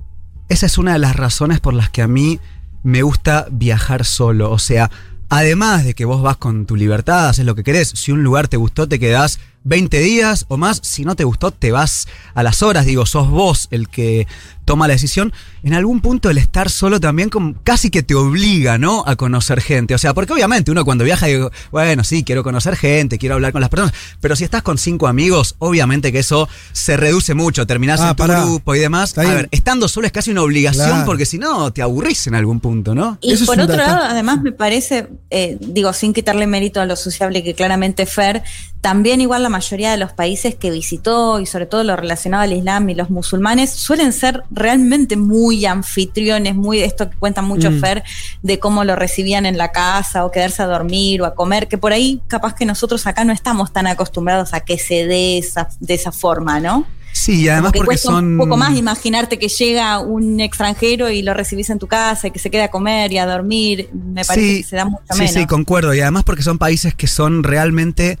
[0.48, 2.40] esa es una de las razones por las que a mí
[2.82, 4.50] me gusta viajar solo.
[4.50, 4.90] O sea,
[5.28, 8.48] además de que vos vas con tu libertad, haces lo que querés, si un lugar
[8.48, 12.42] te gustó, te quedás 20 días o más, si no te gustó, te vas a
[12.42, 14.28] las horas, digo, sos vos el que
[14.66, 15.32] toma la decisión.
[15.62, 19.02] En algún punto el estar solo también como casi que te obliga, ¿no?
[19.06, 19.94] A conocer gente.
[19.94, 23.52] O sea, porque obviamente uno cuando viaja digo, bueno, sí, quiero conocer gente, quiero hablar
[23.52, 27.66] con las personas, pero si estás con cinco amigos, obviamente que eso se reduce mucho,
[27.66, 28.42] terminás Ah, en tu pará.
[28.44, 29.16] grupo y demás.
[29.16, 31.06] A ver, estando solo es casi una obligación Claro.
[31.06, 33.16] porque si no te aburrís en algún punto, ¿no?
[33.22, 36.96] Y Eso por otro lado, además me parece, eh, digo, sin quitarle mérito a lo
[36.96, 38.42] sociable que claramente Fer,
[38.80, 42.52] también igual la mayoría de los países que visitó y sobre todo lo relacionado al
[42.52, 47.70] Islam y los musulmanes suelen ser realmente muy anfitriones, muy de esto que cuenta mucho
[47.70, 47.80] Mm.
[47.80, 48.04] Fer,
[48.42, 51.78] de cómo lo recibían en la casa o quedarse a dormir o a comer, que
[51.78, 55.68] por ahí capaz que nosotros acá no estamos tan acostumbrados a que se dé esa,
[55.78, 56.86] de esa forma, ¿no?
[57.12, 58.24] Sí, y además Como que porque cuesta son...
[58.32, 62.30] un poco más imaginarte que llega un extranjero y lo recibís en tu casa y
[62.30, 63.88] que se queda a comer y a dormir.
[63.94, 65.32] Me parece que se da mucho sí, menos.
[65.32, 65.94] Sí, concuerdo.
[65.94, 68.18] Y además porque son países que son realmente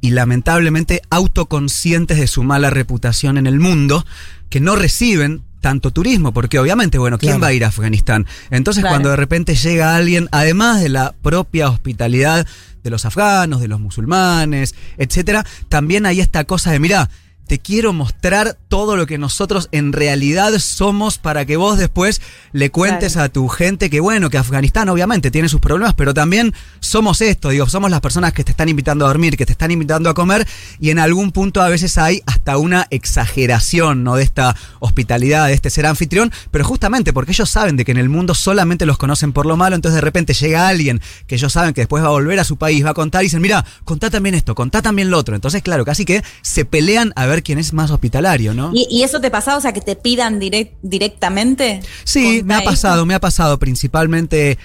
[0.00, 4.04] y lamentablemente autoconscientes de su mala reputación en el mundo,
[4.50, 7.42] que no reciben tanto turismo, porque obviamente, bueno, ¿quién Claro.
[7.42, 8.26] va a ir a Afganistán?
[8.50, 8.94] Entonces Claro.
[8.94, 12.46] cuando de repente llega alguien, además de la propia hospitalidad
[12.84, 17.10] de los afganos, de los musulmanes, etcétera, también hay esta cosa de, mira,
[17.46, 22.20] te quiero mostrar todo lo que nosotros en realidad somos para que vos después
[22.52, 23.26] le cuentes Claro.
[23.26, 27.50] a tu gente que bueno, que Afganistán obviamente tiene sus problemas, pero también somos esto,
[27.50, 30.14] digo, somos las personas que te están invitando a dormir, que te están invitando a
[30.14, 30.46] comer
[30.80, 34.16] y en algún punto a veces hay hasta una exageración, ¿no?
[34.16, 37.98] De esta hospitalidad, de este ser anfitrión, pero justamente porque ellos saben de que en
[37.98, 41.52] el mundo solamente los conocen por lo malo, entonces de repente llega alguien que ellos
[41.52, 43.64] saben que después va a volver a su país, va a contar y dicen, mira,
[43.84, 45.34] contá también esto, contá también lo otro.
[45.34, 48.70] Entonces, claro, casi que se pelean a ver quién es más hospitalario, ¿no?
[48.74, 49.58] ¿Y, y eso te pasaba?
[49.58, 51.80] O sea, que te pidan direct- directamente.
[52.04, 54.58] Sí, me ha pasado, me ha pasado principalmente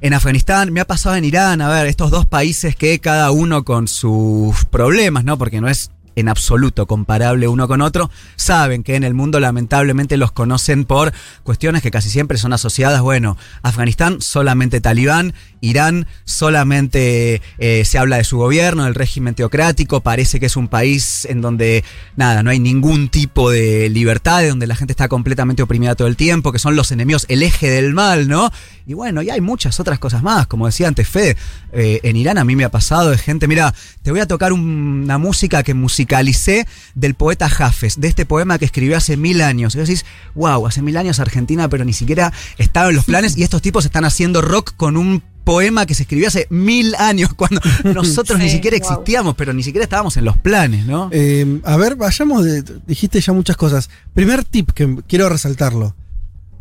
[0.00, 3.64] en Afganistán, me ha pasado en Irán, a ver, estos dos países que cada uno
[3.64, 5.38] con sus problemas, ¿no?
[5.38, 10.16] Porque no es en absoluto comparable uno con otro, saben que en el mundo lamentablemente
[10.16, 15.34] los conocen por cuestiones que casi siempre son asociadas, bueno, Afganistán solamente talibán,
[15.64, 20.68] Irán solamente eh, se habla de su gobierno, del régimen teocrático, parece que es un
[20.68, 21.84] país en donde
[22.16, 26.08] nada, no hay ningún tipo de libertad, de donde la gente está completamente oprimida todo
[26.08, 28.50] el tiempo, que son los enemigos, el eje del mal, ¿no?
[28.86, 31.36] Y bueno, y hay muchas otras cosas más, como decía antes Fede,
[31.72, 34.52] eh, en Irán a mí me ha pasado de gente, mira, te voy a tocar
[34.52, 39.40] un- una música que musicalicé del poeta Jafes, de este poema que escribió hace mil
[39.40, 39.74] años.
[39.74, 40.04] Y vos decís,
[40.34, 43.84] wow, hace mil años Argentina, pero ni siquiera estaba en los planes y estos tipos
[43.86, 48.48] están haciendo rock con un poema que se escribió hace mil años, cuando nosotros ni
[48.50, 48.88] siquiera wow.
[48.90, 51.08] existíamos, pero ni siquiera estábamos en los planes, ¿no?
[51.12, 53.90] Eh, a ver, vayamos, de- dijiste ya muchas cosas.
[54.14, 55.94] Primer tip que quiero resaltarlo.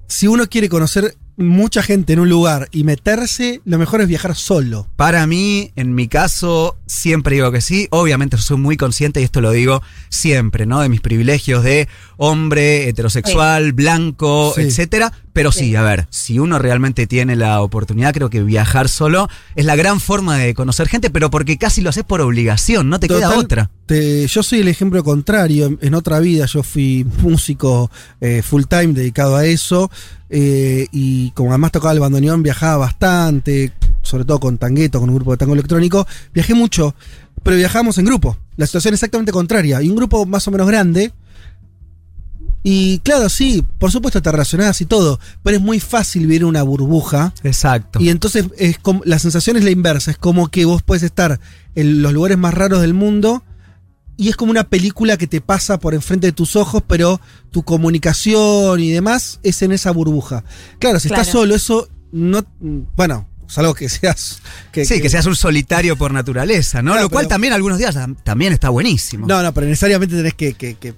[0.08, 4.36] Si uno quiere conocer mucha gente en un lugar y meterse, lo mejor es viajar
[4.36, 4.88] solo.
[4.96, 7.88] Para mí, en mi caso, siempre digo que sí.
[7.90, 10.82] Obviamente soy muy consciente, y esto lo digo siempre, ¿no?
[10.82, 11.88] De mis privilegios de
[12.18, 14.62] hombre, heterosexual, blanco, Sí.
[14.62, 15.12] etcétera.
[15.34, 19.66] Pero sí, a ver, si uno realmente tiene la oportunidad, creo que viajar solo es
[19.66, 23.08] la gran forma de conocer gente, pero porque casi lo haces por obligación, no te
[23.08, 23.72] queda otra.
[23.88, 25.66] te- yo soy el ejemplo contrario.
[25.66, 27.90] En, en otra vida yo fui músico
[28.22, 29.90] eh, full time dedicado a eso.
[30.30, 33.72] eh, y como además tocaba el bandoneón, viajaba bastante,
[34.04, 36.08] sobre todo con Tangueto, con un grupo de tango electrónico.
[36.34, 36.94] Viajé mucho,
[37.42, 38.38] pero viajamos en grupo.
[38.56, 39.82] La situación es exactamente contraria.
[39.82, 41.12] Y un grupo más o menos grande.
[42.66, 46.48] Y claro, sí, por supuesto te relacionás y todo, pero es muy fácil vivir en
[46.48, 47.34] una burbuja.
[47.44, 48.00] Exacto.
[48.02, 51.40] Y entonces es como, la sensación es la inversa, es como que vos puedes estar
[51.76, 53.44] en los lugares más raros del mundo
[54.16, 57.20] y es como una película que te pasa por enfrente de tus ojos, pero
[57.52, 60.44] tu comunicación y demás es en esa burbuja.
[60.80, 62.46] Claro, si estás solo, eso no,
[62.96, 64.40] bueno, salvo que seas...
[64.72, 66.92] sí, que, seas un solitario por naturaleza, ¿no?
[66.92, 69.28] Claro, Lo cual pero- también algunos días tam- también está buenísimo.
[69.28, 70.94] No, no, pero necesariamente tenés que, que-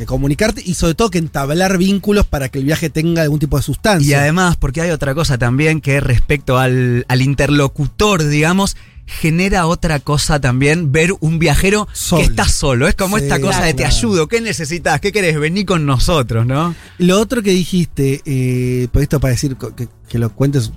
[0.00, 3.56] que- comunicarte y sobre todo que entablar vínculos para que el viaje tenga algún tipo
[3.56, 4.08] de sustancia.
[4.10, 9.98] Y además, porque hay otra cosa también que respecto al, al interlocutor, digamos, genera otra
[9.98, 12.86] cosa también ver un viajero que está solo.
[12.86, 13.94] Es como Sí, esta cosa de te claro.
[13.96, 15.00] ayudo, ¿qué necesitas?
[15.00, 15.38] ¿Qué querés?
[15.38, 16.74] Vení con nosotros, ¿no?
[16.98, 20.70] Lo otro que dijiste, eh, por esto para decir que, que lo cuentes,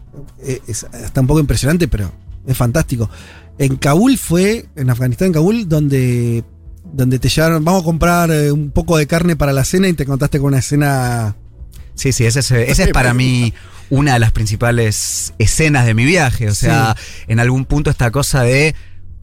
[0.44, 2.12] eh, es, está un poco impresionante, pero
[2.48, 3.08] es fantástico.
[3.60, 6.44] En Kabul fue, en Afganistán, en Kabul, donde,
[6.94, 9.94] donde te llevaron, vamos a comprar eh, un poco de carne para la cena y
[9.94, 11.36] te contaste con una escena...
[11.96, 13.54] Sí, sí, ese es, ese es para mí
[13.90, 16.50] una de las principales escenas de mi viaje.
[16.50, 16.96] O sea,
[17.28, 18.74] en algún punto esta cosa de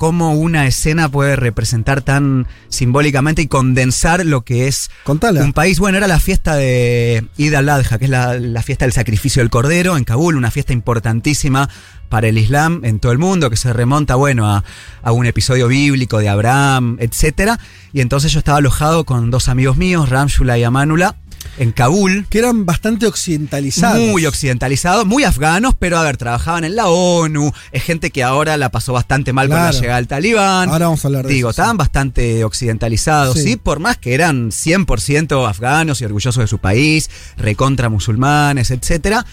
[0.00, 5.44] cómo una escena puede representar tan simbólicamente y condensar lo que es Contala.
[5.44, 5.78] un país.
[5.78, 9.50] Bueno, era la fiesta de Id al-Adha, que es la, la fiesta del sacrificio del
[9.50, 11.68] cordero en Kabul, una fiesta importantísima
[12.08, 14.64] para el Islam en todo el mundo, que se remonta, bueno, a,
[15.02, 17.60] a un episodio bíblico de Abraham, etcétera.
[17.92, 21.16] Y entonces yo estaba alojado con dos amigos míos, Ramshula y Amanula,
[21.60, 22.26] en Kabul.
[22.30, 24.00] Que eran bastante occidentalizados.
[24.08, 28.56] Muy occidentalizados, muy afganos, pero a ver, trabajaban en la ONU, es gente que ahora
[28.56, 29.72] la pasó bastante mal con Claro.
[29.74, 30.68] la llegada del talibán.
[30.70, 31.60] Ahora vamos a hablar de Digo, eso, sí.
[31.60, 33.42] estaban bastante occidentalizados, Sí.
[33.42, 33.56] sí.
[33.56, 39.26] por más que eran 100% afganos y orgullosos de su país, recontra musulmanes, etcétera.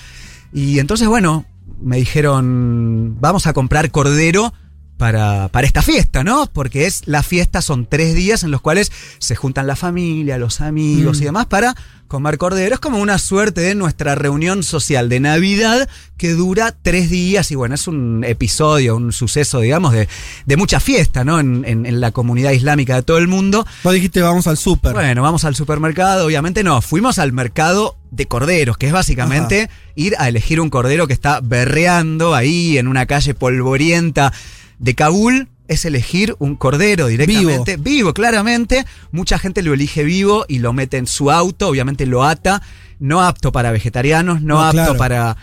[0.54, 1.46] Y entonces, bueno,
[1.82, 4.54] me dijeron, vamos a comprar cordero
[4.98, 6.50] para, para esta fiesta, ¿no?
[6.52, 10.60] Porque es la fiesta, son tres días en los cuales se juntan la familia, los
[10.62, 11.22] amigos Mm.
[11.22, 11.76] y demás para
[12.08, 12.74] comer cordero.
[12.76, 17.56] Es como una suerte de nuestra reunión social de Navidad que dura tres días y
[17.56, 20.08] bueno, es un episodio, un suceso, digamos, de,
[20.46, 21.40] de mucha fiesta, ¿no?
[21.40, 23.68] En, en- en la comunidad islámica de todo el mundo.
[23.84, 24.94] Vos dijiste vamos al súper.
[24.94, 30.16] Bueno, vamos al supermercado, obviamente no, fuimos al mercado de corderos, que es básicamente ir
[30.18, 34.32] a elegir un cordero que está berreando ahí en una calle polvorienta
[34.80, 35.50] de Kabul.
[35.68, 38.14] Es elegir un cordero directamente, vivo.
[38.14, 38.86] claramente.
[39.12, 42.62] Mucha gente lo elige vivo y lo mete en su auto, obviamente lo ata,
[43.00, 44.98] no apto para vegetarianos, no, No, apto claro.
[44.98, 45.38] para,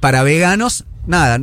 [0.00, 1.40] para veganos, nada.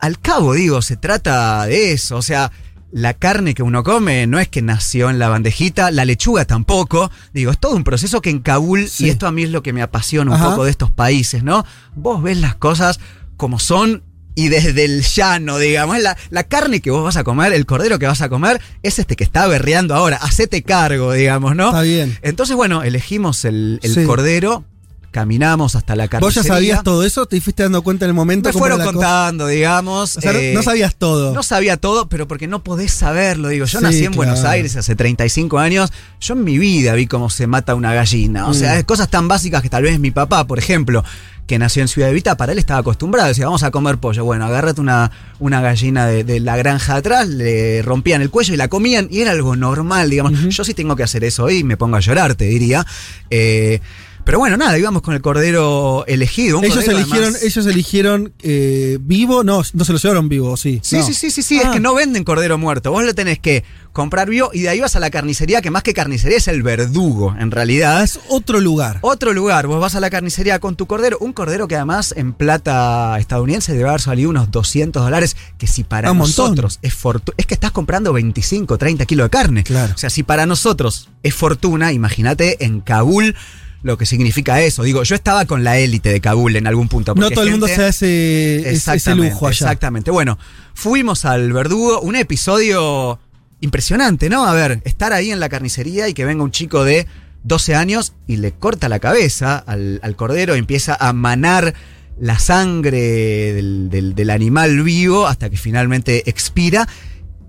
[0.00, 2.16] Al cabo, digo, se trata de eso.
[2.18, 2.52] O sea,
[2.90, 7.10] la carne que uno come no es que nació en la bandejita, la lechuga tampoco.
[7.32, 9.06] Digo, es todo un proceso que en Kabul, Sí.
[9.06, 10.50] y esto a mí es lo que me apasiona un Ajá.
[10.50, 11.64] poco de estos países, ¿no?
[11.94, 13.00] Vos ves las cosas
[13.38, 14.02] como son
[14.34, 17.98] y desde el llano, digamos, la, la carne que vos vas a comer, el cordero
[17.98, 20.16] que vas a comer, es este que está berreando ahora.
[20.16, 21.68] Hacete cargo, digamos, ¿no?
[21.68, 22.18] Está bien.
[22.22, 24.04] Entonces, bueno, elegimos el, el Sí.
[24.04, 24.64] cordero,
[25.12, 26.42] caminamos hasta la ¿Vos carnicería.
[26.42, 27.26] ya sabías todo eso?
[27.26, 28.48] ¿Te fuiste dando cuenta en el momento?
[28.48, 28.92] Me fueron cosa?
[28.92, 30.16] contando, digamos.
[30.16, 31.32] O sea, no- eh, no sabías todo.
[31.32, 33.48] No sabía todo, pero porque no podés saberlo.
[33.48, 34.42] Digo, yo Sí, nací en Buenos.
[34.44, 35.92] Aires hace 35 años.
[36.20, 38.48] Yo en mi vida vi cómo se mata una gallina.
[38.48, 38.82] O sea, Mm.
[38.82, 41.04] cosas tan básicas que tal vez mi papá, por ejemplo,
[41.46, 43.28] que nació en Ciudad Evita, para él estaba acostumbrado.
[43.28, 44.24] Decía, vamos a comer pollo.
[44.24, 45.10] Bueno, agárrate una,
[45.40, 49.08] una gallina de, de la granja atrás, le rompían el cuello y la comían.
[49.10, 50.32] Y era algo normal, digamos.
[50.48, 52.86] Yo sí tengo que hacer eso hoy y me pongo a llorar, te diría.
[53.28, 53.80] Eh,
[54.24, 56.58] pero bueno, nada, íbamos con el cordero elegido.
[56.58, 60.56] un Ellos cordero, eligieron, además- ellos eligieron eh, vivo, no, no se lo llevaron vivo,
[60.56, 60.80] sí.
[60.82, 61.06] Sí, No.
[61.06, 61.70] sí, sí, sí, sí, es Ah.
[61.72, 62.90] que no venden cordero muerto.
[62.92, 65.82] Vos lo tenés que comprar vivo y de ahí vas a la carnicería, que más
[65.82, 68.02] que carnicería es el verdugo, en realidad.
[68.02, 68.98] Es otro lugar.
[69.02, 72.32] Otro lugar, vos vas a la carnicería con tu cordero, un cordero que además en
[72.32, 76.46] plata estadounidense debe haber salido unos 200 dólares, que si para Ah, montón.
[76.46, 79.64] nosotros es fortuna, es que estás comprando 25, 30 kilos de carne.
[79.64, 79.92] Claro.
[79.94, 83.34] O sea, si para nosotros es fortuna, imagínate en Kabul
[83.82, 84.82] lo que significa eso.
[84.82, 87.14] Digo, yo estaba con la élite de Kabul en algún punto.
[87.14, 89.66] No todo el mundo se hace ese, lujo allá.
[89.66, 90.10] Exactamente.
[90.10, 90.38] Bueno,
[90.74, 93.18] fuimos al verdugo, un episodio
[93.60, 94.44] impresionante, ¿no?
[94.46, 97.06] A ver, estar ahí en la carnicería y que venga un chico de
[97.44, 101.74] 12 años y le corta la cabeza al, al cordero y empieza a manar
[102.20, 103.00] la sangre
[103.52, 106.88] del, del- del animal vivo hasta que finalmente expira.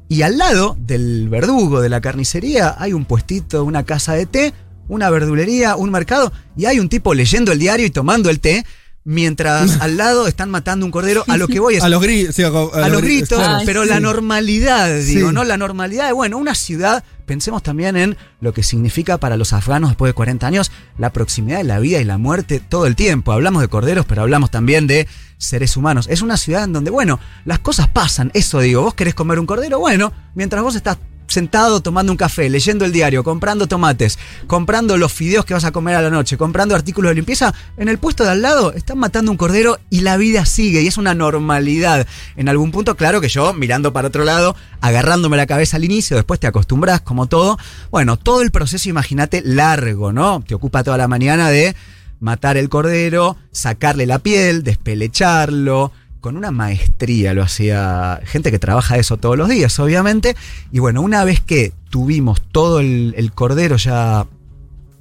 [0.10, 4.54] Y al lado del verdugo de la carnicería hay un puestito, una casa de té,
[4.88, 8.66] una verdulería, un mercado, y hay un tipo leyendo el diario y tomando el té,
[9.06, 11.24] mientras al lado están matando un cordero.
[11.28, 12.36] A lo que voy es A los gritos.
[12.36, 13.64] sí, a, a a los gri- gritos, claro.
[13.66, 13.90] Pero sí.
[13.90, 15.34] la normalidad, digo, Sí.
[15.36, 15.44] ¿no?
[15.44, 19.90] La normalidad de, bueno, una ciudad, pensemos también en lo que significa para los afganos
[19.90, 23.32] después de 40 años la proximidad de la vida y la muerte todo el tiempo.
[23.32, 25.08] Hablamos de corderos, pero hablamos también de
[25.38, 26.08] seres humanos.
[26.10, 29.46] Es una ciudad en donde, bueno, las cosas pasan, eso digo, vos querés comer un
[29.46, 30.98] cordero, bueno, mientras vos estás
[31.28, 35.72] sentado tomando un café, leyendo el diario, comprando tomates, comprando los fideos que vas a
[35.72, 38.98] comer a la noche, comprando artículos de limpieza, en el puesto de al lado están
[39.00, 42.08] matando un cordero y la vida sigue y es una normalidad.
[42.36, 46.16] En algún punto, claro que yo mirando para otro lado, agarrándome la cabeza al inicio,
[46.18, 47.58] después te acostumbras como todo.
[47.92, 50.44] Bueno, todo el proceso, imagínate, largo, ¿no?
[50.46, 51.76] Te ocupa toda la mañana de
[52.20, 55.92] matar el cordero, sacarle la piel, despelecharlo,
[56.24, 60.38] con una maestría lo hacía gente que trabaja eso todos los días, obviamente.
[60.72, 64.26] Y bueno, una vez que tuvimos todo el, el cordero ya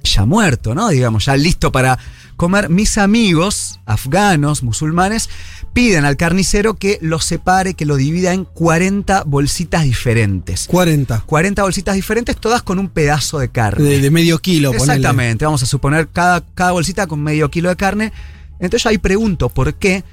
[0.03, 0.89] ya muerto, ¿no?
[0.89, 1.97] Digamos, ya listo para
[2.35, 2.67] comer.
[2.67, 5.29] Mis amigos afganos, musulmanes,
[5.71, 10.67] piden al carnicero que lo separe, que lo divida en 40 bolsitas diferentes.
[10.67, 11.23] 40.
[11.25, 13.81] 40 bolsitas diferentes, todas con un pedazo de carne.
[13.81, 14.95] De, de medio kilo, ponele.
[14.95, 18.11] Exactamente, vamos a suponer cada, cada bolsita con medio kilo de carne.
[18.59, 20.03] Entonces yo ahí pregunto por qué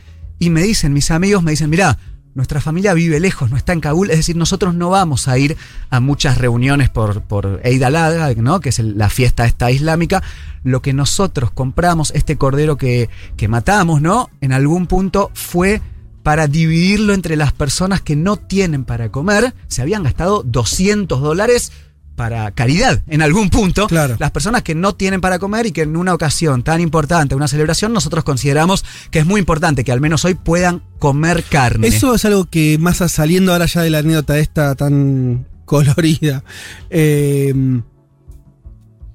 [0.41, 1.99] y me dicen, mis amigos me dicen, mirá,
[2.35, 5.57] nuestra familia vive lejos, no está en Kabul, es decir, nosotros no vamos a ir
[5.91, 8.61] a muchas reuniones por, por Eid al-Adha, ¿no?
[8.61, 10.23] que es la fiesta esta islámica.
[10.65, 14.31] Lo que nosotros compramos, este cordero que, que matamos, ¿no?
[14.41, 15.81] En algún punto fue
[16.23, 19.55] para dividirlo entre las personas que no tienen para comer.
[19.69, 21.73] Se habían gastado 200 dólares
[22.21, 23.87] para caridad en algún punto.
[23.87, 24.17] Claro.
[24.19, 27.49] Las personas que no tienen para comer y que en una ocasión tan importante, una
[27.49, 31.87] celebración, nosotros consideramos que es muy importante que al menos hoy puedan comer carne.
[31.87, 36.45] Eso es algo que más saliendo ahora ya de la anécdota esta tan colorida.
[36.91, 37.55] eh,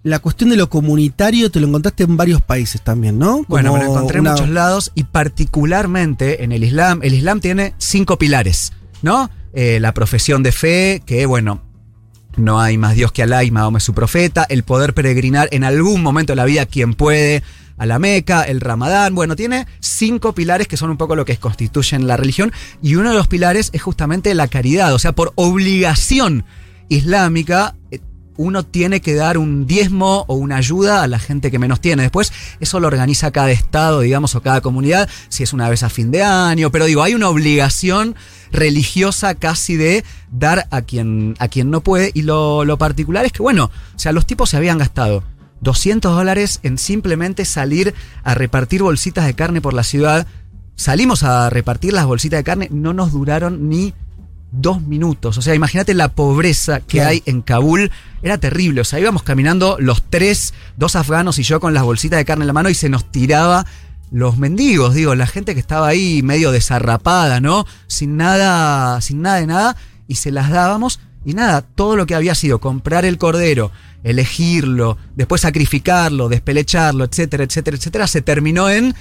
[0.02, 3.44] la cuestión de lo comunitario te lo encontraste en varios países también, ¿no?
[3.48, 7.00] Bueno, me lo encontré una- en muchos lados y particularmente en el Islam.
[7.04, 9.30] El Islam tiene cinco pilares, ¿no?
[9.54, 11.62] Eh, la profesión de fe, que bueno,
[12.38, 14.46] no hay más Dios que Alá y Mahoma su profeta.
[14.50, 17.44] El poder peregrinar en algún momento de la vida, quien puede,
[17.78, 19.16] a la Meca, el Ramadán.
[19.16, 22.52] Bueno, tiene cinco pilares que son un poco lo que constituyen la religión.
[22.82, 24.94] Y uno de los pilares es justamente la caridad.
[24.94, 26.46] O sea, por obligación
[26.90, 28.00] islámica, eh,
[28.38, 32.04] uno tiene que dar un diezmo o una ayuda a la gente que menos tiene.
[32.04, 35.90] Después, eso lo organiza cada estado, digamos, o cada comunidad, si es una vez a
[35.90, 36.72] fin de año.
[36.72, 38.16] Pero digo, hay una obligación
[38.52, 42.12] religiosa casi de dar a quien, a quien no puede.
[42.14, 45.24] Y lo, lo particular es que, bueno, o sea, los tipos se habían gastado
[45.62, 47.94] 200 dólares en simplemente salir
[48.24, 50.28] a repartir bolsitas de carne por la ciudad.
[50.76, 53.94] Salimos a repartir las bolsitas de carne, no nos duraron ni
[54.62, 55.38] dos minutos.
[55.38, 57.10] O sea, imagínate la pobreza que Claro.
[57.12, 57.92] hay en Kabul.
[58.22, 58.82] Era terrible.
[58.82, 62.44] O sea, íbamos caminando los tres, dos afganos y yo con las bolsitas de carne
[62.44, 63.66] en la mano y se nos tiraba
[64.12, 67.66] los mendigos, digo, la gente que estaba ahí medio desarrapada, ¿no?
[67.88, 69.76] Sin nada, sin nada de nada,
[70.08, 71.00] y se las dábamos.
[71.26, 73.72] Y nada, todo lo que había sido comprar el cordero,
[74.04, 78.96] elegirlo, después sacrificarlo, despelecharlo, etcétera, etcétera, etcétera, se terminó en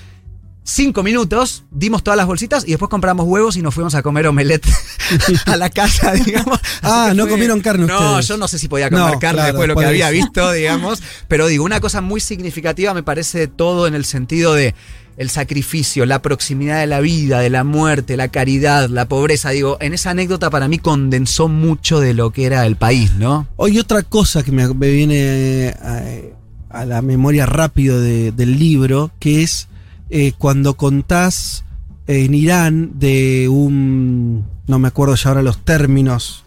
[0.66, 4.27] cinco minutos, dimos todas las bolsitas y después compramos huevos y nos fuimos a comer
[4.27, 4.66] omelette
[5.47, 6.59] a la casa, digamos.
[6.82, 8.28] Ah, no comieron carne No, ustedes.
[8.28, 10.51] yo no sé si podía comer No, carne claro, después de lo que había visto,
[10.53, 11.03] digamos.
[11.28, 14.74] Pero digo, una cosa muy significativa me parece todo en el sentido de
[15.16, 19.51] el sacrificio, la proximidad de la vida, de la muerte, la caridad, la pobreza.
[19.51, 23.47] Digo, en esa anécdota para mí condensó mucho de lo que era el país, ¿no?
[23.55, 29.12] Hoy otra cosa que me, me viene a, a la memoria rápido de- del libro,
[29.20, 29.69] que es
[30.10, 31.64] eh, cuando contás
[32.06, 36.44] en Irán de un, no me acuerdo ya ahora los términos,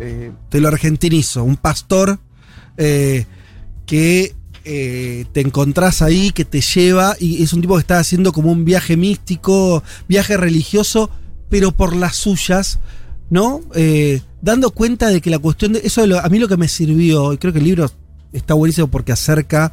[0.00, 2.18] eh, te lo argentinizo, un pastor
[2.76, 3.26] eh,
[3.86, 8.52] que te encontrás ahí, que te lleva, y es un tipo que está haciendo como
[8.52, 11.08] un viaje místico, viaje religioso,
[11.48, 12.78] pero por las suyas,
[13.30, 13.62] ¿no?
[14.42, 15.80] Dando cuenta de que la cuestión de.
[15.84, 17.90] Eso a mí lo que me sirvió, y creo que el libro
[18.34, 19.72] está buenísimo porque acerca.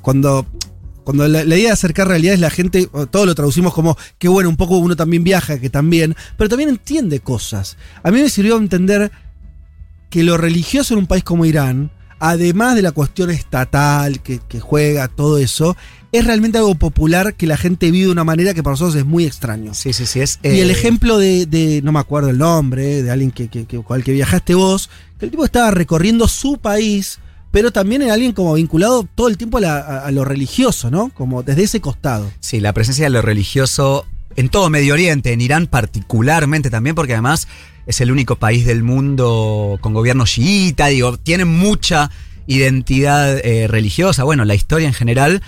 [0.00, 0.46] cuando.
[1.04, 4.48] Cuando la, la idea de acercar realidades, la gente, todo lo traducimos como que bueno,
[4.48, 7.76] un poco uno también viaja, que también, pero también entiende cosas.
[8.02, 9.10] A mí me sirvió entender
[10.10, 14.60] que lo religioso en un país como Irán, además de la cuestión estatal que, que
[14.60, 15.76] juega, todo eso,
[16.12, 19.06] es realmente algo popular que la gente vive de una manera que para nosotros es
[19.06, 19.72] muy extraño.
[19.72, 20.20] Sí, sí, sí.
[20.20, 23.48] Es, Y el eh, ejemplo de, de- no me acuerdo el nombre, de alguien que,
[23.48, 27.18] que, que- con el que viajaste vos, que el tipo estaba recorriendo su país,
[27.52, 31.10] pero también era alguien como vinculado todo el tiempo a, la- a lo religioso, ¿no?
[31.10, 32.28] Como desde ese costado.
[32.40, 34.04] Sí, la presencia de lo religioso
[34.34, 37.46] en todo Medio Oriente, en Irán particularmente también, porque además
[37.86, 42.10] es el único país del mundo con gobierno chiita, digo, tiene mucha
[42.46, 45.42] identidad eh, religiosa, bueno, la historia en general.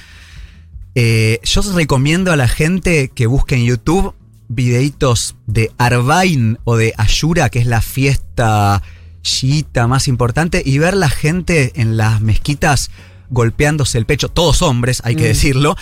[0.94, 4.14] Eh, yo os recomiendo a la gente que busque en YouTube
[4.48, 8.82] videitos de Arbain o de Ashura, que es la fiesta
[9.24, 12.92] chiita más importante, y ver la gente en las mezquitas
[13.30, 15.26] golpeándose el pecho, todos hombres, hay que Mm.
[15.26, 15.76] decirlo.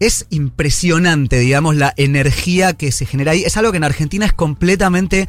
[0.00, 3.42] Es impresionante, digamos, la energía que se genera ahí.
[3.44, 5.28] Es algo que en Argentina es completamente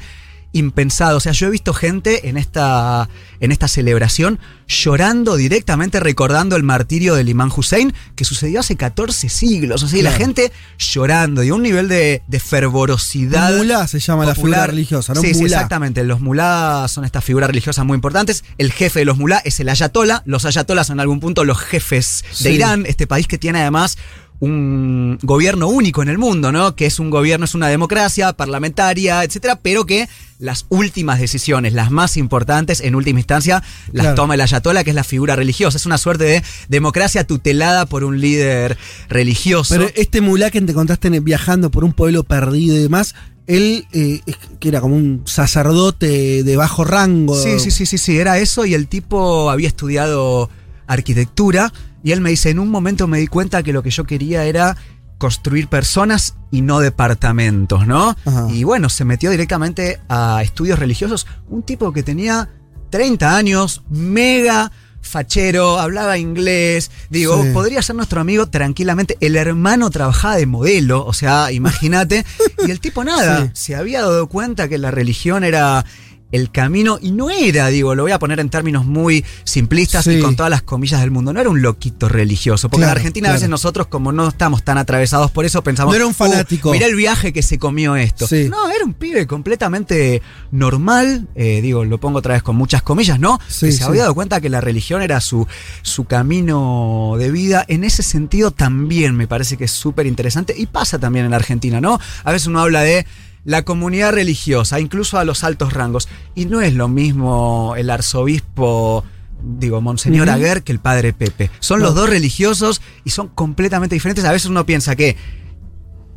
[0.51, 1.17] impensado.
[1.17, 3.09] O sea, yo he visto gente en esta,
[3.39, 9.29] en esta celebración llorando directamente, recordando el martirio del imán Hussein, que sucedió hace 14
[9.29, 9.83] siglos.
[9.83, 13.57] O sea, y la gente llorando, y un nivel de, de fervorosidad.
[13.57, 15.21] Mulá se llama la figura religiosa, ¿no?
[15.21, 16.03] Sí, exactamente.
[16.03, 18.43] Los mulá son estas figuras religiosas muy importantes.
[18.57, 20.21] El jefe de los mulá es el ayatollah.
[20.25, 22.59] Los ayatolás son en algún punto los jefes de.
[22.59, 23.97] Irán, este país que tiene además
[24.41, 26.75] un gobierno único en el mundo, ¿no?
[26.75, 30.07] Que es un gobierno, es una democracia parlamentaria, etcétera, pero que
[30.39, 33.61] las últimas decisiones, las más importantes, en última instancia,
[33.91, 34.15] las Claro.
[34.15, 35.77] toma el ayatollah, que es la figura religiosa.
[35.77, 38.77] Es una suerte de democracia tutelada por un líder
[39.09, 39.75] religioso.
[39.75, 43.15] Pero este mulá que te contaste viajando por un pueblo perdido y demás,
[43.47, 44.21] él, eh,
[44.61, 47.35] que era como un sacerdote de bajo rango.
[47.35, 50.49] Sí, sí, sí, sí, sí, era eso y el tipo había estudiado
[50.87, 54.03] arquitectura y él me dice, en un momento me di cuenta que lo que yo
[54.05, 54.77] quería era
[55.17, 58.15] construir personas y no departamentos, ¿no?
[58.25, 58.47] Ajá.
[58.51, 62.49] Y bueno, se metió directamente a estudios religiosos, un tipo que tenía
[62.89, 64.71] 30 años, mega
[65.01, 67.49] fachero, hablaba inglés, digo, Sí.
[67.53, 72.25] podría ser nuestro amigo tranquilamente, el hermano trabajaba de modelo, o sea, imagínate,
[72.67, 73.51] y el tipo nada, Sí.
[73.53, 75.85] se había dado cuenta que la religión era
[76.31, 80.11] el camino y no era, digo, lo voy a poner en términos muy simplistas Sí.
[80.11, 82.99] y con todas las comillas del mundo, no era un loquito religioso, porque en Claro,
[82.99, 86.11] Argentina a veces nosotros como no estamos tan atravesados por eso pensamos, No era un
[86.11, 86.71] "Uh, fanático".
[86.71, 88.27] mirá el viaje que se comió esto.
[88.27, 88.47] Sí.
[88.49, 93.19] No, era un pibe completamente normal, eh, digo, lo pongo otra vez con muchas comillas,
[93.19, 93.39] ¿no?
[93.47, 95.47] Sí, que se había dado cuenta que la religión era su,
[95.81, 97.65] su camino de vida.
[97.67, 101.37] En ese sentido también me parece que es súper interesante y pasa también en la
[101.37, 101.99] Argentina, ¿no?
[102.23, 103.05] A veces uno habla de
[103.49, 109.03] la comunidad religiosa, incluso a los altos rangos, y no es lo mismo el arzobispo...
[109.41, 110.35] Digo, Monseñor Ujú.
[110.35, 111.49] Aguer que el padre Pepe.
[111.61, 111.85] Son No.
[111.85, 114.25] los dos religiosos y son completamente diferentes.
[114.25, 115.15] A veces uno piensa que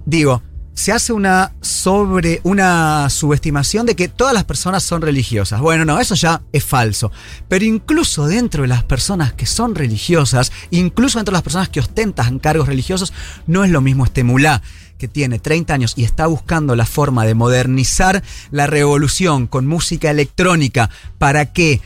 [0.04, 0.42] digo,
[0.74, 5.60] se hace una sobre una subestimación de que todas las personas son religiosas.
[5.60, 7.12] Bueno, no, eso ya es falso.
[7.48, 11.80] Pero incluso dentro de las personas que son religiosas, incluso dentro de las personas que
[11.80, 13.12] ostentan cargos religiosos,
[13.46, 14.62] no es lo mismo este mulá
[15.02, 18.22] que tiene 30 años y está buscando la forma de modernizar
[18.52, 21.80] la revolución con música electrónica para que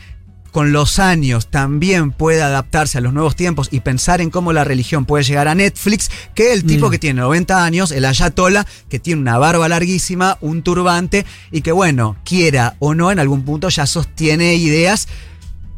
[0.52, 4.64] con los años también puede adaptarse a los nuevos tiempos y pensar en cómo la
[4.64, 6.90] religión puede llegar a Netflix, que el tipo Mm.
[6.90, 11.72] que tiene 90 años, el ayatola, que tiene una barba larguísima, un turbante y que
[11.72, 15.08] bueno, quiera o no, en algún punto ya sostiene ideas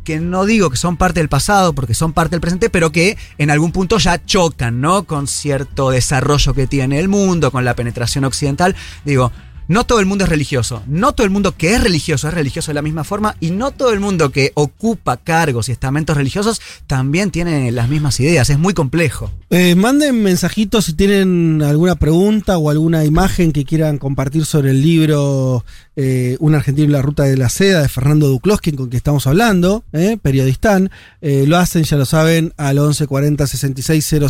[0.09, 3.19] que no digo que son parte del pasado, porque son parte del presente, pero que
[3.37, 5.05] en algún punto ya chocan, ¿no?
[5.05, 8.75] Con cierto desarrollo que tiene el mundo, con la penetración occidental.
[9.05, 9.31] Digo,
[9.69, 10.83] no todo el mundo es religioso.
[10.87, 13.37] No todo el mundo que es religioso es religioso de la misma forma.
[13.39, 18.19] Y no todo el mundo que ocupa cargos y estamentos religiosos también tiene las mismas
[18.19, 18.49] ideas.
[18.49, 19.31] Es muy complejo.
[19.51, 24.81] Eh, manden mensajitos si tienen alguna pregunta o alguna imagen que quieran compartir sobre el
[24.81, 25.67] libro
[26.01, 29.27] eh, Un argentino en la ruta de la seda de Fernando Duklowski, con quien estamos
[29.27, 30.91] hablando, eh, periodistán.
[31.21, 34.29] Eh, lo hacen, ya lo saben, al 1140 66 000,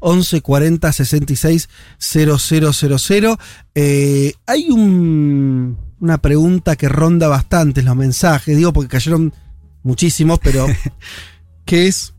[0.00, 3.38] 1140 66 000.
[3.74, 9.34] Eh, hay un- una pregunta que ronda bastante los mensajes, digo porque cayeron
[9.82, 10.66] muchísimos, pero
[11.64, 12.14] que es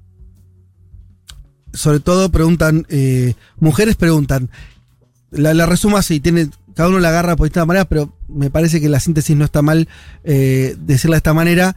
[1.71, 4.49] sobre todo preguntan, eh, mujeres preguntan,
[5.31, 6.49] la, la resumo así, tiene,
[6.79, 9.61] cada uno la agarra por esta manera, pero me parece que la síntesis no está
[9.61, 9.89] mal
[10.23, 11.75] eh, decirla de esta manera.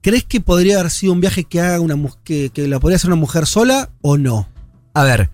[0.00, 3.10] ¿Crees que podría haber sido un viaje que haga una que, que la podría hacer
[3.10, 4.48] una mujer sola o no?
[4.94, 5.28] A ver,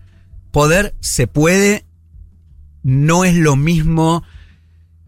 [0.50, 1.84] poder se puede,
[2.82, 4.24] no es lo mismo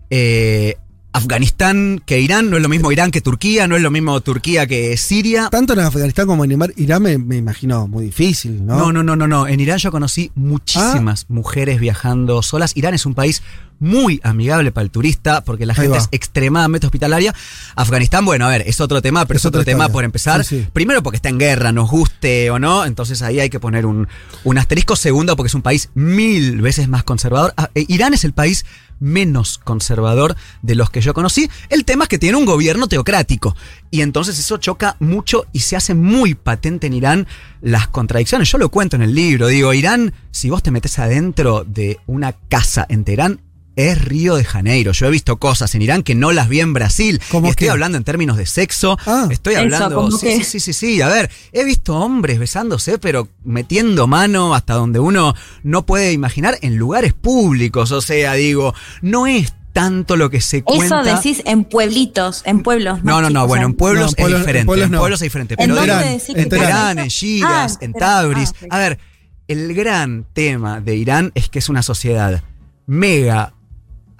[0.08, 0.76] eh,
[1.12, 4.66] Afganistán que Irán, no es lo mismo Irán que Turquía, no es lo mismo Turquía
[4.66, 5.48] que Siria.
[5.50, 8.76] Tanto en Afganistán como en Irán- me, me imagino muy difícil, ¿no?
[8.78, 9.46] No, no, no, no, no.
[9.48, 12.76] En Irán yo conocí muchísimas mujeres viajando solas.
[12.76, 13.42] Irán es un país
[13.80, 15.98] muy amigable para el turista porque la Ahí gente va.
[15.98, 17.34] es extremadamente hospitalaria.
[17.74, 19.92] Afganistán, bueno, a ver, es otro tema, pero es, Es otro tema historia.
[19.92, 20.44] por empezar.
[20.44, 20.66] Sí, sí.
[20.72, 24.06] Primero porque está en guerra, nos guste o no, entonces ahí hay que poner un,
[24.44, 24.96] un asterisco.
[24.96, 27.54] Segundo porque es un país mil veces más conservador.
[27.56, 28.66] Ah, eh, Irán es el país
[29.00, 31.50] menos conservador de los que yo conocí.
[31.68, 33.56] El tema es que tiene un gobierno teocrático.
[33.90, 37.26] Y entonces eso choca mucho y se hace muy patente en Irán
[37.60, 38.50] las contradicciones.
[38.50, 39.48] Yo lo cuento en el libro.
[39.48, 43.40] Digo, Irán, si vos te metes adentro de una casa en Teherán,
[43.88, 44.92] es Río de Janeiro.
[44.92, 47.20] Yo he visto cosas en Irán que no las vi en Brasil.
[47.30, 47.70] ¿Cómo estoy qué?
[47.70, 48.98] hablando en términos de sexo.
[49.06, 49.26] Ah.
[49.30, 49.94] estoy Eso, hablando.
[49.96, 51.02] ¿cómo sí, sí, sí, sí, sí.
[51.02, 56.58] A ver, he visto hombres besándose, pero metiendo mano hasta donde uno no puede imaginar
[56.62, 57.90] en lugares públicos.
[57.92, 61.02] O sea, digo, no es tanto lo que se Eso cuenta.
[61.04, 63.04] decís en pueblitos, en pueblos.
[63.04, 64.60] No, no, no, bueno, en pueblos No, en pueblos- es diferente.
[64.60, 65.14] en pueblos no.
[65.14, 65.54] es diferente.
[65.54, 66.68] ¿En Pero dónde digo, decís en que en Teherán.
[66.70, 67.92] Teherán, en Shiraz, Ah, en.
[67.92, 68.52] Tabriz.
[68.68, 68.76] Ah.
[68.76, 68.98] A ver,
[69.46, 72.42] el gran tema de Irán es que es una sociedad
[72.86, 73.54] mega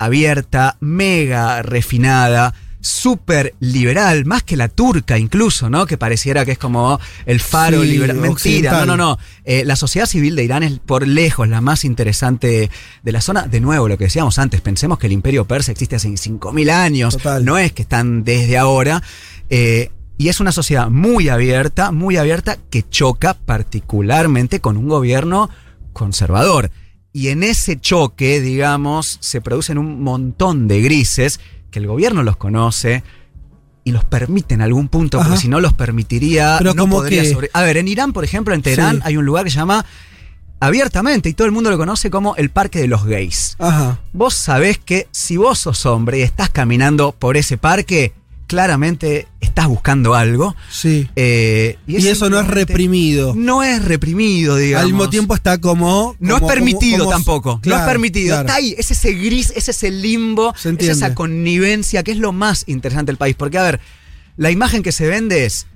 [0.01, 2.53] abierta, mega refinada,
[2.83, 5.85] súper liberal, más que la turca incluso, ¿no?
[5.85, 8.17] Que pareciera que es como el faro Sí, liberal.
[8.17, 8.87] Mentira, occidental.
[8.87, 9.19] no, no, no.
[9.45, 12.71] Eh, la sociedad civil de Irán es por lejos la más interesante
[13.03, 13.43] de la zona.
[13.47, 17.17] De nuevo, lo que decíamos antes, pensemos que el imperio persa existe hace 5.000 años,
[17.19, 17.45] Total.
[17.45, 19.03] no es que están desde ahora.
[19.51, 25.49] Eh, Y es una sociedad muy abierta, muy abierta, que choca particularmente con un gobierno
[25.95, 26.71] conservador.
[27.13, 32.37] Y en ese choque, digamos, se producen un montón de grises que el gobierno los
[32.37, 33.03] conoce
[33.83, 37.23] y los permite en algún punto, porque si no los permitiría, Pero no como podría
[37.23, 39.03] que- sobre- A ver, en Irán, por ejemplo, en Teherán Sí.
[39.07, 39.85] hay un lugar que se llama
[40.61, 43.57] abiertamente, y todo el mundo lo conoce como el Parque de los Gays.
[43.59, 44.01] Ajá.
[44.13, 48.13] Vos sabés que si vos sos hombre y estás caminando por ese parque,
[48.51, 50.57] claramente estás buscando algo.
[50.73, 51.09] Sí.
[51.15, 53.33] Eh, Y, eso no es reprimido.
[53.37, 54.83] No es reprimido, digamos.
[54.87, 56.17] Al mismo tiempo está como.
[56.19, 57.61] No es permitido como- como- tampoco.
[57.65, 58.35] no es permitido.
[58.35, 58.49] claro.
[58.49, 58.75] Está ahí.
[58.77, 63.19] Es ese gris, es ese limbo, es esa connivencia que es lo más interesante del
[63.19, 63.37] país.
[63.37, 63.81] Porque, a ver,
[64.37, 65.69] la imagen que se vende es: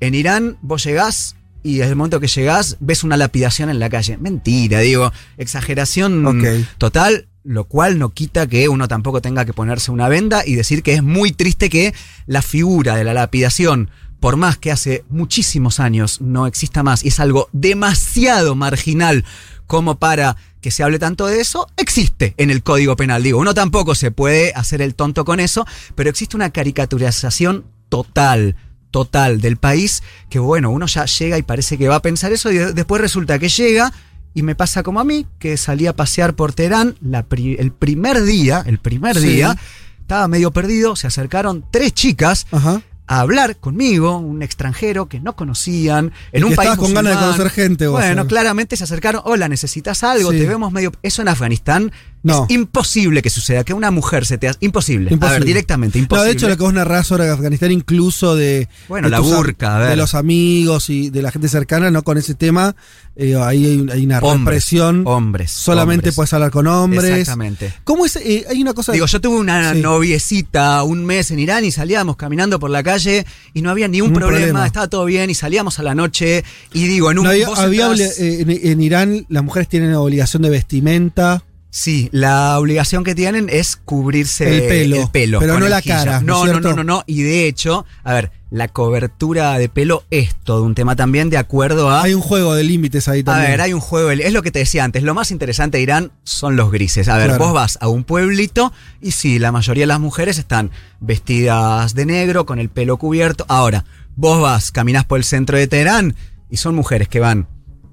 [0.00, 3.90] en Irán vos llegás y desde el momento que llegás ves una lapidación en la
[3.90, 4.16] calle.
[4.16, 5.12] Mentira, digo.
[5.36, 6.42] Exageración
[6.78, 7.26] total.
[7.44, 10.94] Lo cual no quita que uno tampoco tenga que ponerse una venda y decir que
[10.94, 11.92] es muy triste que
[12.26, 13.90] la figura de la lapidación,
[14.20, 19.24] por más que hace muchísimos años no exista más y es algo demasiado marginal
[19.66, 23.24] como para que se hable tanto de eso, existe en el Código Penal.
[23.24, 25.66] Digo, uno tampoco se puede hacer el tonto con eso,
[25.96, 28.54] pero existe una caricaturización total,
[28.92, 32.52] total del país, que bueno, uno ya llega y parece que va a pensar eso
[32.52, 33.92] y de- después resulta que llega
[34.34, 37.72] y me pasa como a mí, que salí a pasear por Teherán la pri- el
[37.72, 39.26] primer día, el primer Sí.
[39.28, 39.56] día,
[40.00, 42.80] estaba medio perdido, se acercaron tres chicas Ajá.
[43.06, 47.20] a hablar conmigo, un extranjero que no conocían, en Y un país con ganas de
[47.20, 48.26] conocer gente, vos, Bueno, eh.
[48.26, 50.38] claramente se acercaron, hola, necesitas algo, Sí.
[50.38, 50.92] te vemos medio...
[51.02, 51.92] Eso en Afganistán
[52.24, 52.46] No.
[52.48, 54.48] es imposible que suceda, que una mujer se te...
[54.48, 55.06] hace- Imposible.
[55.06, 55.44] A ver, Imposible.
[55.46, 56.26] directamente, No, imposible.
[56.28, 58.68] de hecho, lo que vos narrás sobre Afganistán, incluso de.
[58.88, 59.88] Bueno, de la tus am- burka, a ver.
[59.90, 62.02] De los amigos y de la gente cercana, ¿no?
[62.04, 62.76] Con ese tema,
[63.16, 65.02] eh, ahí hay, hay una Hombres, represión.
[65.06, 66.14] hombres, Solamente hombres.
[66.14, 67.04] puedes hablar con hombres.
[67.04, 67.72] Exactamente.
[67.84, 68.14] ¿Cómo es?
[68.16, 68.92] eh, hay una cosa.
[68.92, 69.80] Digo, yo tuve una Sí.
[69.80, 74.00] noviecita un mes en Irán y salíamos caminando por la calle y no había ni
[74.00, 74.66] un Ningún problema, problema.
[74.66, 78.40] estaba todo bien y salíamos a la noche y digo, en un No, había- eh,
[78.42, 81.42] en, en Irán las mujeres tienen obligación de vestimenta.
[81.74, 86.20] Sí, la obligación que tienen es cubrirse El pelo, pero con no el la cara,
[86.20, 87.02] ¿no No, no, no, no, no.
[87.06, 91.38] Y de hecho, a ver, la cobertura de pelo es todo un tema también de
[91.38, 92.02] acuerdo a.
[92.02, 93.52] Hay un juego de límites ahí A también.
[93.52, 95.82] ver, hay un juego, de- es lo que te decía antes, lo más interesante de
[95.84, 97.08] Irán son los grises.
[97.08, 97.44] A ver, Claro.
[97.46, 98.70] vos vas a un pueblito
[99.00, 100.70] y sí, la mayoría de las mujeres están
[101.00, 103.46] vestidas de negro, con el pelo cubierto.
[103.48, 106.16] Ahora, vos vas, caminás por el centro de Teherán
[106.50, 107.48] y son mujeres que van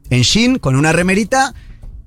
[0.09, 1.53] en jean, con una remerita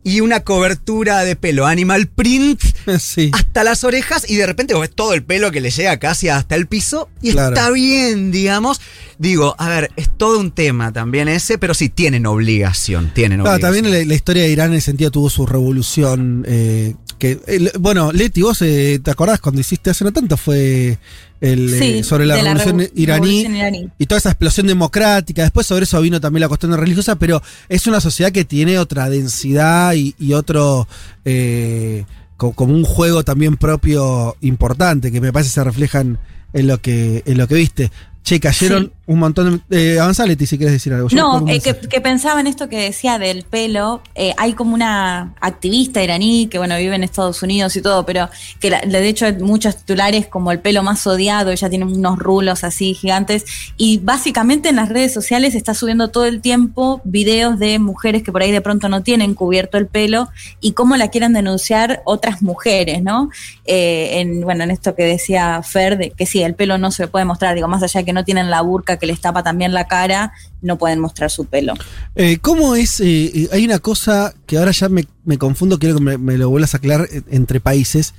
[0.04, 2.60] y una cobertura de pelo animal print
[2.98, 3.30] sí.
[3.32, 6.28] hasta las orejas y de repente vos ves todo el pelo que le llega casi
[6.28, 7.54] hasta el piso y Claro.
[7.54, 8.80] está bien, digamos.
[9.18, 13.54] Digo, a ver, es todo un tema también ese, pero sí tienen obligación, tienen Claro,
[13.56, 13.74] obligación.
[13.84, 16.44] también la, la historia de Irán en ese sentido tuvo su revolución.
[16.48, 20.98] eh, que, el- bueno, Leti, vos eh, te acordás cuando hiciste hace no tanto fue
[21.40, 21.68] el,
[22.00, 23.88] eh, sobre la revolución iraní revolución iraní.
[23.98, 25.42] y toda esa explosión democrática.
[25.42, 29.08] Después sobre eso vino también la cuestión religiosa, pero es una sociedad que tiene otra
[29.08, 30.88] densidad y, y otro.
[31.24, 32.04] eh,
[32.36, 36.18] co- como un juego también propio importante que me parece se reflejan
[36.52, 37.90] en lo que, en lo que viste.
[38.24, 38.92] Che, cayeron Sí.
[39.12, 39.94] Un montón de.
[39.94, 41.08] Eh, avanzá, Leti, si quieres decir algo.
[41.08, 44.02] Yo No, eh, que, pensaba en esto que decía del pelo.
[44.14, 48.28] eh, hay como una activista iraní que, bueno, vive en Estados Unidos y todo, pero
[48.60, 52.18] que la- de hecho hay muchos titulares como el pelo más odiado, ella tiene unos
[52.18, 53.44] rulos así gigantes.
[53.76, 58.32] Y básicamente en las redes sociales está subiendo todo el tiempo videos de mujeres que
[58.32, 60.28] por ahí de pronto no tienen cubierto el pelo
[60.60, 63.30] y cómo la quieren denunciar otras mujeres, ¿no?
[63.64, 67.08] Eh, en, bueno, en esto que decía Fer, de que sí, el pelo no se
[67.08, 69.74] puede mostrar, digo, más allá de que no tienen la burka que les tapa también
[69.74, 71.74] la cara, no pueden mostrar su pelo.
[72.14, 73.00] Eh, ¿Cómo es?
[73.00, 76.50] eh, eh, hay una cosa que ahora ya me, me confundo, quiero que me, lo
[76.50, 78.14] vuelvas a aclarar entre países.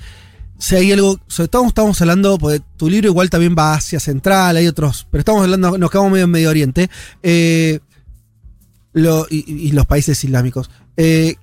[0.57, 4.57] Si hay algo, sobre todo estamos hablando, porque tu libro igual también va hacia Central,
[4.57, 6.89] hay otros, pero estamos hablando, nos quedamos medio en Medio Oriente,
[7.21, 7.79] eh,
[9.29, 10.69] y los países islámicos.
[10.97, 11.37] Eh,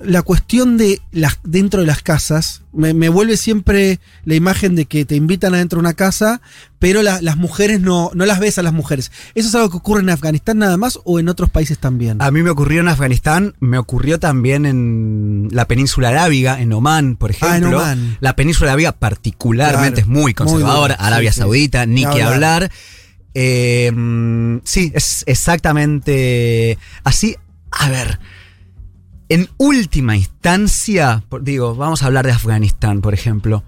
[0.00, 4.86] la cuestión de las dentro de las casas me, me vuelve siempre la imagen de
[4.86, 6.40] que te invitan adentro de una casa,
[6.78, 9.12] pero la- las mujeres no, no las ves a las mujeres.
[9.34, 12.20] ¿Eso es algo que ocurre en Afganistán nada más o en otros países también?
[12.20, 17.16] A mí me ocurrió en Afganistán, me ocurrió también en la península arábiga, en Omán,
[17.16, 17.52] por ejemplo.
[17.54, 18.16] Ah, en Omán.
[18.20, 21.40] La península arábiga particularmente Claro, es muy conservadora, muy Arabia sí.
[21.40, 22.32] Saudita, ni Ni que hablar.
[22.64, 22.70] hablar.
[23.36, 27.36] Eh, mm, sí, es exactamente así.
[27.70, 28.20] A ver,
[29.28, 33.62] en última instancia, digo, vamos a hablar de Afganistán, por ejemplo.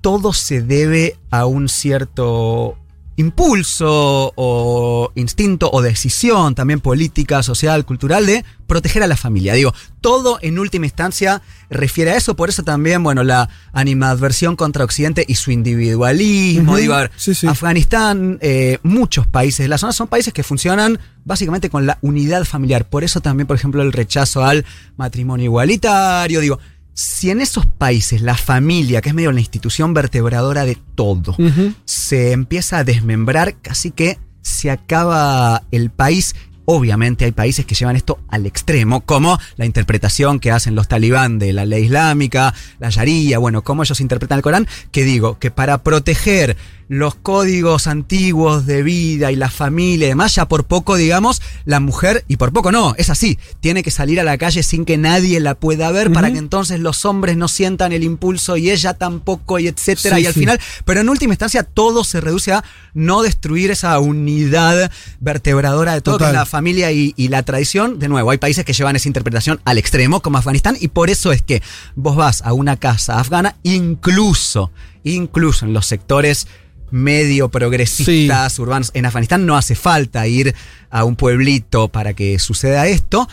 [0.00, 2.76] Todo se debe a un cierto
[3.16, 9.54] impulso o instinto o decisión también política, social, cultural de proteger a la familia.
[9.54, 14.84] Digo, todo en última instancia refiere a eso, por eso también, bueno, la animadversión contra
[14.84, 16.76] Occidente y su individualismo.
[16.76, 17.10] Digo, a ver,
[17.48, 22.44] Afganistán, eh, muchos países de la zona son países que funcionan básicamente con la unidad
[22.44, 22.88] familiar.
[22.88, 24.64] Por eso también, por ejemplo, el rechazo al
[24.96, 26.40] matrimonio igualitario.
[26.40, 26.58] Digo,
[26.94, 31.36] si en esos países la familia, que es medio la institución vertebradora de todo,
[31.84, 36.34] se empieza a desmembrar, casi que se acaba el país
[36.66, 41.38] Obviamente hay países que llevan esto al extremo, como la interpretación que hacen los talibán
[41.38, 45.50] de la ley islámica, la sharia, bueno, cómo ellos interpretan el Corán, que digo, que
[45.50, 46.56] para proteger
[46.88, 51.80] los códigos antiguos de vida y la familia y demás, ya por poco, digamos, la
[51.80, 54.96] mujer, y por poco no, es así, tiene que salir a la calle sin que
[54.96, 58.94] nadie la pueda ver para que entonces los hombres no sientan el impulso y ella
[58.94, 62.64] tampoco, y etcétera, y al final, pero en última instancia todo se reduce a
[62.94, 64.90] no destruir esa unidad
[65.20, 67.98] vertebradora de toda la familia y, y la tradición.
[67.98, 71.32] De nuevo, hay países que llevan esa interpretación al extremo, como Afganistán, y por eso
[71.32, 71.62] es que
[71.94, 74.70] vos vas a una casa afgana, incluso,
[75.04, 76.46] incluso en los sectores
[76.90, 78.90] medio progresistas urbanos.
[78.94, 80.54] En Afganistán no hace falta ir
[80.90, 83.28] a un pueblito para que suceda esto.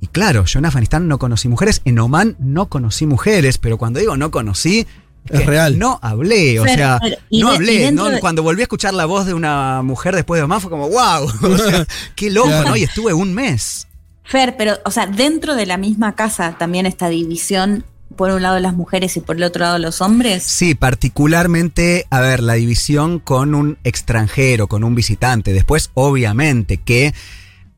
[0.00, 3.98] Y claro, yo en Afganistán no conocí mujeres, en Oman no conocí mujeres, pero cuando
[3.98, 4.86] digo no conocí,
[5.28, 5.78] es, real.
[5.78, 7.00] No hablé, o sea,
[7.30, 7.94] no hablé.
[8.20, 11.30] Cuando volví a escuchar la voz de una mujer después de Oman fue como, wow,
[12.14, 12.76] qué loco, ¿no?
[12.76, 13.86] Y estuve un mes.
[14.24, 17.84] Fer, pero, o sea, dentro de la misma casa también esta división
[18.16, 20.42] por un lado las mujeres y por el otro lado los hombres?
[20.42, 25.52] Sí, particularmente, a ver, la división con un extranjero, con un visitante.
[25.52, 27.14] Después, obviamente, que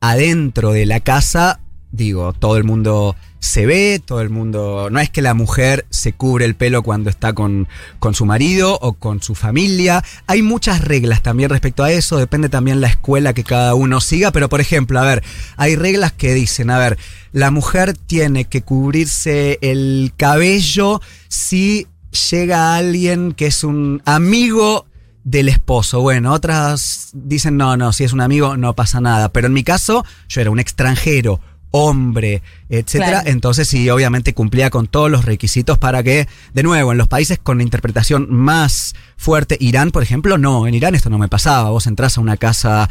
[0.00, 1.60] adentro de la casa,
[1.92, 4.88] digo, todo el mundo se ve, todo el mundo.
[4.90, 7.68] No es que la mujer se cubre el pelo cuando está con,
[7.98, 10.04] con, su marido o con su familia.
[10.26, 14.30] Hay muchas reglas también respecto a eso, depende también la escuela que cada uno siga,
[14.30, 15.24] pero por ejemplo, a ver,
[15.56, 16.98] hay reglas que dicen, a ver,
[17.32, 21.86] la mujer tiene que cubrirse el cabello si
[22.30, 24.86] llega alguien que es un amigo
[25.24, 26.00] del esposo.
[26.00, 29.30] Bueno, otras dicen, no, no, si es un amigo no pasa nada.
[29.32, 33.22] Pero en mi caso, yo era un extranjero hombre, etcétera.
[33.26, 37.38] Entonces sí, obviamente cumplía con todos los requisitos para que, de nuevo, en los países
[37.38, 41.70] con interpretación más fuerte, Irán, por ejemplo, no, en Irán esto no me pasaba.
[41.70, 42.88] Vos entras a una casa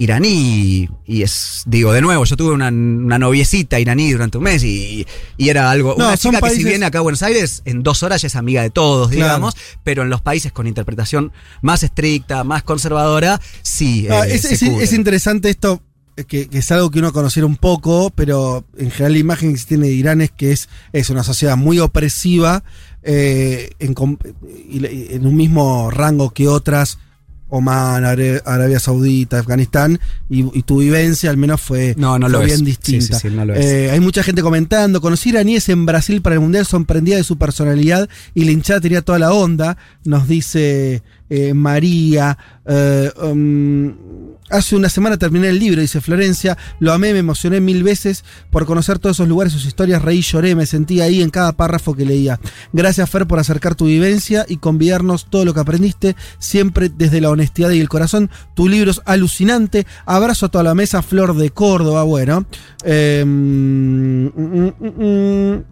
[0.00, 5.06] iraní y es, digo, de nuevo, yo tuve una, noviecita iraní durante un mes y,
[5.36, 8.28] era algo, una chica que si viene acá a Buenos Aires, en dos horas ya
[8.28, 9.54] es amiga de todos, digamos,
[9.84, 14.06] pero en los países con interpretación más estricta, más conservadora, sí.
[14.10, 15.82] Ah, eh, es interesante esto
[16.26, 19.66] que, es algo que uno conociera un poco, pero en general la imagen que se
[19.66, 22.62] tiene de Irán es que es, es una sociedad muy opresiva
[23.02, 23.94] eh, en,
[24.70, 26.98] en, un mismo rango que otras,
[27.48, 29.98] Oman, Arabia Saudita, Afganistán,
[30.28, 33.18] y, tu vivencia al menos fue, no, no lo bien distinta.
[33.56, 37.38] Eh, hay mucha gente comentando, conocí iraníes en Brasil para el Mundial, sorprendida de su
[37.38, 42.36] personalidad y la hinchada tenía toda la onda, nos dice eh, María.
[43.22, 43.94] Um,
[44.50, 46.58] Hace una semana terminé el libro, dice Florencia.
[46.80, 50.02] Lo amé, me emocioné mil veces por conocer todos esos lugares, sus historias.
[50.02, 52.40] Reí, lloré, me sentí ahí en cada párrafo que leía.
[52.72, 57.30] Gracias, Fer, por acercar tu vivencia y convidarnos todo lo que aprendiste, siempre desde la
[57.30, 58.28] honestidad y el corazón.
[58.54, 59.86] Tu libro es alucinante.
[60.04, 62.02] Abrazo a toda la mesa, Flor de Córdoba.
[62.02, 62.44] Bueno.
[62.84, 65.64] Eh, mm, mm, mm,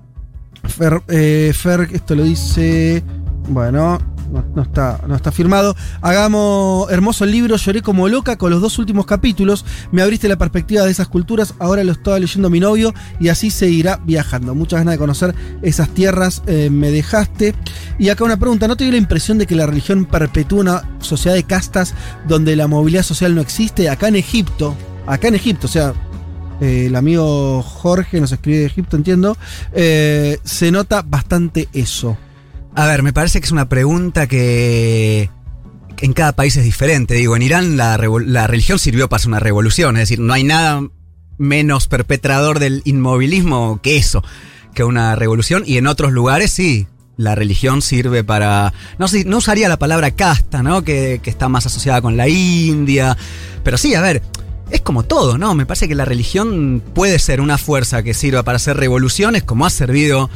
[0.68, 3.02] Fer, eh, Fer, esto lo dice.
[3.48, 3.98] Bueno,
[4.30, 5.74] no, está, no está firmado.
[6.00, 9.64] Hagamos hermoso el libro, lloré como loca con los dos últimos capítulos.
[9.92, 13.50] Me abriste la perspectiva de esas culturas, ahora lo estaba leyendo mi novio y así
[13.50, 14.54] seguirá viajando.
[14.54, 17.54] Muchas ganas de conocer esas tierras eh, me dejaste.
[17.98, 20.82] Y acá una pregunta, ¿no te dio la impresión de que la religión perpetúa una
[21.00, 21.94] sociedad de castas
[22.26, 23.88] donde la movilidad social no existe?
[23.88, 24.74] Acá en Egipto,
[25.06, 25.94] acá en Egipto, o sea,
[26.60, 29.36] eh, el amigo Jorge nos escribe de Egipto, entiendo,
[29.72, 32.16] eh, se nota bastante eso.
[32.78, 35.28] A ver, me parece que es una pregunta que
[36.00, 37.14] en cada país es diferente.
[37.14, 40.86] Digo, en Irán la, religión sirvió para hacer una revolución, es decir, no hay nada
[41.38, 44.22] menos perpetrador del inmovilismo que eso,
[44.74, 45.64] que una revolución.
[45.66, 46.86] Y en otros lugares sí,
[47.16, 48.72] la religión sirve para.
[48.96, 50.84] No sé, no usaría la palabra casta, ¿no?
[50.84, 53.16] Que, que, está más asociada con la India.
[53.64, 54.22] Pero sí, a ver,
[54.70, 55.56] es como todo, ¿no?
[55.56, 59.66] Me parece que la religión puede ser una fuerza que sirva para hacer revoluciones, como
[59.66, 60.30] ha servido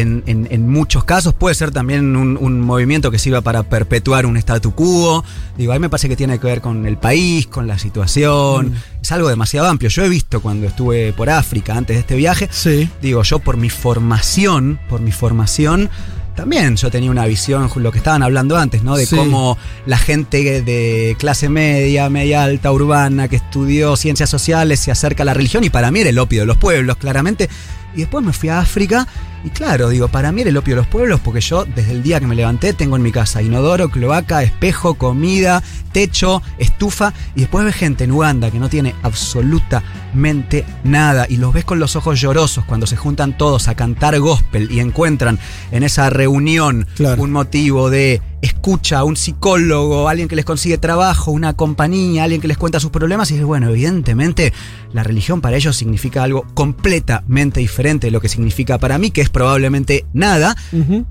[0.00, 1.34] en, muchos casos.
[1.34, 5.24] Puede ser también un, movimiento que sirva para perpetuar un statu quo.
[5.56, 8.70] Digo, a mí me parece que tiene que ver con el país, con la situación.
[8.70, 9.02] Mm.
[9.02, 9.90] Es algo demasiado amplio.
[9.90, 12.48] Yo he visto cuando estuve por África antes de este viaje.
[12.50, 12.88] Sí.
[13.00, 15.90] Digo, yo por mi formación, por mi formación,
[16.36, 18.96] también yo tenía una visión, lo que estaban hablando antes, ¿no?
[18.96, 19.16] De Sí.
[19.16, 19.56] cómo
[19.86, 25.26] la gente de clase media, media alta, urbana, que estudió ciencias sociales, se acerca a
[25.26, 27.48] la religión y para mí era el opio de los pueblos, claramente.
[27.94, 29.08] Y después me fui a África
[29.46, 32.02] y claro, digo, para mí era el opio de los pueblos porque yo desde el
[32.02, 35.62] día que me levanté tengo en mi casa inodoro, cloaca, espejo, comida,
[35.92, 41.54] techo, estufa y después ves gente en Uganda que no tiene absolutamente nada y los
[41.54, 45.38] ves con los ojos llorosos cuando se juntan todos a cantar gospel y encuentran
[45.70, 51.54] en esa reunión un motivo de escucha, un psicólogo, alguien que les consigue trabajo, una
[51.54, 54.52] compañía, alguien que les cuenta sus problemas y dices, bueno, evidentemente
[54.92, 59.20] la religión para ellos significa algo completamente diferente de lo que significa para mí, que
[59.20, 60.56] es probablemente nada.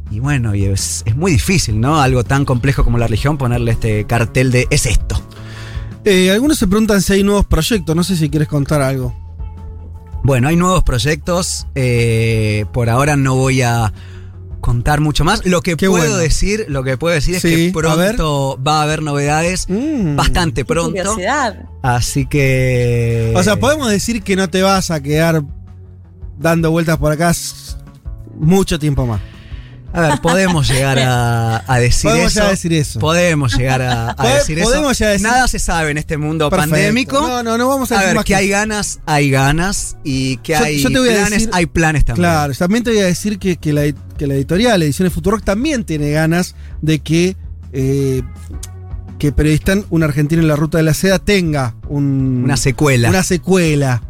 [0.10, 2.02] Y bueno, y es, es muy difícil, ¿no?
[2.02, 5.22] Algo tan complejo como la religión, ponerle este cartel de es esto.
[6.04, 7.96] Eh, algunos se preguntan si hay nuevos proyectos.
[7.96, 9.14] No sé si quieres contar algo.
[10.24, 11.68] Bueno, hay nuevos proyectos.
[11.76, 13.94] eh, por ahora no voy a
[14.60, 15.46] contar mucho más.
[15.46, 16.18] Lo que Qué puedo bueno.
[16.18, 18.16] decir, lo que puedo decir Sí, es que a ver.
[18.16, 20.16] pronto va a haber novedades, Mm.
[20.16, 20.90] bastante pronto.
[20.98, 21.66] curiosidad.
[21.84, 23.34] Así que.
[23.36, 25.44] O sea, podemos decir que no te vas a quedar
[26.40, 27.30] dando vueltas por acá
[28.36, 29.22] mucho tiempo más.
[29.94, 32.36] A ver, podemos llegar a, a decir Podemos eso.
[32.40, 33.00] llegar a decir eso.
[33.00, 34.68] Podemos llegar a, decir eso.
[34.68, 36.72] podemos llegar a decir- Nada se sabe en este mundo Perfecto.
[36.72, 37.22] pandémico.
[37.26, 38.58] No, no, no vamos a A decir ver, más que que hay eso.
[38.60, 39.96] ganas, hay ganas.
[40.04, 42.24] Y que Yo- hay yo te voy a planes, decir- hay planes también.
[42.30, 43.84] Claro, también te voy a decir que, que la,
[44.18, 47.38] que la editorial Ediciones Futurock también tiene ganas de que,
[47.72, 48.22] eh,
[49.18, 53.08] que Periodistán, un argentino en la ruta de la seda, tenga un- Una secuela.
[53.08, 54.02] Una secuela.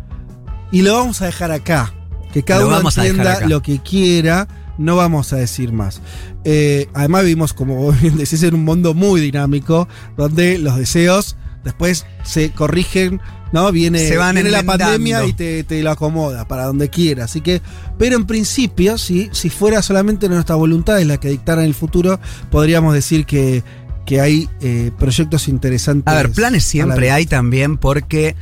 [0.71, 1.93] Y lo vamos a dejar acá.
[2.35, 4.45] Que cada Lo uno entienda lo que quiera.
[4.77, 6.01] No vamos a decir más.
[6.43, 9.87] Eh, además vivimos, como vos bien decís, en un mundo muy dinámico,
[10.17, 13.21] donde los deseos después se corrigen,
[13.53, 13.71] ¿no?
[13.71, 17.23] Viene, Se van viene la pandemia y te, te lo acomoda para donde quiera.
[17.23, 17.61] Así que,
[17.97, 21.73] pero en principio, si, si fuera solamente nuestra voluntad es la que dictara en el
[21.73, 22.19] futuro,
[22.51, 23.63] podríamos decir que,
[24.05, 26.13] que hay eh, proyectos interesantes.
[26.13, 28.35] A ver, planes siempre hay también porque,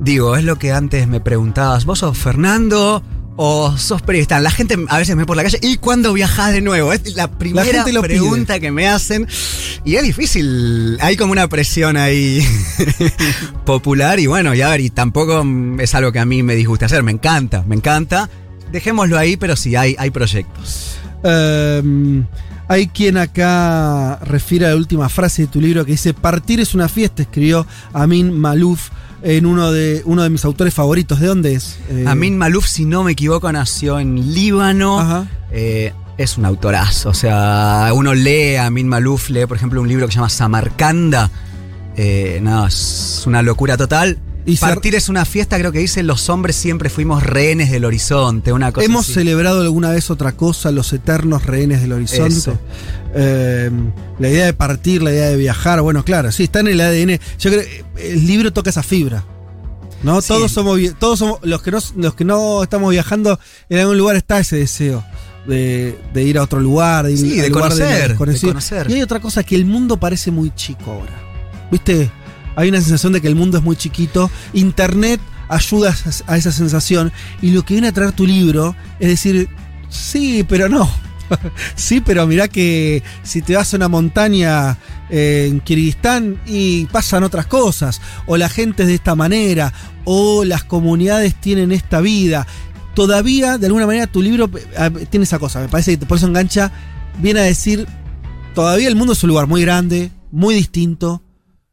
[0.00, 3.02] digo, es lo que antes me preguntabas, ¿vos sos Fernando
[3.36, 4.40] o sos periodista?
[4.40, 6.92] La gente a veces me ve por la calle, ¿y cuándo viajás de nuevo?
[6.92, 9.28] Es la primera pregunta que me hacen
[9.84, 12.44] y es difícil, hay como una presión ahí
[13.64, 15.44] popular y bueno, y a ver, y tampoco
[15.78, 18.28] es algo que a mí me disguste hacer, me encanta, me encanta.
[18.72, 20.98] Dejémoslo ahí, pero sí, hay, hay proyectos.
[21.24, 22.24] Um,
[22.68, 26.72] hay quien acá refiere a la última frase de tu libro que dice: Partir es
[26.72, 28.90] una fiesta, escribió Amin Malouf
[29.22, 31.20] en uno de, uno de mis autores favoritos.
[31.20, 31.78] ¿De dónde es?
[31.90, 35.26] Eh, Amin Malouf, si no me equivoco, nació en Líbano.
[35.50, 37.10] Eh, es un autorazo.
[37.10, 40.28] O sea, uno lee a Amin Malouf, lee, por ejemplo, un libro que se llama
[40.28, 41.30] Samarcanda.
[41.96, 44.18] Eh, no, es una locura total.
[44.46, 48.52] Y Partir es una fiesta, creo que dice, los hombres siempre fuimos rehenes del horizonte,
[48.52, 49.14] una cosa Hemos así.
[49.14, 52.52] celebrado alguna vez otra cosa, los eternos rehenes del horizonte.
[53.14, 53.70] Eh,
[54.18, 57.20] la idea de partir, la idea de viajar, bueno, claro, sí, está en el ADN.
[57.38, 57.62] Yo creo
[57.98, 59.24] el libro toca esa fibra.
[60.02, 60.22] ¿No?
[60.22, 60.28] Sí.
[60.28, 63.38] Todos somos todos somos los que no los que no estamos viajando
[63.68, 65.04] en algún lugar está ese deseo
[65.46, 68.90] de, de ir a otro lugar, de ir Sí, de lugar conocer, de conocer.
[68.90, 71.12] Y hay otra cosa que el mundo parece muy chico ahora.
[71.70, 72.10] ¿Viste?
[72.56, 74.30] Hay una sensación de que el mundo es muy chiquito.
[74.52, 75.94] Internet ayuda
[76.26, 77.12] a esa- sensación.
[77.42, 79.48] Y lo que viene a traer tu libro es decir,
[79.88, 80.90] sí, pero no.
[81.76, 84.78] sí, pero mirá que si te vas a una montaña
[85.10, 89.72] eh, en Kirguistán y pasan otras cosas, o la gente es de esta manera,
[90.04, 92.46] o las comunidades tienen esta vida.
[92.94, 95.60] Todavía, de alguna manera, tu libro eh, tiene esa cosa.
[95.60, 96.72] Me parece que por eso engancha.
[97.18, 97.86] Viene a decir,
[98.54, 101.22] todavía el mundo es un lugar muy grande, muy distinto.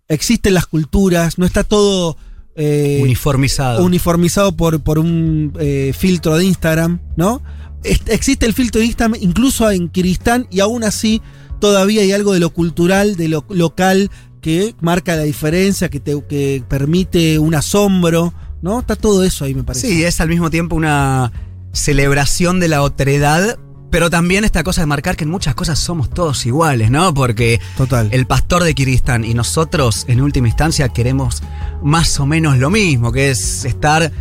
[0.08, 2.18] Existen las culturas, no está todo
[2.56, 3.84] eh, Uniformizado.
[3.84, 7.42] uniformizado por, por un eh, filtro de Instagram, ¿no?
[7.84, 11.22] Existe el filtro de Instagram incluso en Kirguistán y aún así
[11.60, 14.10] todavía hay algo de lo cultural, de lo local
[14.42, 18.80] que marca la diferencia, que te que permite un asombro, ¿no?
[18.80, 19.88] Está todo eso ahí, me parece.
[19.88, 21.32] Sí, es al mismo tiempo una
[21.74, 23.60] celebración de la otredad,
[23.90, 27.14] pero también esta cosa de marcar que en muchas cosas somos todos iguales, ¿no?
[27.14, 28.10] Porque Total.
[28.12, 31.44] el pastor de Kirguistán y nosotros, en última instancia, queremos
[31.84, 34.12] más o menos lo mismo, que es estar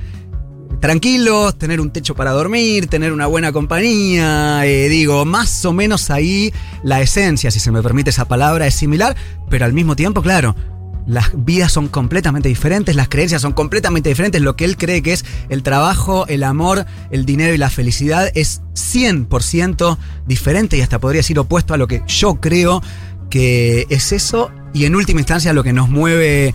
[0.81, 6.11] tranquilos, tener un techo para dormir, tener una buena compañía, eh, digo, más o menos
[6.11, 6.53] ahí
[6.83, 9.17] la esencia, si se me permite esa palabra, es similar,
[9.49, 10.55] pero al mismo tiempo, claro,
[11.07, 15.13] las vidas son completamente diferentes, las creencias son completamente diferentes, lo que él cree que
[15.13, 20.99] es el trabajo, el amor, el dinero y la felicidad es 100% diferente y hasta
[20.99, 22.83] podría decir opuesto a lo que yo creo
[23.31, 26.55] que es eso y en última instancia lo que nos mueve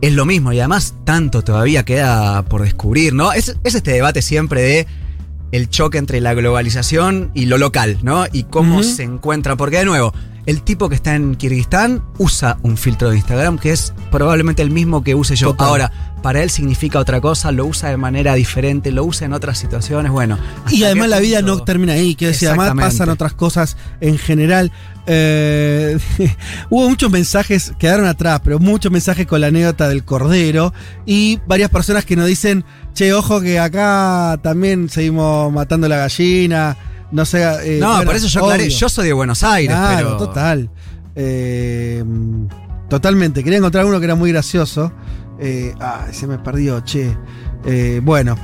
[0.00, 3.32] es lo mismo y además tanto todavía queda por descubrir, ¿no?
[3.32, 4.86] Es, es este debate siempre de
[5.52, 8.24] el choque entre la globalización y lo local, ¿no?
[8.32, 9.54] Y cómo se encuentra.
[9.56, 10.12] Porque de nuevo,
[10.46, 14.70] el tipo que está en Kirguistán usa un filtro de Instagram que es probablemente el
[14.70, 15.54] mismo que use yo.
[15.58, 15.92] Ahora,
[16.22, 20.10] para él significa otra cosa, lo usa de manera diferente, lo usa en otras situaciones,
[20.10, 20.38] bueno.
[20.70, 24.72] Y además la vida no termina ahí, que decir, además pasan otras cosas en general.
[25.06, 25.98] Eh,
[26.70, 30.72] hubo muchos mensajes, quedaron atrás, pero muchos mensajes con la anécdota del cordero
[31.06, 32.64] y varias personas que nos dicen,
[32.94, 36.76] che, ojo que acá también seguimos matando la gallina.
[37.12, 37.76] No sé.
[37.76, 40.70] Eh, no, por eso yo aclaré, yo soy de Buenos Aires, claro, total.
[41.14, 42.02] Eh,
[42.88, 43.44] totalmente.
[43.44, 44.92] Quería encontrar uno que era muy gracioso.
[45.38, 47.16] Eh, ah, se me perdió, che.
[47.64, 48.36] Eh, bueno,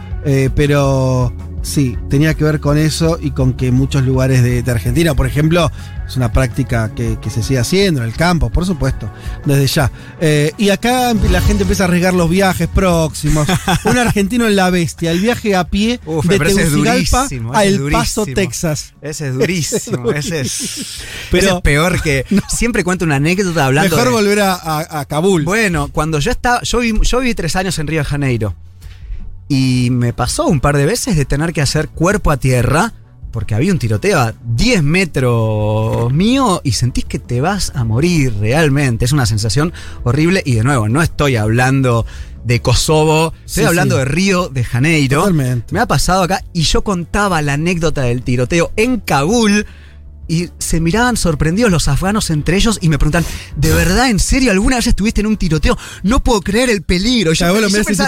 [0.55, 1.33] pero
[1.69, 5.71] sí, tenía que ver con eso y con que muchos lugares de, Argentina, por ejemplo,
[6.07, 9.11] es una práctica que, se sigue haciendo en el campo, por supuesto,
[9.45, 9.93] desde ya.
[10.21, 13.47] Eh, y acá la gente empieza a arriesgar los viajes próximos.
[13.85, 18.95] Un argentino en la bestia, el viaje a pie de Tegucigalpa a El Paso, Texas.
[19.03, 21.01] Ese es durísimo, ese es,
[21.31, 22.25] Pero, peor que.
[22.49, 23.95] Siempre cuento una anécdota hablando.
[23.95, 25.45] Mejor volver a, Kabul.
[25.45, 26.63] Bueno, cuando yo estaba.
[26.63, 28.55] Yo, yo viví tres años en Río de Janeiro.
[29.49, 32.93] Y me pasó un par de veces de tener que hacer cuerpo a tierra,
[33.33, 38.35] porque había un tiroteo a 10 metros mío y sentís que te vas a morir
[38.39, 39.05] realmente.
[39.05, 39.73] Es una sensación
[40.05, 42.05] horrible y de nuevo, no estoy hablando
[42.45, 45.21] de Kosovo, estoy hablando de Río de Janeiro.
[45.21, 45.75] Totalmente.
[45.75, 49.67] Me ha pasado acá y yo contaba la anécdota del tiroteo en Kabul
[50.29, 53.25] y se miraban sorprendidos los afganos entre ellos y me preguntan,
[53.57, 55.77] ¿de verdad, en serio, alguna vez estuviste en un tiroteo?
[56.03, 57.33] No puedo creer el peligro.
[57.33, 57.47] Yo,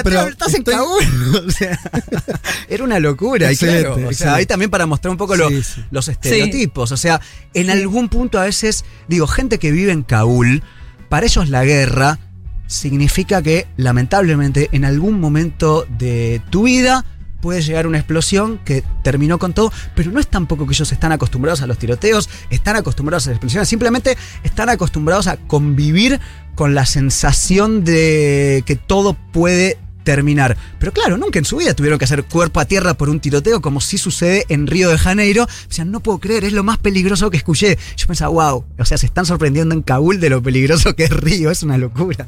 [0.04, 1.02] pero estás en Kabul.
[1.48, 1.80] o sea,
[2.68, 3.48] era una locura.
[3.54, 6.92] claro, o sea, ahí también para mostrar un poco los estereotipos.
[6.92, 7.20] O sea,
[7.54, 10.62] en algún punto a veces, digo, gente que vive en Kabul,
[11.08, 12.18] para ellos la guerra
[12.66, 17.04] significa que lamentablemente en algún momento de tu vida
[17.40, 21.12] puede llegar una explosión que terminó con todo, pero no es tampoco que ellos están
[21.12, 26.20] acostumbrados a los tiroteos, están acostumbrados a las explosiones, simplemente están acostumbrados a convivir
[26.54, 30.56] con la sensación de que todo puede terminar.
[30.78, 33.60] Pero claro, nunca en su vida tuvieron que hacer cuerpo a tierra por un tiroteo
[33.60, 35.44] como si sucede en Río de Janeiro.
[35.44, 37.78] O sea, no puedo creer, es lo más peligroso que escuché.
[37.96, 41.10] Yo pensaba, wow, o sea, se están sorprendiendo en Kabul de lo peligroso que es
[41.10, 42.26] Río, es una locura.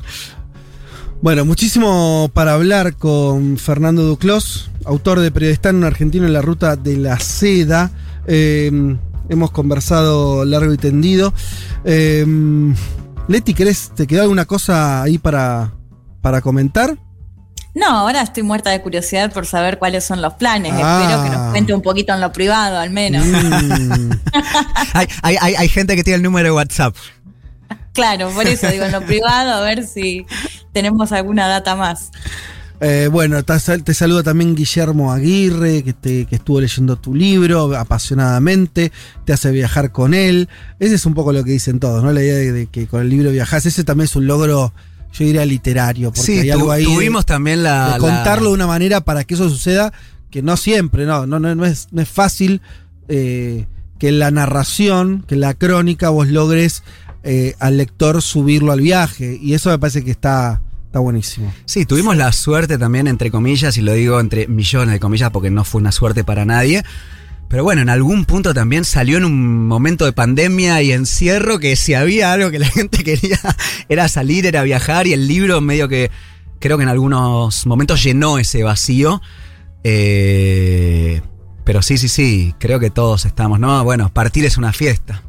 [1.23, 6.75] Bueno, muchísimo para hablar con Fernando Duclos, autor de Periodistán, un argentino en la ruta
[6.75, 7.93] de la seda.
[8.27, 11.33] Em, hemos conversado largo y tendido.
[11.85, 12.75] Em,
[13.29, 15.73] Leti, ¿querés, ¿te quedó alguna cosa ahí para,
[16.23, 16.99] para comentar?
[17.73, 20.73] No, ahora estoy muerta de curiosidad por saber cuáles son los planes.
[20.73, 21.49] Espero que nos ah.
[21.53, 23.25] cuente un poquito en lo privado, al menos.
[23.25, 24.11] Mm.
[25.23, 26.97] hay, hay gente que tiene el número de WhatsApp.
[27.93, 30.27] Claro, por eso digo en lo privado, a ver si
[30.73, 32.11] tenemos alguna data más.
[32.85, 38.91] Eh, bueno, te, saluda también Guillermo Aguirre, que, te, que estuvo leyendo tu libro apasionadamente,
[39.25, 40.49] te hace viajar con él.
[40.81, 42.11] Ese es un poco lo que dicen todos, ¿no?
[42.11, 43.67] La idea de, que con el libro viajas.
[43.67, 44.73] Ese también es un logro,
[45.13, 46.11] yo diría, literario.
[46.11, 47.99] Porque sí, hay algo ahí tuvimos también la.
[48.01, 49.93] contarlo de una manera para que eso suceda,
[50.31, 52.63] que no siempre, no, no, no, es, no es fácil
[53.07, 53.67] eh,
[54.01, 56.83] que la narración, que la crónica vos logres
[57.23, 59.39] eh, al lector subirlo al viaje.
[59.41, 61.53] Y eso me parece que está, está buenísimo.
[61.65, 65.51] Sí, tuvimos la suerte también, entre comillas, y lo digo entre millones de comillas porque
[65.51, 66.83] no fue una suerte para nadie.
[67.49, 71.77] Pero bueno, en algún punto también salió en un momento de pandemia y encierro que
[71.77, 73.39] si había algo que la gente quería
[73.91, 76.11] era salir, era viajar y el libro medio que
[76.61, 79.21] creo que en algunos momentos llenó ese vacío.
[79.85, 81.21] Eh,
[81.65, 83.85] pero sí, sí, sí, creo que todos estamos, ¿no?
[83.85, 85.23] Bueno, partir es una fiesta.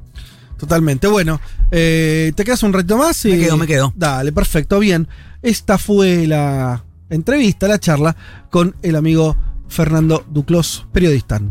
[0.63, 1.07] Totalmente.
[1.07, 1.41] Bueno,
[1.71, 3.25] eh, ¿te quedas un reto más?
[3.25, 3.91] Me quedo, me quedo.
[3.97, 5.09] Dale, perfecto, bien.
[5.41, 8.15] Esta fue la entrevista, la charla
[8.49, 9.35] con el amigo
[9.67, 11.41] Fernando Duclos, periodista.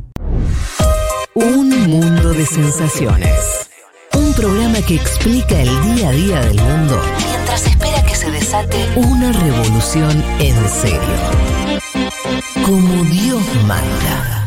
[1.34, 3.68] Un mundo de sensaciones.
[4.14, 8.78] Un programa que explica el día a día del mundo mientras espera que se desate
[8.96, 11.18] una revolución en serio.
[12.64, 14.41] Como Dios manda.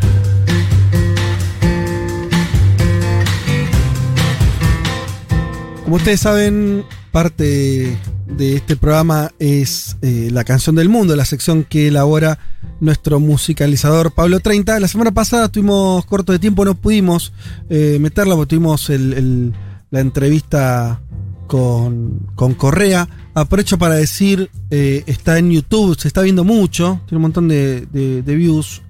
[5.86, 7.96] Como ustedes saben, parte
[8.26, 12.40] de este programa es eh, la canción del mundo, la sección que elabora
[12.80, 14.80] nuestro musicalizador Pablo 30.
[14.80, 17.34] La semana pasada tuvimos corto de tiempo, no pudimos
[17.70, 21.02] eh, meterla porque tuvimos la entrevista
[21.46, 23.08] con, Correa.
[23.36, 27.86] Aprovecho para decir, eh, está en YouTube, se está viendo mucho, tiene un montón de,
[27.86, 28.82] de views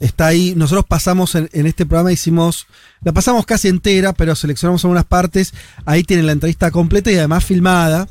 [0.00, 0.54] está ahí.
[0.56, 2.66] Nosotros pasamos en, este programa, hicimos,
[3.02, 5.54] la pasamos casi entera, pero seleccionamos algunas partes.
[5.84, 8.08] Ahí tienen la entrevista completa y además filmada.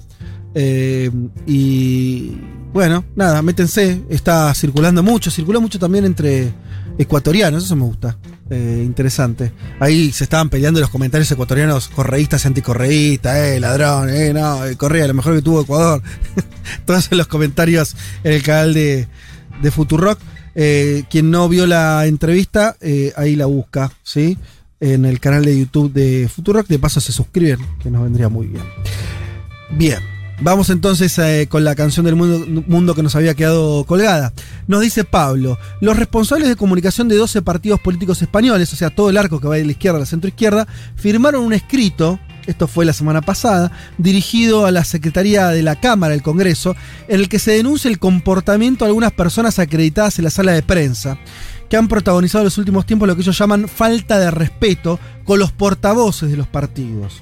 [0.55, 1.11] Eh,
[1.45, 2.37] y,
[2.71, 4.01] bueno, nada, métense.
[4.09, 6.53] Está circulando mucho, circula mucho también entre
[6.97, 8.17] ecuatorianos, eso me gusta.
[8.49, 9.51] Eh, interesante.
[9.79, 14.75] Ahí se estaban peleando los comentarios ecuatorianos, correístas y anticorreístas, eh, ladrón, eh, no, eh,
[14.75, 16.01] Correa, lo mejor que tuvo Ecuador.
[16.85, 19.07] Todos los comentarios en el canal de,
[19.61, 20.19] de Futurock.
[20.61, 24.37] Eh, quien no vio la entrevista, eh, ahí la busca, ¿sí?
[24.81, 26.67] En el canal de YouTube de Futurock.
[26.67, 28.65] De paso se suscriben, que nos vendría muy bien.
[29.77, 29.99] Bien.
[30.41, 34.33] Vamos entonces eh, con la canción del mundo, mundo, que nos había quedado colgada.
[34.67, 39.09] Nos dice Pablo, los responsables de comunicación de 12 partidos políticos españoles, o sea, todo
[39.09, 42.19] el arco que va de la izquierda a la centroizquierda, firmaron un escrito,
[42.49, 46.75] esto fue la semana pasada, dirigido a la Secretaría de la Cámara del Congreso,
[47.07, 50.63] en el que se denuncia el comportamiento de algunas personas acreditadas en la sala de
[50.63, 51.17] prensa
[51.69, 55.39] que han protagonizado en los últimos tiempos lo que ellos llaman falta de respeto con
[55.39, 57.21] los portavoces de los partidos.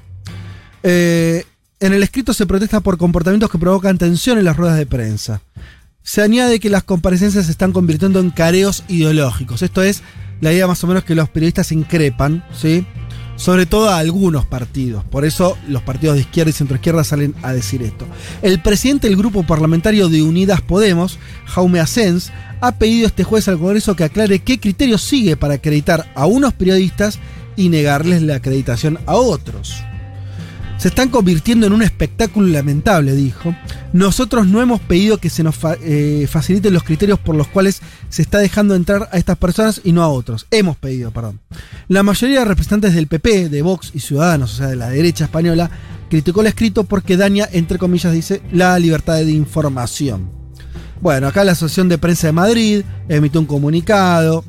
[0.83, 1.43] Eh,
[1.79, 5.41] en el escrito se protesta por comportamientos que provocan tensión en las ruedas de prensa.
[6.01, 9.61] Se añade que las comparecencias se están convirtiendo en careos ideológicos.
[9.61, 10.01] Esto es
[10.39, 12.85] la idea más o menos que los periodistas increpan, ¿sí?
[13.38, 15.05] Sobre todo a algunos partidos.
[15.05, 18.05] Por eso los partidos de izquierda y centroizquierda salen a decir esto.
[18.41, 23.59] El presidente del grupo parlamentario de Unidas Podemos, Jaume Asens, ha pedido este jueves al
[23.59, 27.19] Congreso que aclare qué criterio sigue para acreditar a unos periodistas
[27.55, 29.86] y negarles la acreditación a otros
[30.77, 33.55] se están convirtiendo en un espectáculo lamentable, dijo.
[33.93, 38.21] Nosotros no hemos pedido que se nos eh, faciliten los criterios por los cuales se
[38.21, 40.45] está dejando entrar a estas personas y no a otros.
[40.51, 41.39] Hemos pedido, perdón.
[41.87, 45.25] La mayoría de representantes del PP, de Vox y Ciudadanos, o sea, de la derecha
[45.25, 45.71] española,
[46.09, 50.29] criticó el escrito porque daña, entre comillas, dice, la libertad de información.
[51.01, 54.43] Bueno, acá la Asociación de Prensa de Madrid emitió un comunicado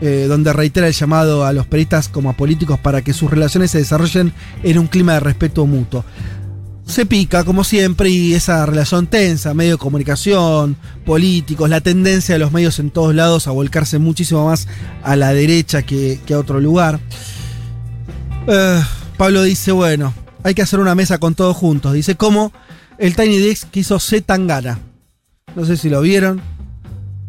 [0.00, 3.70] eh, donde reitera el llamado a los periodistas como a políticos para que sus relaciones
[3.70, 4.32] se desarrollen
[4.62, 6.04] en un clima de respeto mutuo.
[6.86, 12.38] Se pica, como siempre, y esa relación tensa, medio de comunicación, políticos, la tendencia de
[12.38, 14.68] los medios en todos lados a volcarse muchísimo más
[15.02, 16.98] a la derecha que, a otro lugar.
[18.46, 18.80] Uh,
[19.18, 21.92] Pablo dice, bueno, hay que hacer una mesa con todos juntos.
[21.92, 22.52] Dice, como
[22.98, 23.98] el Tiny Desk que hizo.
[24.24, 24.78] Tangana.
[25.54, 26.40] No sé si lo vieron.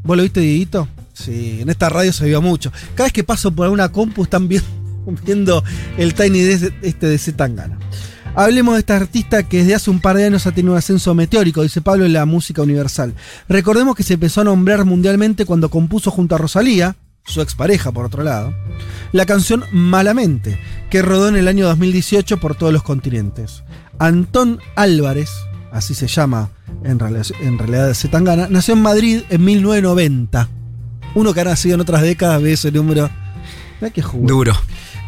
[0.03, 0.88] ¿Vos lo viste, Dieguito?
[1.24, 2.72] Sí, en esta radio se vio mucho.
[2.96, 4.48] Cada vez que paso por una compu están
[5.26, 5.64] viendo,
[5.98, 7.78] el Tiny Desk este de Zetangana.
[8.36, 11.14] Hablemos de esta artista que desde hace un par de años ha tenido un ascenso
[11.16, 13.16] meteórico, dice Pablo, en la música universal.
[13.50, 18.06] Recordemos que se empezó a nombrar mundialmente cuando compuso junto a Rosalía, su expareja por
[18.06, 18.54] otro lado,
[19.12, 20.58] la canción Malamente,
[20.90, 23.64] que rodó en el año 2018 por todos los continentes.
[23.98, 25.30] Antón Álvarez,
[25.72, 26.52] así se llama
[26.84, 30.59] en realidad, en realidad Zetangana, nació en Madrid en 1990
[31.15, 33.10] uno que ha nacido en otras décadas ve ese número.
[33.94, 34.53] qué Duro.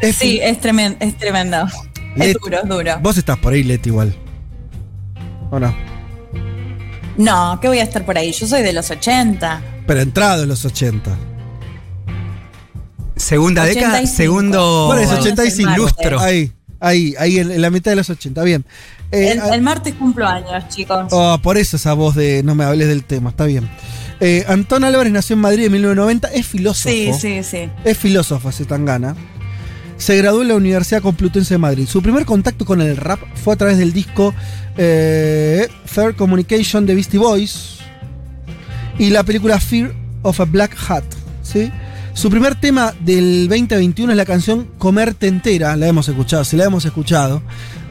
[0.00, 0.98] Es sí, es tremendo.
[1.00, 1.66] Es, tremendo.
[2.16, 2.98] es duro, es duro.
[3.00, 4.14] Vos estás por ahí, Leti, igual.
[5.50, 5.74] ¿O no?
[7.16, 8.32] No, que voy a estar por ahí.
[8.32, 9.62] Yo soy de los 80.
[9.86, 11.16] Pero entrado en los 80.
[13.16, 14.86] Segunda década, segundo.
[14.86, 15.72] Bueno, es 85.
[15.76, 16.20] Lustro.
[16.20, 18.42] Ahí, ahí, ahí en, la mitad de los 80.
[18.42, 18.64] Bien.
[19.12, 21.06] Eh, el, el, martes cumplo años, chicos.
[21.10, 23.68] Oh, por eso esa voz de no me hables del tema, está bien.
[24.24, 26.94] Eh, Antón Álvarez nació en Madrid en 1990, es filósofo.
[26.94, 27.68] Sí, sí, sí.
[27.84, 29.16] Es filósofo, se tan gana.
[29.96, 31.88] Se graduó en la Universidad Complutense de Madrid.
[31.88, 34.32] Su primer contacto con el rap fue a través del disco
[34.76, 37.78] eh, Third Communication de Beastie Boys
[38.96, 39.92] y la película Fear
[40.22, 41.02] of a Black Hat.
[41.42, 41.72] ¿sí?
[42.14, 46.66] Su primer tema del 2021 es la canción Comerte entera, la hemos escuchado, si la
[46.66, 47.42] hemos escuchado.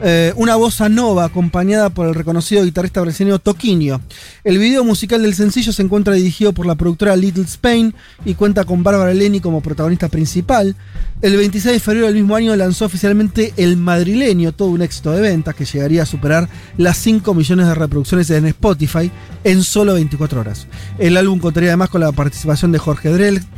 [0.04, 4.00] Eh, una bossa nova acompañada por el reconocido guitarrista brasileño Toquinho.
[4.42, 8.64] El video musical del sencillo se encuentra dirigido por la productora Little Spain y cuenta
[8.64, 10.74] con Bárbara Leni como protagonista principal.
[11.20, 15.20] El 26 de febrero del mismo año lanzó oficialmente El Madrileño, todo un éxito de
[15.20, 19.08] ventas que llegaría a superar las 5 millones de reproducciones en Spotify
[19.44, 20.66] en solo 24 horas.
[20.98, 23.08] El álbum contaría además con la participación de Jorge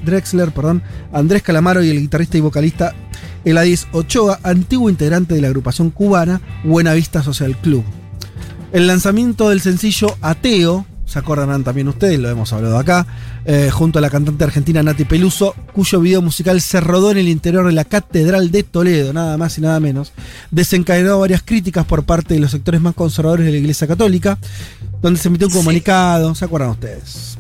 [0.05, 2.95] Drexler, perdón, Andrés Calamaro y el guitarrista y vocalista
[3.45, 6.34] Eladis Ochoa, antiguo integrante de la agrupación cubana
[6.65, 7.85] Buena Vista Social Club.
[8.73, 13.06] El lanzamiento del sencillo Ateo, se acordarán también ustedes, lo hemos hablado acá,
[13.44, 17.28] eh, junto a la cantante argentina Nati Peluso, cuyo video musical se rodó en el
[17.28, 20.12] interior de la Catedral de Toledo, nada más y nada menos,
[20.51, 24.39] desencadenó varias críticas por parte de los sectores más conservadores de la Iglesia Católica,
[25.02, 27.39] donde se emitió un comunicado, ¿se acuerdan ustedes?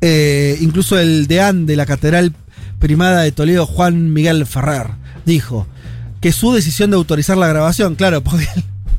[0.00, 2.34] Eh, incluso el deán de la Catedral
[2.80, 4.88] primada de Toledo, Juan Miguel Ferrer,
[5.24, 5.68] dijo
[6.22, 8.46] que su decisión de autorizar la grabación, claro, porque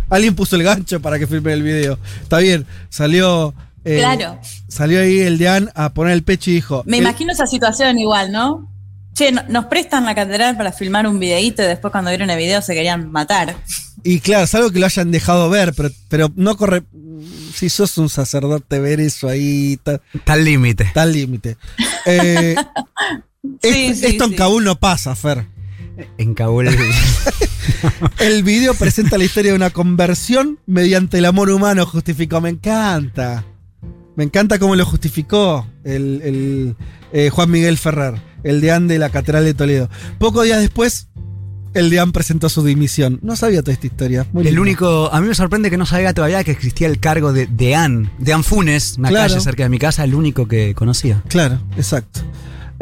[0.10, 1.98] alguien puso el gancho para que filme el video.
[2.22, 3.56] Está bien, salió.
[3.86, 4.40] Eh, claro.
[4.68, 6.84] Salió ahí el Deán a poner el pecho y dijo.
[6.86, 8.70] Me imagino esa situación igual, ¿no?
[9.14, 12.62] Che, nos prestan la catedral para filmar un videíto y después cuando vieron el video
[12.62, 13.56] se querían matar.
[14.04, 16.84] Y claro, es algo que lo hayan dejado ver, pero, pero no corre.
[17.54, 19.80] Si sos un sacerdote, ver eso ahí.
[20.14, 20.84] Está al límite.
[20.84, 21.58] Está al límite.
[22.06, 22.56] Eh,
[23.62, 24.34] Sí, esto sí, esto en.
[24.36, 25.46] Kabul no pasa, Fer.
[26.18, 26.70] En Kabul.
[28.20, 32.42] El video presenta la historia de una conversión mediante el amor humano justificó.
[32.42, 33.44] Me encanta.
[34.16, 36.76] Me encanta cómo lo justificó el, el,
[37.14, 39.90] eh, Juan Miguel Ferrer, el deán de la Catedral de Toledo.
[40.20, 41.08] Pocos días después,
[41.74, 43.20] el deán presentó su dimisión.
[43.24, 44.28] No sabía toda esta historia.
[44.32, 44.62] Muy el lindo.
[44.62, 45.10] único.
[45.12, 48.12] A mí me sorprende que no sabía todavía que existía el cargo de Deán.
[48.20, 49.30] Deán Funes, una Claro.
[49.30, 51.24] calle cerca de mi casa, el único que conocía.
[51.28, 52.22] Claro, exacto.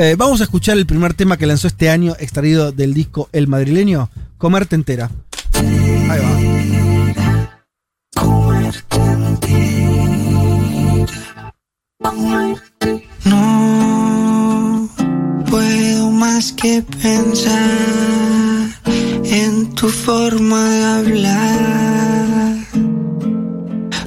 [0.04, 3.48] Eh, vamos a escuchar el primer tema que lanzó este año, extraído del disco El
[3.48, 4.10] Madrileño,
[4.40, 5.12] Comerte Entera.
[5.54, 6.40] Ahí va.
[13.26, 14.90] No
[15.48, 17.60] puedo más que pensar
[19.24, 22.58] en tu forma de hablar,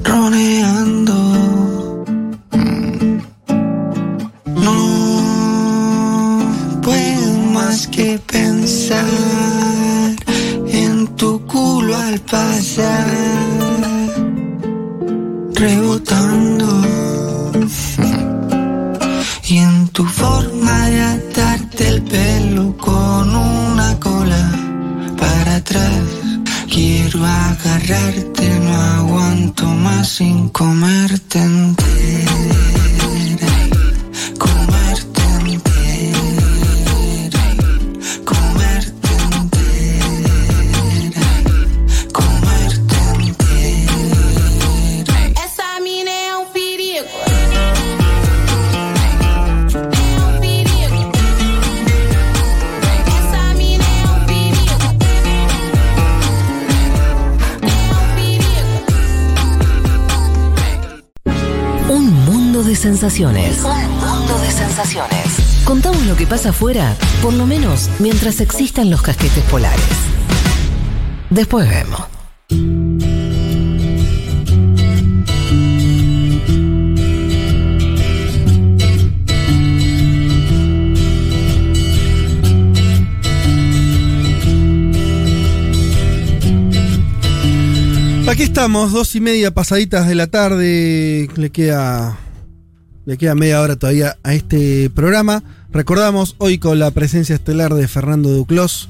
[0.03, 1.74] roneando.
[7.89, 9.05] Que pensar
[10.69, 13.07] en tu culo al pasar,
[15.55, 16.67] rebotando.
[19.47, 24.51] Y en tu forma de atarte el pelo con una cola
[25.19, 26.03] para atrás.
[26.69, 32.84] Quiero agarrarte, no aguanto más sin comerte entera.
[62.85, 63.65] Sensaciones.
[63.65, 65.63] Un mundo de sensaciones.
[65.65, 69.81] Contamos lo que pasa afuera, por lo menos mientras existan los casquetes polares.
[71.31, 72.03] Después vemos.
[88.29, 91.31] Aquí estamos, dos y media pasaditas de la tarde.
[91.35, 92.19] Le queda,
[93.07, 95.43] le queda media hora todavía a este programa.
[95.73, 98.89] Recordamos hoy con la presencia estelar de Fernando Duclos,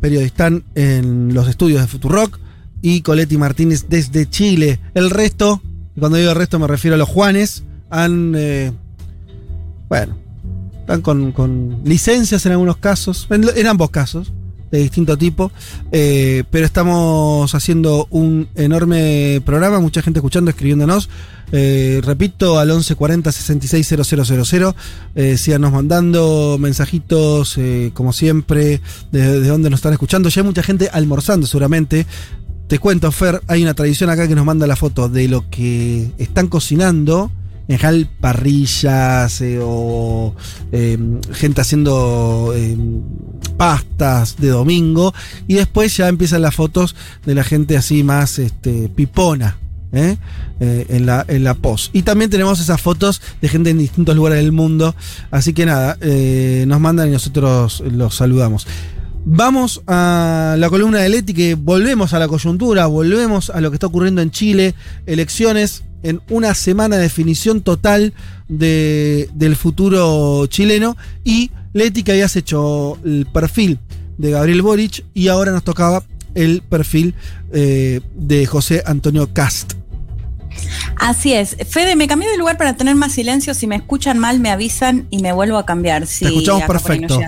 [0.00, 2.38] periodistán en los estudios de Futurock,
[2.80, 4.80] y Coletti Martínez desde Chile.
[4.94, 5.62] El resto,
[5.98, 8.34] cuando digo el resto me refiero a los Juanes, han.
[8.36, 8.72] eh,
[9.88, 10.16] bueno,
[10.80, 14.32] están con, con licencias en algunos casos, en, en ambos casos
[14.72, 15.52] de distinto tipo.
[15.92, 21.08] eh, pero estamos haciendo un enorme programa, mucha gente escuchando, escribiéndonos.
[21.54, 24.74] Eh, repito, al 1140 660000.
[25.14, 28.80] Eh, síganos mandando mensajitos, eh, como siempre,
[29.12, 30.30] de, de dónde nos están escuchando.
[30.30, 32.06] Ya hay mucha gente almorzando, seguramente.
[32.68, 36.10] Te cuento, Fer, hay una tradición acá que nos manda la foto de lo que
[36.16, 37.30] están cocinando.
[37.68, 40.34] En parrillas o
[40.72, 40.98] eh,
[41.32, 42.76] gente haciendo eh,
[43.56, 45.14] pastas de domingo.
[45.46, 46.94] Y después ya empiezan las fotos
[47.24, 49.58] de la gente así más este, pipona.
[49.92, 50.16] ¿eh?
[50.60, 51.94] Eh, en, la, en la post.
[51.94, 54.94] Y también tenemos esas fotos de gente en distintos lugares del mundo.
[55.30, 58.66] Así que nada, eh, nos mandan y nosotros los saludamos.
[59.24, 63.76] Vamos a la columna de Leti, que volvemos a la coyuntura, volvemos a lo que
[63.76, 64.74] está ocurriendo en Chile,
[65.06, 68.12] elecciones en una semana de definición total
[68.48, 70.96] de- del futuro chileno.
[71.24, 73.78] Y Leti, que habías hecho el perfil
[74.18, 76.02] de Gabriel Boric y ahora nos tocaba
[76.34, 77.14] el perfil
[77.52, 79.74] eh, de José Antonio Cast.
[80.96, 81.56] Así es.
[81.68, 83.54] Fede, me cambié de lugar para tener más silencio.
[83.54, 86.06] Si me escuchan mal, me avisan y me vuelvo a cambiar.
[86.06, 87.20] Sí, Te escuchamos perfecto.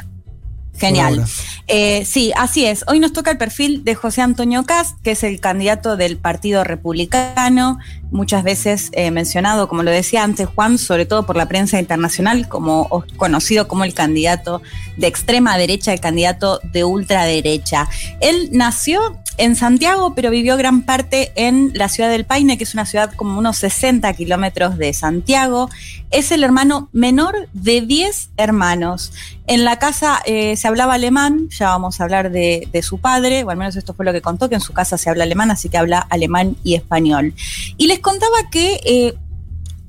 [0.76, 1.24] Genial.
[1.68, 2.84] Eh, sí, así es.
[2.88, 6.64] Hoy nos toca el perfil de José Antonio Cast, que es el candidato del Partido
[6.64, 7.78] Republicano,
[8.15, 12.49] muchas veces eh, mencionado, como lo decía antes Juan, sobre todo por la prensa internacional,
[12.49, 14.62] como conocido como el candidato
[14.97, 17.89] de extrema derecha, el candidato de ultraderecha.
[18.20, 22.74] Él nació en Santiago, pero vivió gran parte en la ciudad del Paine, que es
[22.74, 25.69] una ciudad como unos 60 kilómetros de Santiago.
[26.11, 29.12] Es el hermano menor de 10 hermanos.
[29.47, 33.43] En la casa eh, se hablaba alemán, ya vamos a hablar de, de su padre,
[33.43, 35.51] o al menos esto fue lo que contó, que en su casa se habla alemán,
[35.51, 37.35] así que habla alemán y español.
[37.77, 39.14] Y les contaba que eh,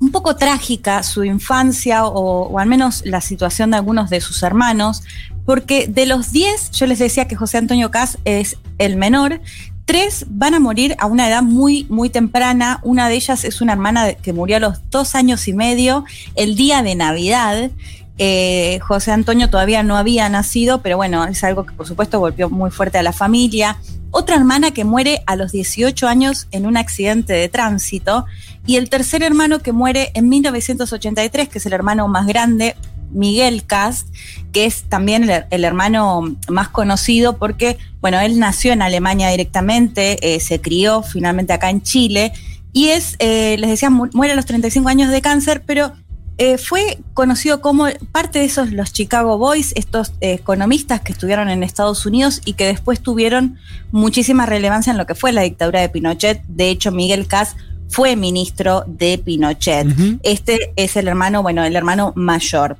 [0.00, 4.42] un poco trágica su infancia, o, o al menos la situación de algunos de sus
[4.42, 5.04] hermanos,
[5.44, 9.40] porque de los 10, yo les decía que José Antonio Cas es el menor,
[9.86, 12.80] tres van a morir a una edad muy, muy temprana.
[12.82, 16.56] Una de ellas es una hermana que murió a los dos años y medio, el
[16.56, 17.70] día de Navidad.
[18.18, 22.48] Eh, José Antonio todavía no había nacido, pero bueno, es algo que por supuesto golpeó
[22.48, 23.76] muy fuerte a la familia.
[24.10, 28.24] Otra hermana que muere a los 18 años en un accidente de tránsito.
[28.64, 32.74] Y el tercer hermano que muere en 1983, que es el hermano más grande,
[33.10, 34.08] Miguel Cast,
[34.52, 40.40] que es también el, hermano más conocido porque, bueno, él nació en Alemania directamente, eh,
[40.40, 42.32] se crió finalmente acá en Chile
[42.72, 45.92] y es, eh, les decía, muere a los 35 años de cáncer, pero
[46.38, 51.62] eh, fue conocido como parte de esos los Chicago Boys, estos economistas que estuvieron en
[51.62, 53.58] Estados Unidos y que después tuvieron
[53.90, 56.42] muchísima relevancia en lo que fue la dictadura de Pinochet.
[56.46, 57.56] De hecho, Miguel Cast
[57.88, 59.86] fue ministro de Pinochet.
[60.22, 62.78] Este es el hermano, bueno, el hermano mayor.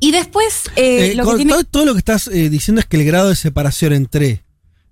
[0.00, 3.36] Y después, eh, lo todo, lo que estás eh, diciendo es que el grado de
[3.36, 4.44] separación entre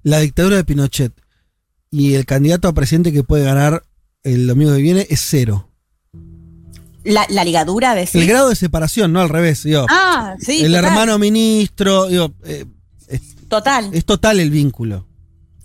[0.02, 1.12] la dictadura de Pinochet
[1.90, 3.82] y el candidato a presidente que puede ganar
[4.22, 5.69] el domingo que viene es cero.
[7.05, 9.66] La, ligadura de El grado de separación, no al revés.
[9.89, 10.64] ah, sí.
[10.64, 12.66] El hermano ministro, digo, eh,
[13.48, 13.90] total.
[13.93, 15.06] Es total el vínculo.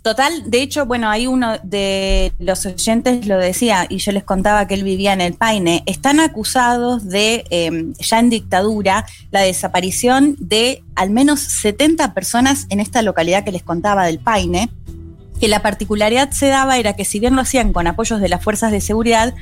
[0.06, 4.68] Total, de hecho, bueno, hay uno de los oyentes lo decía y yo les contaba
[4.68, 5.82] que él vivía en el Paine.
[5.88, 12.82] Están acusados de, em, ya en dictadura, la desaparición de al menos 70 personas en
[12.82, 14.70] esta localidad que les contaba del Paine,
[15.40, 18.44] que la particularidad se daba era que si bien lo hacían con apoyos de las
[18.44, 19.34] fuerzas de seguridad,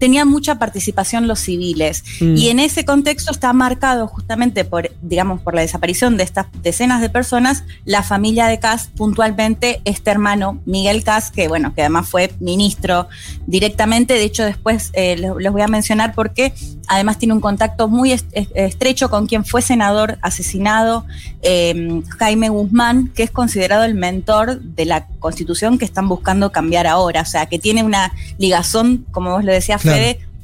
[0.00, 2.02] tenían mucha participación los civiles.
[2.20, 2.36] Mm.
[2.36, 7.02] Y en ese contexto está marcado justamente por, digamos, por la desaparición de estas decenas
[7.02, 12.08] de personas, la familia de Cas, puntualmente este hermano Miguel Cas, que bueno, que además
[12.08, 13.08] fue ministro
[13.46, 16.54] directamente, de hecho después eh, les, voy a mencionar porque
[16.88, 21.04] además tiene un contacto muy estrecho con quien fue senador asesinado,
[21.42, 26.86] eh, Jaime Guzmán, que es considerado el mentor de la constitución que están buscando cambiar
[26.86, 29.82] ahora, o sea, que tiene una ligazón, como vos lo decías,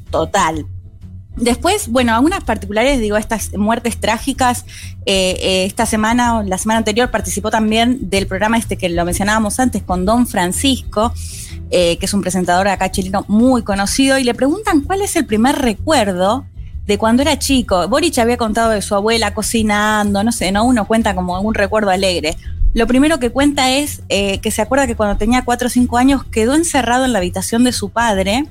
[0.09, 0.65] total.
[1.37, 4.65] Después, bueno, algunas particulares, digo, estas muertes trágicas.
[5.05, 9.05] Eh, eh, esta semana, o la semana anterior, participó también del programa este que lo
[9.05, 11.13] mencionábamos antes con Don Francisco,
[11.69, 15.27] eh, que es un presentador acá chileno muy conocido, y le preguntan cuál es el
[15.27, 16.45] primer recuerdo
[16.87, 17.87] de cuando era chico.
[17.87, 20.65] Boric había contado de su abuela cocinando, no sé, ¿no?
[20.65, 22.35] Uno cuenta como algún recuerdo alegre.
[22.73, 26.23] Lo primero que cuenta es que se acuerda que cuando tenía 4 o 5 años
[26.25, 28.45] quedó encerrado en la habitación de su padre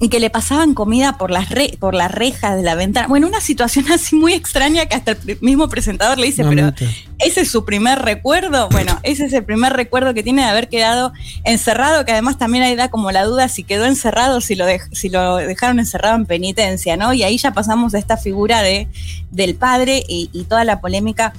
[0.00, 1.48] y que le pasaban comida por las,
[1.78, 3.08] por las rejas de la ventana.
[3.08, 6.72] Bueno, una situación así muy extraña que hasta el mismo presentador le dice, pero
[7.18, 8.68] ese es su primer recuerdo.
[8.70, 11.12] Bueno, ese es el primer recuerdo que tiene de haber quedado
[11.44, 15.08] encerrado, que además también ahí da como la duda si quedó encerrado, si lo, si
[15.08, 17.12] lo dejaron encerrado en penitencia, ¿no?
[17.12, 18.88] Y ahí ya pasamos de esta figura de,
[19.30, 21.32] del padre y, y toda la polémica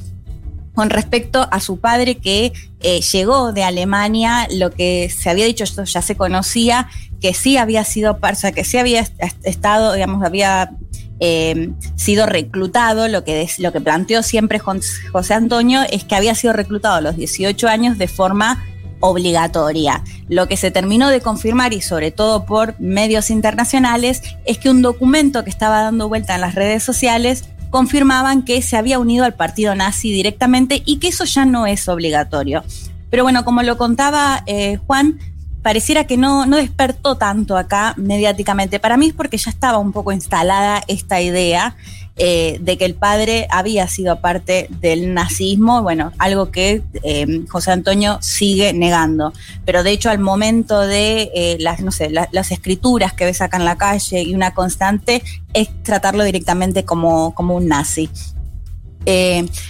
[0.80, 5.66] con respecto a su padre que eh, llegó de Alemania, lo que se había dicho,
[5.66, 6.88] esto ya se conocía,
[7.20, 9.06] que sí había sido, o que sí había
[9.44, 10.72] estado, digamos, había
[11.20, 16.54] eh, sido reclutado, lo que, lo que planteó siempre José Antonio es que había sido
[16.54, 18.64] reclutado a los 18 años de forma
[19.02, 20.02] obligatoria.
[20.30, 24.82] Lo que se terminó de confirmar, y sobre todo por medios internacionales, es que un
[24.82, 29.34] documento que estaba dando vuelta en las redes sociales confirmaban que se había unido al
[29.34, 32.64] partido nazi directamente y que eso ya no es obligatorio.
[33.10, 35.20] Pero bueno, como lo contaba eh, Juan,
[35.62, 38.80] pareciera que no, no despertó tanto acá mediáticamente.
[38.80, 41.76] Para mí es porque ya estaba un poco instalada esta idea
[42.22, 47.72] eh, de que el padre había sido parte del nazismo, bueno, algo que eh, José
[47.72, 49.32] Antonio sigue negando.
[49.64, 53.56] Pero de hecho, al momento de eh, las, no sé, las escrituras que ves acá
[53.56, 55.24] en la calle y una constante,
[55.54, 58.10] es tratarlo directamente como, como un nazi.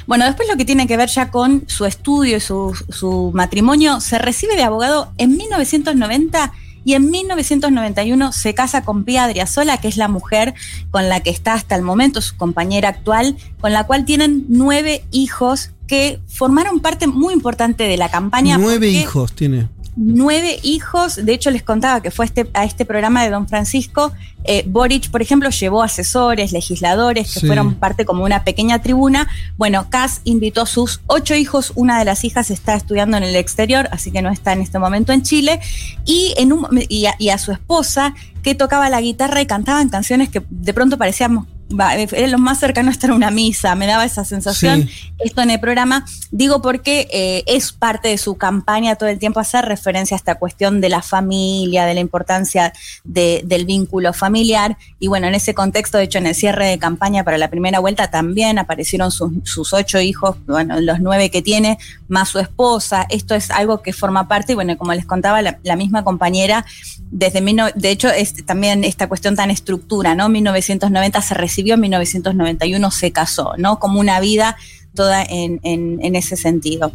[0.08, 4.02] bueno, después lo que tiene que ver ya con su estudio y su, su matrimonio,
[4.02, 6.52] se recibe de abogado en 1990
[6.90, 10.56] y en 1991 se casa con Pia Adriasola, que es la mujer
[10.90, 15.04] con la que está hasta el momento, su compañera actual, con la cual tienen nueve
[15.12, 18.58] hijos que formaron parte muy importante de la campaña.
[18.58, 21.16] Nueve hijos tiene nueve hijos.
[21.24, 24.12] De hecho, les contaba que fue este, a este programa de Don Francisco.
[24.46, 29.28] Eh, Boric, por ejemplo, llevó asesores, legisladores que fueron parte como una pequeña tribuna.
[29.58, 31.74] Bueno, Cass invitó a sus ocho hijos.
[31.76, 34.80] Una de las hijas está estudiando en el exterior, así que no está en este
[34.80, 35.60] momento en Chile.
[36.06, 36.54] Y, en
[36.88, 41.46] y, a, su esposa, que tocaba la guitarra y cantaban canciones que de pronto parecíamos
[41.70, 44.90] lo más cercano a estar en una misa, me daba esa sensación.
[45.20, 49.40] Esto en el programa, digo porque eh, es parte de su campaña todo el tiempo
[49.40, 52.74] hacer referencia a esta cuestión de la familia, de la importancia
[53.04, 54.78] del vínculo familiar.
[55.00, 57.80] Y bueno, en ese contexto, de hecho, en el cierre de campaña para la primera
[57.80, 61.78] vuelta también aparecieron sus, ocho hijos, bueno, los nueve que tiene,
[62.08, 63.06] más su esposa.
[63.10, 66.66] Esto es algo que forma parte, y bueno, como les contaba la, misma compañera,
[67.12, 67.40] desde
[67.76, 70.30] de hecho, es también esta cuestión tan estructura, ¿no?
[70.30, 73.80] 1990 se recibió en 1991 se casó, ¿no?
[73.80, 74.56] Como una vida
[74.96, 76.92] toda en, ese sentido.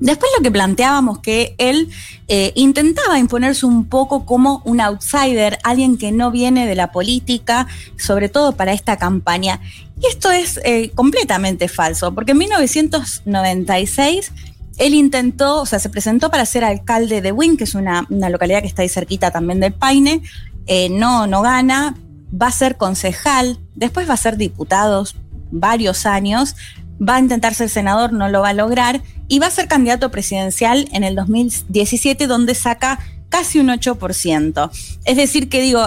[0.00, 1.88] Después lo que planteábamos que él
[2.28, 7.66] eh, intentaba imponerse un poco como un outsider, alguien que no viene de la política,
[7.96, 9.60] sobre todo para esta campaña.
[10.00, 14.32] Y esto es eh, completamente falso, porque en 1996
[14.78, 18.60] él intentó, o sea, se presentó para ser alcalde de Wynn, que es una, localidad
[18.60, 20.22] que está ahí cerquita también del Paine.
[20.66, 21.96] Eh, no, no gana,
[22.40, 25.04] va a ser concejal, después va a ser diputado
[25.50, 26.56] varios años,
[27.00, 30.10] va a intentar ser senador, no lo va a lograr, y va a ser candidato
[30.10, 32.98] presidencial en el 2017, donde saca
[33.28, 34.70] casi un 8%.
[35.04, 35.84] Es decir, que digo,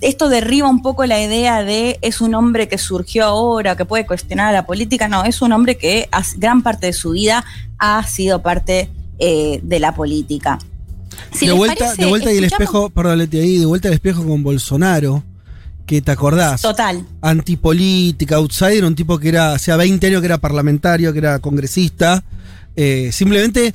[0.00, 4.06] esto derriba un poco la idea de es un hombre que surgió ahora, que puede
[4.06, 7.44] cuestionar a la política, no, es un hombre que gran parte de su vida
[7.78, 10.58] ha sido parte eh, de la política.
[11.38, 14.42] de, vuelta, de vuelta y el espejo, perdón, Leti, ahí, de vuelta el espejo con
[14.42, 15.22] Bolsonaro
[15.86, 16.62] que te acordás.
[16.62, 17.06] Total.
[17.22, 22.22] Antipolítica, outsider, un tipo que era, hacía 20 años que era parlamentario, que era congresista.
[22.74, 23.74] Eh, simplemente,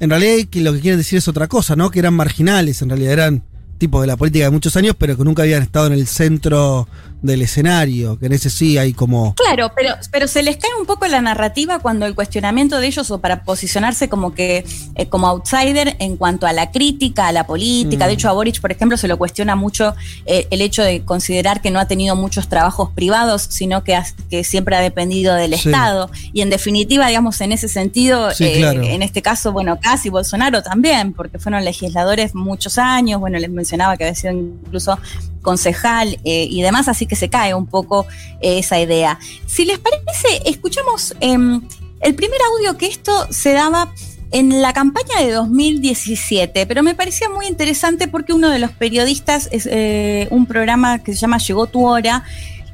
[0.00, 1.90] en realidad que lo que quieren decir es otra cosa, ¿no?
[1.90, 3.42] Que eran marginales, en realidad eran
[3.78, 6.88] tipos de la política de muchos años, pero que nunca habían estado en el centro
[7.22, 9.34] del escenario, que en ese sí hay como...
[9.34, 13.10] Claro, pero, pero se les cae un poco la narrativa cuando el cuestionamiento de ellos
[13.10, 14.64] o para posicionarse como que
[14.94, 18.06] eh, como outsider en cuanto a la crítica, a la política.
[18.06, 18.14] De mm.
[18.14, 19.94] hecho, a Boric, por ejemplo, se lo cuestiona mucho
[20.26, 24.44] eh, el hecho de considerar que no ha tenido muchos trabajos privados, sino que, que
[24.44, 26.10] siempre ha dependido del Estado.
[26.32, 31.12] Y en definitiva, digamos, en ese sentido, eh, en este caso, bueno, casi Bolsonaro también,
[31.12, 34.98] porque fueron legisladores muchos años, bueno, les mencionaba que había sido incluso
[35.42, 38.06] concejal y demás, así que se cae un poco
[38.40, 39.18] eh, esa idea.
[39.46, 41.60] Si les parece, escuchamos em,
[42.00, 43.92] el primer audio que esto se daba
[44.30, 49.48] en la campaña de 2017, pero me parecía muy interesante porque uno de los periodistas,
[49.52, 52.24] es eh, un programa que se llama Llegó tu hora,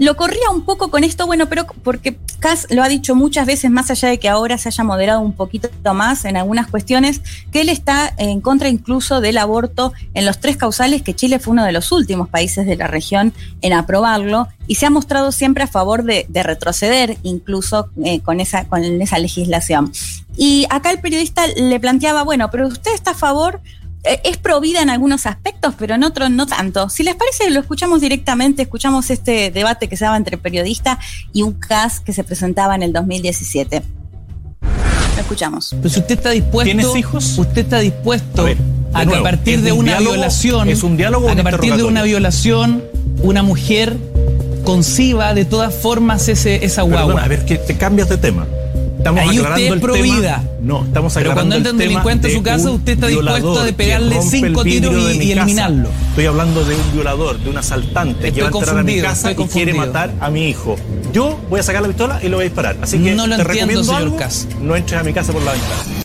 [0.00, 3.70] lo corría un poco con esto, bueno, pero porque Cass lo ha dicho muchas veces,
[3.70, 7.20] más allá de que ahora se haya moderado un poquito más en algunas cuestiones,
[7.52, 11.52] que él está en contra incluso del aborto en los tres causales, que Chile fue
[11.52, 15.64] uno de los últimos países de la región en aprobarlo y se ha mostrado siempre
[15.64, 19.92] a favor de, retroceder incluso eh, con, esa, con esa legislación.
[20.34, 23.60] Y acá el periodista le planteaba, bueno, pero usted está a favor
[24.02, 26.88] es provida en algunos aspectos, pero en otros no tanto.
[26.88, 30.98] Si les parece, lo escuchamos directamente, escuchamos este debate que se daba entre periodista
[31.32, 33.82] y un CAS que se presentaba en el 2017.
[34.62, 35.68] Lo escuchamos.
[35.68, 36.64] Si usted está dispuesto.
[36.64, 37.38] ¿Tienes hijos?
[37.38, 38.46] Usted está dispuesto
[38.92, 40.68] a, que a partir de una violación.
[40.68, 41.28] Es un diálogo.
[41.28, 42.82] A que a partir de una violación,
[43.22, 43.96] una mujer
[44.64, 47.22] conciba de todas formas ese, esa guagua.
[47.22, 48.46] a ver, que te cambias de tema.
[49.00, 50.60] Estamos Ahí usted es.
[50.60, 54.20] No, estamos Pero cuando entra un delincuente a su casa, usted está dispuesto a pegarle
[54.20, 55.88] cinco tiros y, eliminarlo.
[56.10, 59.32] Estoy hablando de un violador, de un asaltante que va a entrar a mi casa
[59.32, 60.76] y quiere matar a mi hijo.
[61.12, 62.76] Yo voy a sacar la pistola y lo voy a disparar.
[62.82, 64.18] Así que no lo te entiendo, recomiendo señor algo,
[64.60, 66.04] no entres a mi casa por la ventana.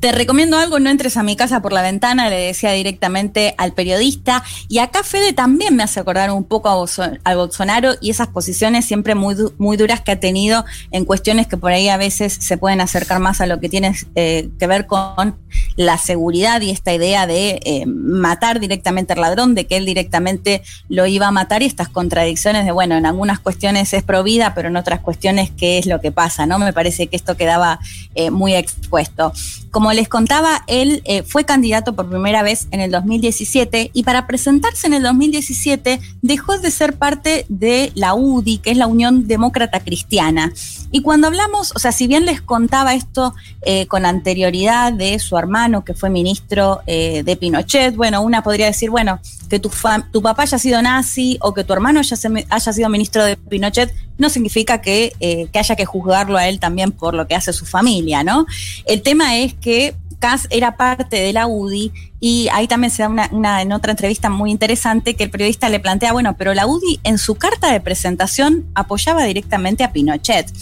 [0.00, 3.72] Te recomiendo algo, no entres a mi casa por la ventana, le decía directamente al
[3.72, 4.44] periodista.
[4.68, 9.16] Y acá Fede también me hace acordar un poco a, Bolsonaro y esas posiciones siempre
[9.16, 12.80] muy, muy duras que ha tenido en cuestiones que por ahí a veces se pueden
[12.80, 15.36] acercar más a lo que tiene eh, que ver con
[15.76, 20.62] la seguridad y esta idea de eh, matar directamente al ladrón, de que él directamente
[20.88, 24.68] lo iba a matar y estas contradicciones de, bueno, en algunas cuestiones es provida, pero
[24.68, 26.58] en otras cuestiones qué es lo que pasa, ¿no?
[26.58, 27.80] Me parece que esto quedaba
[28.14, 29.32] eh, muy expuesto.
[29.70, 34.26] Como les contaba, él eh, fue candidato por primera vez en el 2017 y para
[34.26, 39.26] presentarse en el 2017 dejó de ser parte de la UDI, que es la Unión
[39.26, 40.52] Demócrata Cristiana.
[40.90, 45.36] Y cuando hablamos, o sea, si bien les contaba esto eh, con anterioridad de su
[45.36, 49.70] hermano que fue ministro eh, de Pinochet, bueno, una podría decir, bueno, que tu,
[50.12, 54.28] tu papá haya sido nazi o que tu hermano haya sido ministro de Pinochet, no
[54.28, 55.12] significa que,
[55.52, 58.46] que haya que juzgarlo a él también por lo que hace su familia, ¿no?
[58.84, 63.08] El tema es que Cass era parte de la UDI y ahí también se da
[63.08, 67.00] una, en otra entrevista muy interesante que el periodista le plantea, bueno, pero la UDI
[67.04, 70.52] en su carta de presentación apoyaba directamente a Pinochet.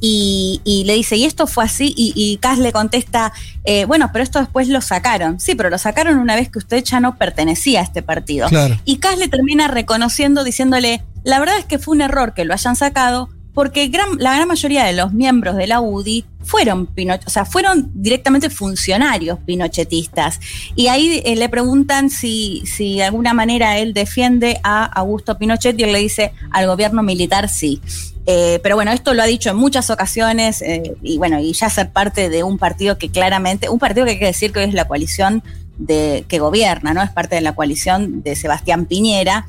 [0.00, 3.32] Y, le dice, y esto fue así, y, y Cass le contesta,
[3.64, 5.40] eh, bueno, pero esto después lo sacaron.
[5.40, 8.48] Sí, pero lo sacaron una vez que usted ya no pertenecía a este partido.
[8.84, 12.52] Y Cass le termina reconociendo, diciéndole, la verdad es que fue un error que lo
[12.52, 16.90] hayan sacado, porque la gran mayoría de los miembros de la UDI fueron
[17.26, 20.40] o sea, fueron directamente funcionarios pinochetistas.
[20.74, 25.78] Y ahí eh, le preguntan si, si de alguna manera él defiende a Augusto Pinochet
[25.80, 27.80] y él le dice al gobierno militar sí.
[28.26, 31.70] Eh, pero bueno, esto lo ha dicho en muchas ocasiones eh, y bueno, y ya
[31.70, 34.64] ser parte de un partido que claramente, un partido que hay que decir que hoy
[34.66, 35.44] es la coalición
[35.78, 37.02] de, que gobierna, ¿no?
[37.02, 39.46] Es parte de la coalición de Sebastián Piñera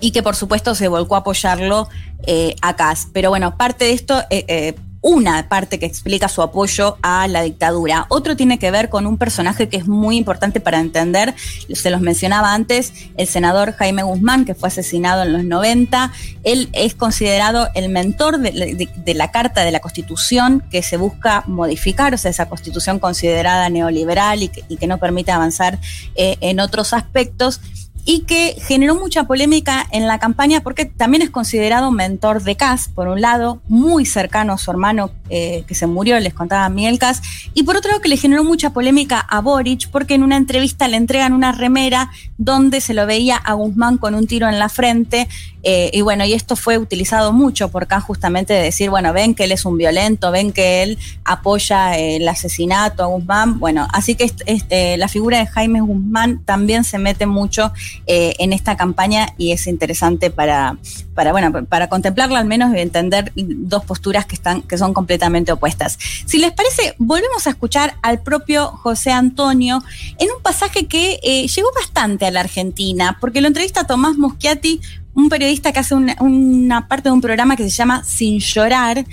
[0.00, 1.88] y que por supuesto se volcó a apoyarlo
[2.26, 3.08] eh, a Cas.
[3.12, 4.74] Pero bueno, parte de esto, eh,
[5.06, 8.06] una parte que explica su apoyo a la dictadura.
[8.08, 11.32] Otro tiene que ver con un personaje que es muy importante para entender,
[11.72, 16.12] se los mencionaba antes, el senador Jaime Guzmán, que fue asesinado en los 90.
[16.42, 22.12] Él es considerado el mentor de, la Carta de la Constitución que se busca modificar,
[22.12, 25.78] o sea, esa constitución considerada neoliberal y que, no permite avanzar
[26.16, 27.60] en otros aspectos
[28.08, 32.88] y que generó mucha polémica en la campaña porque también es considerado mentor de Kass,
[32.88, 37.00] por un lado, muy cercano a su hermano eh, que se murió, les contaba Miguel
[37.00, 37.20] Kass,
[37.52, 40.86] y por otro lado que le generó mucha polémica a Boric porque en una entrevista
[40.86, 44.68] le entregan una remera donde se lo veía a Guzmán con un tiro en la
[44.68, 45.26] frente,
[45.64, 49.34] eh, y bueno, y esto fue utilizado mucho por Kass justamente de decir, bueno, ven
[49.34, 54.14] que él es un violento, ven que él apoya el asesinato a Guzmán, bueno, así
[54.14, 57.72] que este, la figura de Jaime Guzmán también se mete mucho
[58.06, 60.76] eh, en esta campaña y es interesante para,
[61.14, 65.52] para, bueno, para contemplarla al menos y entender dos posturas que, están, que son completamente
[65.52, 65.98] opuestas.
[66.26, 69.82] Si les parece, volvemos a escuchar al propio José Antonio
[70.18, 74.80] en un pasaje que eh, llegó bastante a la Argentina, porque lo entrevista Tomás Muschiati,
[75.14, 79.04] un periodista que hace una parte de un programa que se llama Sin Llorar,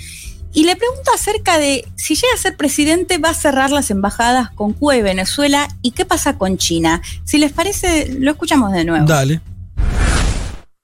[0.54, 4.50] y le pregunta acerca de si llega a ser presidente, va a cerrar las embajadas
[4.50, 7.02] con Cuba y Venezuela y qué pasa con China.
[7.24, 9.04] Si les parece, lo escuchamos de nuevo.
[9.04, 9.40] Dale.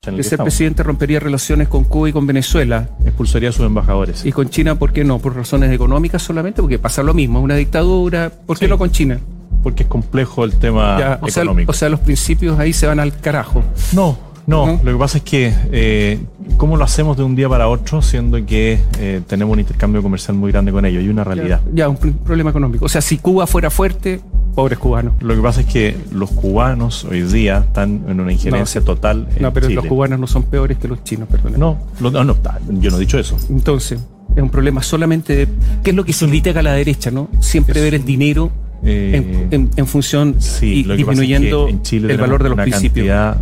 [0.02, 2.89] Que ser presidente rompería relaciones con Cuba y con Venezuela.
[3.05, 4.24] Expulsaría a sus embajadores.
[4.24, 5.18] ¿Y con China por qué no?
[5.18, 6.62] ¿Por razones económicas solamente?
[6.62, 8.31] Porque pasa lo mismo, una dictadura.
[8.31, 9.20] ¿Por qué no con China?
[9.62, 11.70] Porque es complejo el tema económico.
[11.70, 13.62] o sea, los principios ahí se van al carajo.
[13.92, 14.18] No,
[14.50, 16.18] no, lo que pasa es que, eh,
[16.56, 20.36] ¿cómo lo hacemos de un día para otro, siendo que eh, tenemos un intercambio comercial
[20.36, 21.04] muy grande con ellos?
[21.04, 21.60] Y una realidad.
[21.72, 22.84] Ya, un problema económico.
[22.84, 24.20] O sea, si Cuba fuera fuerte,
[24.54, 25.14] pobres cubanos.
[25.20, 29.28] Lo que pasa es que los cubanos hoy día están en una injerencia total.
[29.36, 31.54] En no, pero los cubanos no son peores que los chinos, perdón.
[31.56, 32.36] No, no, no,
[32.80, 33.38] yo no he dicho eso.
[33.48, 34.00] Entonces,
[34.34, 35.48] es un problema solamente de.
[35.84, 37.28] ¿Qué es lo que se a la derecha, no?
[37.40, 38.50] Siempre ver el dinero.
[38.82, 43.36] Eh, en, función y disminuyendo el valor de los principios.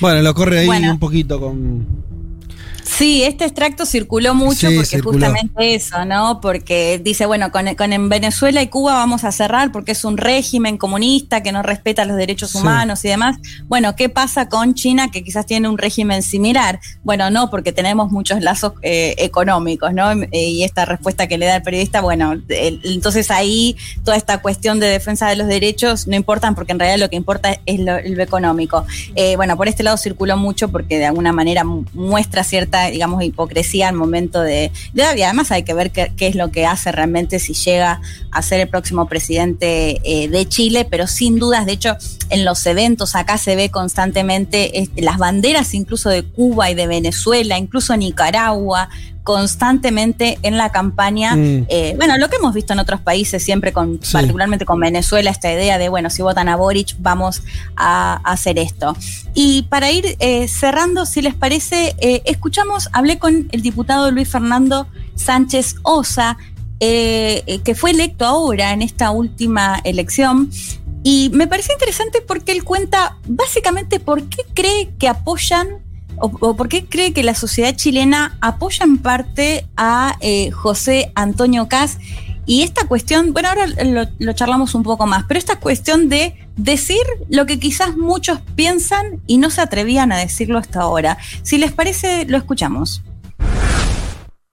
[0.00, 2.03] Bueno, lo corre ahí un poquito con
[2.96, 6.40] Sí, este extracto circuló mucho porque justamente eso, ¿no?
[6.40, 10.78] Porque dice, bueno, con, en Venezuela y Cuba vamos a cerrar porque es un régimen
[10.78, 13.36] comunista que no respeta los derechos humanos y demás.
[13.66, 16.78] Bueno, ¿qué pasa con China que quizás tiene un régimen similar?
[17.02, 20.12] Bueno, no, porque tenemos muchos lazos eh, económicos, ¿no?
[20.30, 24.86] Y esta respuesta que le da el periodista, bueno, entonces ahí toda esta cuestión de
[24.86, 28.86] defensa de los derechos no importa porque en realidad lo que importa es lo, económico.
[29.16, 33.88] Eh, bueno, por este lado circuló mucho porque de alguna manera muestra cierta digamos, hipocresía
[33.88, 37.54] al momento de, y además hay que ver qué, es lo que hace realmente si
[37.54, 41.96] llega a ser el próximo presidente eh, de Chile, pero sin dudas, de hecho,
[42.30, 46.86] en los eventos acá se ve constantemente este, las banderas incluso de Cuba y de
[46.86, 48.88] Venezuela, incluso Nicaragua,
[49.24, 51.34] constantemente en la campaña.
[51.34, 51.66] Mm.
[51.68, 55.50] Eh, bueno, lo que hemos visto en otros países, siempre con, particularmente con Venezuela, esta
[55.50, 57.42] idea de, bueno, si votan a Boric, vamos
[57.74, 58.94] a, hacer esto.
[59.32, 64.28] Y para ir eh, cerrando, si les parece, eh, escuchamos, hablé con el diputado Luis
[64.28, 64.86] Fernando
[65.16, 66.36] Sánchez Osa,
[66.78, 70.50] que fue electo ahora en esta última elección.
[71.02, 75.83] Y me parece interesante porque él cuenta básicamente por qué cree que apoyan
[76.18, 81.68] o, por qué cree que la sociedad chilena apoya en parte a eh, José Antonio
[81.68, 81.98] Cas?
[82.46, 83.66] Y esta cuestión, bueno, ahora
[84.18, 89.22] lo, charlamos un poco más, pero esta cuestión de decir lo que quizás muchos piensan
[89.26, 91.16] y no se atrevían a decirlo hasta ahora.
[91.42, 93.02] Si les parece, lo escuchamos.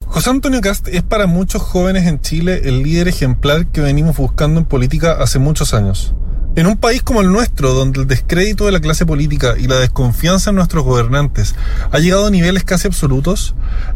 [0.06, 4.60] José Antonio Cast es para muchos jóvenes en Chile el líder ejemplar que venimos buscando
[4.60, 6.14] en política hace muchos años.
[6.54, 9.80] En un país como el nuestro, donde el descrédito de la clase política y la
[9.80, 11.56] desconfianza en nuestros gobernantes
[11.92, 13.56] ha llegado a niveles casi absolutos,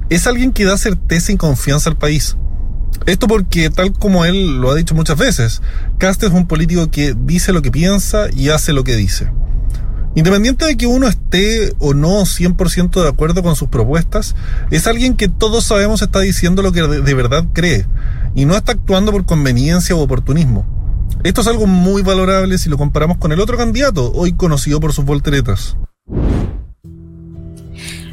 [0.10, 2.38] es alguien que da certeza y confianza al país.
[3.06, 5.62] Esto porque, tal como él lo ha dicho muchas veces,
[5.98, 9.30] Cast es un político que dice lo que piensa y hace lo que dice.
[10.16, 14.34] Independiente de que uno esté o no 100% de acuerdo con sus propuestas,
[14.72, 17.86] es alguien que todos sabemos está diciendo lo que de verdad cree
[18.34, 20.75] y no está actuando por conveniencia o oportunismo.
[21.26, 24.94] Esto es algo muy valorable si lo comparamos con el otro candidato, hoy conocido por
[24.94, 25.76] sus volteretas.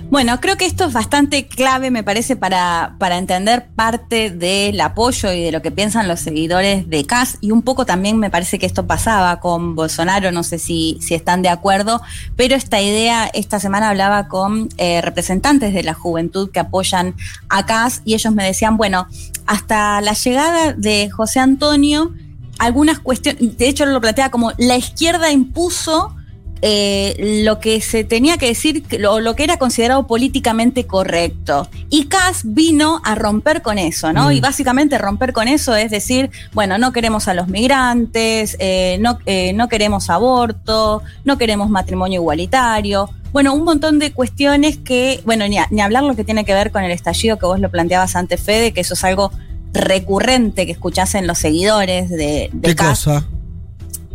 [0.08, 5.30] Bueno, creo que esto es bastante clave, me parece, para, para entender parte del apoyo
[5.30, 7.36] y de lo que piensan los seguidores de CAS.
[7.42, 11.12] Y un poco también me parece que esto pasaba con Bolsonaro, no sé si, si
[11.12, 12.00] están de acuerdo,
[12.34, 17.14] pero esta idea, esta semana hablaba con eh, representantes de la juventud que apoyan
[17.50, 19.06] a CAS y ellos me decían, bueno,
[19.44, 22.12] hasta la llegada de José Antonio,
[22.58, 26.14] algunas cuestiones, de hecho lo plantea como la izquierda impuso
[26.64, 31.68] eh, lo que se tenía que decir, lo, lo, que era considerado políticamente correcto.
[31.90, 34.30] Y Kass vino a romper con eso, ¿no?
[34.30, 34.42] Y mm.
[34.42, 39.52] básicamente romper con eso es decir, bueno, no queremos a los migrantes, eh, no, eh,
[39.54, 43.10] no queremos aborto, no queremos matrimonio igualitario.
[43.32, 46.70] Bueno, un montón de cuestiones que, bueno, ni, ni hablar lo que tiene que ver
[46.70, 49.32] con el estallido que vos lo planteabas antes, Fede, que eso es algo
[49.72, 53.26] recurrente que escuchasen los seguidores de, de ¿Qué cosa?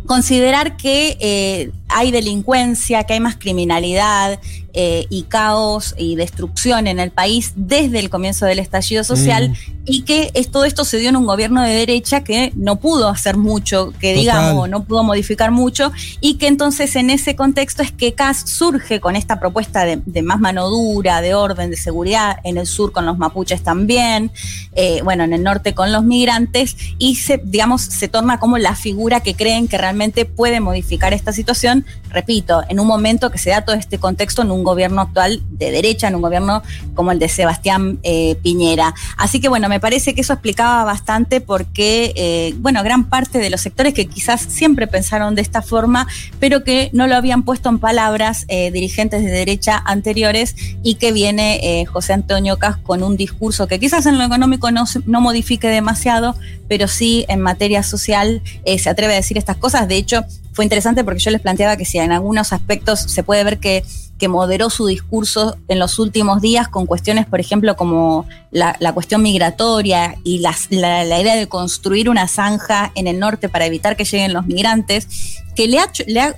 [0.06, 4.38] Considerar que eh, hay delincuencia, que hay más criminalidad
[4.80, 9.54] eh, y caos y destrucción en el país desde el comienzo del estallido social mm.
[9.86, 13.36] y que todo esto se dio en un gobierno de derecha que no pudo hacer
[13.36, 15.90] mucho, que digamos, no pudo modificar mucho
[16.20, 20.38] y que entonces en ese contexto es que CAS surge con esta propuesta de, más
[20.38, 24.30] mano dura, de orden, de seguridad, en el sur con los mapuches también,
[24.76, 28.76] eh, bueno, en el norte con los migrantes y se, digamos, se torna como la
[28.76, 33.50] figura que creen que realmente puede modificar esta situación repito, en un momento que se
[33.50, 36.62] da todo este contexto en un gobierno actual de derecha, en un gobierno
[36.94, 38.94] como el de Sebastián eh, Piñera.
[39.16, 43.50] Así que bueno, me parece que eso explicaba bastante porque, eh, bueno, gran parte de
[43.50, 46.06] los sectores que quizás siempre pensaron de esta forma,
[46.38, 51.12] pero que no lo habían puesto en palabras eh, dirigentes de derecha anteriores y que
[51.12, 55.68] viene José Antonio Cas con un discurso que quizás en lo económico no, no modifique
[55.68, 56.36] demasiado,
[56.68, 58.42] pero sí en materia social
[58.78, 59.88] se atreve a decir estas cosas.
[59.88, 60.24] De hecho,
[60.58, 63.84] fue interesante porque yo les planteaba que si en algunos aspectos se puede ver que,
[64.18, 69.22] que moderó su discurso en los últimos días con cuestiones, por ejemplo, como la, cuestión
[69.22, 74.32] migratoria y la, idea de construir una zanja en el norte para evitar que lleguen
[74.32, 75.90] los migrantes, que le ha,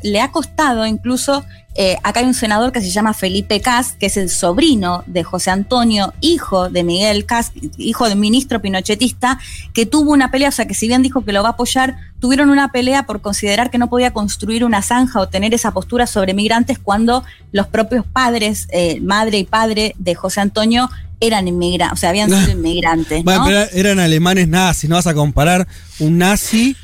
[0.03, 1.45] le ha, costado incluso
[1.77, 5.23] eh, acá hay un senador que se llama Felipe Cas, que es el sobrino de
[5.23, 9.39] José Antonio, hijo de Miguel Cas, hijo del ministro pinochetista,
[9.73, 11.97] que tuvo una pelea, o sea que si bien dijo que lo va a apoyar,
[12.19, 16.07] tuvieron una pelea por considerar que no podía construir una zanja o tener esa postura
[16.07, 20.91] sobre migrantes cuando los propios padres, eh, madre y padre de José Antonio,
[21.21, 23.23] eran inmigrantes, o sea, habían sido inmigrantes.
[23.23, 25.69] Bueno, pero eran alemanes nazis, no vas a comparar
[25.99, 26.77] un nazi.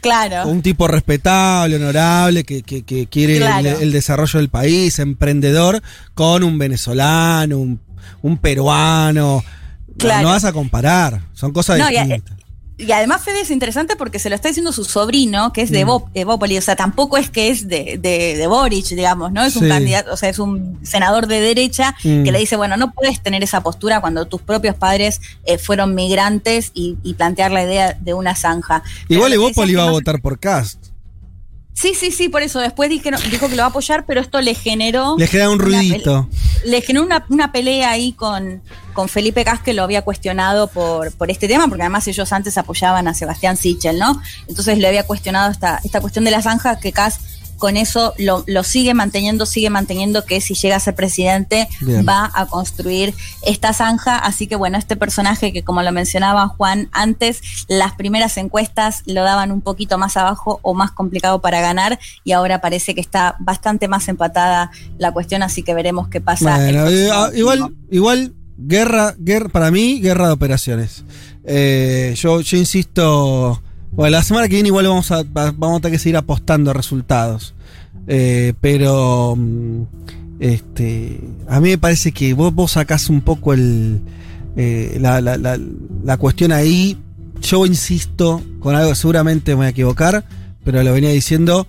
[0.00, 0.48] Claro.
[0.48, 2.62] Un tipo respetable, honorable, que,
[3.10, 3.36] quiere
[3.80, 5.82] el, desarrollo del país, emprendedor,
[6.14, 7.58] con un venezolano,
[8.22, 9.44] un, peruano.
[9.98, 10.22] Claro.
[10.22, 12.39] No, vas a comparar, son cosas distintas.
[12.80, 15.84] Y además Fede es interesante porque se lo está diciendo su sobrino, que es de
[15.84, 16.00] mm.
[16.14, 19.44] Evópolis, o sea, tampoco es que es de, de, Boric, digamos, ¿no?
[19.44, 22.24] Es un candidato, o sea, es un senador de derecha mm.
[22.24, 25.94] que le dice, bueno, no puedes tener esa postura cuando tus propios padres eh, fueron
[25.94, 28.82] migrantes y, plantear la idea de una zanja.
[29.08, 30.89] Igual Evópolis iba a votar por Cast.
[31.72, 32.60] Sí, sí, sí, por eso.
[32.60, 35.16] Después dijo que lo va a apoyar, pero esto le generó.
[35.18, 36.28] Le genera un ruidito.
[36.64, 41.30] Le generó una, pelea ahí con, con Felipe Cas, que lo había cuestionado por, por
[41.30, 44.20] este tema, porque además ellos antes apoyaban a Sebastián Sichel, ¿no?
[44.46, 47.20] Entonces le había cuestionado esta, esta cuestión de la zanja que Cas
[47.60, 51.68] con eso lo, sigue manteniendo, sigue manteniendo que si llega a ser presidente
[52.08, 54.16] va a construir esta zanja.
[54.18, 59.22] Así que bueno, este personaje que como lo mencionaba Juan antes, las primeras encuestas lo
[59.22, 63.36] daban un poquito más abajo o más complicado para ganar y ahora parece que está
[63.38, 66.66] bastante más empatada la cuestión, así que veremos qué pasa.
[66.68, 71.04] Eh, ah, igual, igual, guerra, guerra, para mí, guerra de operaciones.
[71.44, 75.92] Eh, yo, yo insisto bueno, la semana que viene igual vamos a, vamos a tener
[75.92, 77.54] que seguir apostando resultados.
[78.06, 79.82] Eh, pero mm,
[80.40, 84.00] este, a mí me parece que vos, vos sacás un poco el,
[84.56, 86.96] eh, la, la, la, cuestión ahí.
[87.42, 90.24] Yo insisto con algo, seguramente me voy a equivocar,
[90.64, 91.66] pero lo venía diciendo,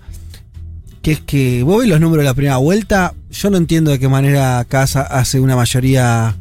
[1.00, 3.98] que es que vos ves los números de la primera vuelta, yo no entiendo de
[3.98, 6.36] qué manera Casa hace una mayoría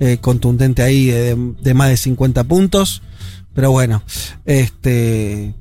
[0.00, 3.02] eh, contundente ahí de, de, más de 50 puntos.
[3.54, 4.02] Pero bueno,
[4.44, 5.54] este.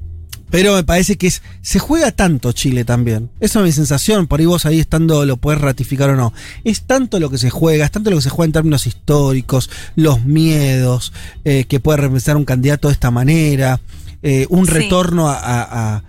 [0.49, 1.30] Pero me parece que
[1.61, 3.30] se juega tanto Chile también.
[3.41, 4.27] Esa es mi sensación.
[4.27, 6.33] Por ahí vos ahí estando lo puedes ratificar o no.
[6.64, 9.69] Es tanto lo que se juega, es tanto lo que se juega en términos históricos,
[9.95, 11.11] los miedos
[11.43, 13.82] eh, que puede representar un candidato de esta manera,
[14.24, 16.01] eh, un retorno a,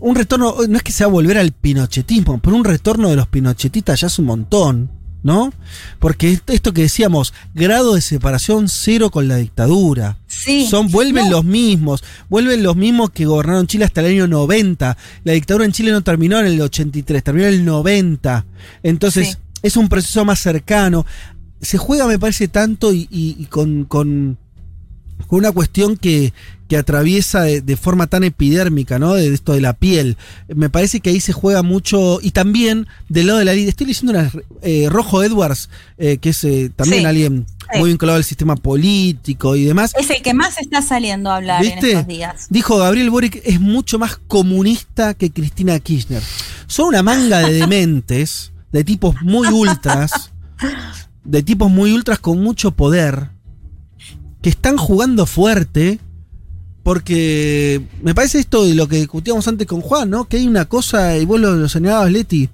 [0.00, 4.00] un retorno, no es que sea volver al pinochetismo, pero un retorno de los pinochetistas
[4.00, 4.90] ya es un montón,
[5.22, 5.52] ¿no?
[5.98, 10.16] Porque esto que decíamos, grado de separación cero con la dictadura.
[10.40, 10.66] Sí.
[10.66, 14.96] Son, vuelven los mismos, vuelven los mismos que gobernaron Chile hasta el año 90.
[15.24, 18.46] La dictadura en Chile no terminó en el 83, terminó en el 90.
[18.82, 21.04] Entonces, es un proceso más cercano.
[21.60, 24.38] Se juega, me parece, tanto y, con, con,
[25.26, 26.32] con una cuestión que,
[26.70, 29.14] que atraviesa de, forma tan epidérmica, ¿no?
[29.14, 30.16] De esto de la piel.
[30.48, 32.20] Me parece que ahí se juega mucho.
[32.22, 33.66] Y también del lado de la ley.
[33.66, 34.30] Estoy leyendo una.
[34.62, 35.68] Eh, Rojo Edwards,
[35.98, 39.92] eh, que es eh, también alguien muy vinculado al sistema político y demás.
[39.98, 42.46] Es el que más está saliendo a hablar en estos días.
[42.50, 46.22] Dijo Gabriel Boric es mucho más comunista que Cristina Kirchner.
[46.68, 50.30] Son una manga de dementes, de tipos muy ultras,
[51.24, 53.30] de tipos muy ultras con mucho poder,
[54.42, 56.00] que están jugando fuerte
[56.82, 60.26] porque me parece esto de lo que discutíamos antes con Juan, ¿no?
[60.26, 62.48] Que hay una cosa, y vos lo, señalabas, Leti,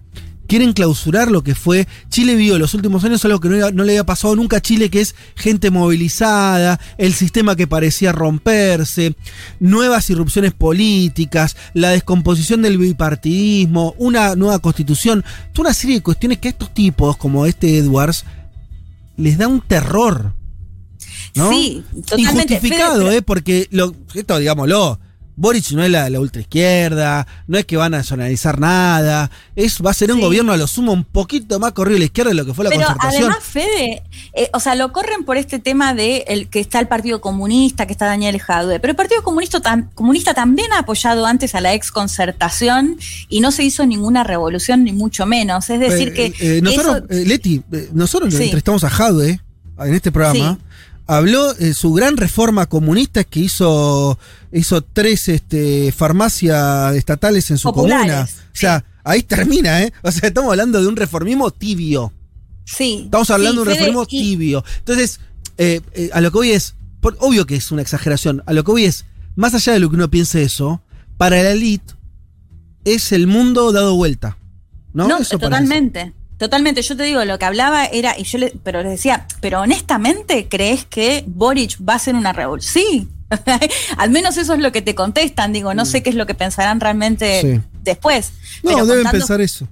[0.46, 1.86] quieren clausurar lo que fue.
[2.08, 5.00] Chile vio los últimos años algo que no, le había pasado nunca a Chile, que
[5.00, 9.14] es gente movilizada, el sistema que parecía romperse,
[9.60, 16.38] nuevas irrupciones políticas, la descomposición del bipartidismo, una nueva constitución, toda una serie de cuestiones
[16.38, 18.24] que a estos tipos, como este Edwards,
[19.16, 20.34] les da un terror.
[21.36, 22.54] Sí, totalmente.
[22.54, 23.22] Injustificado, ¿eh?
[23.22, 24.98] Porque lo, esto, digámoslo,
[25.36, 29.90] Boric no es la, la ultraizquierda, no es que van a nacionalizar nada, es, va
[29.90, 32.36] a ser un gobierno a lo sumo un poquito más corrido a la izquierda de
[32.36, 33.24] lo que fue la Pero concertación.
[33.24, 36.88] Además, Fede, eh, o sea, lo corren por este tema de el, que está el
[36.88, 39.60] Partido Comunista, que está Daniel Jadue, pero el Partido Comunista,
[39.94, 42.96] Comunista también ha apoyado antes a la ex concertación
[43.28, 45.68] y no se hizo ninguna revolución, ni mucho menos.
[45.68, 46.56] Es decir, eh, que.
[46.56, 49.38] Eh, nosotros, Leti, nosotros entrevistamos a Jadue
[49.78, 50.58] en este programa
[51.06, 54.18] habló de su gran reforma comunista que hizo,
[54.52, 58.28] hizo tres este, farmacias estatales en su comuna.
[58.28, 59.92] O sea, ahí termina, ¿eh?
[60.02, 62.12] O sea, estamos hablando de un reformismo tibio.
[62.64, 63.02] Sí.
[63.04, 64.64] Estamos hablando de un reformismo tibio.
[64.78, 65.20] Entonces,
[65.58, 68.72] eh, eh, a lo que voy es, obvio que es una exageración, a lo que
[68.72, 69.04] voy es,
[69.36, 70.82] más allá de lo que uno piense eso,
[71.16, 71.94] para la élite
[72.84, 74.38] es el mundo dado vuelta.
[74.92, 76.14] No, no totalmente.
[76.38, 79.62] Totalmente, yo te digo, lo que hablaba era, y yo le, pero les decía, pero
[79.62, 82.72] honestamente, ¿crees que Boric va a hacer una revolución?
[82.72, 83.08] Sí,
[83.96, 86.34] al menos eso es lo que te contestan, digo, no sé qué es lo que
[86.34, 88.32] pensarán realmente después.
[88.62, 89.66] No, deben pensar eso.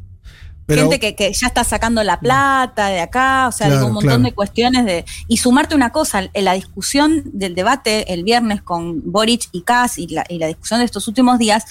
[0.67, 4.33] gente que, ya está sacando la plata de acá, o sea, digo, un montón de
[4.33, 5.05] cuestiones de.
[5.29, 9.99] Y sumarte una cosa, en la discusión del debate el viernes con Boric y Kass
[9.99, 11.65] y la, y la discusión de estos últimos días,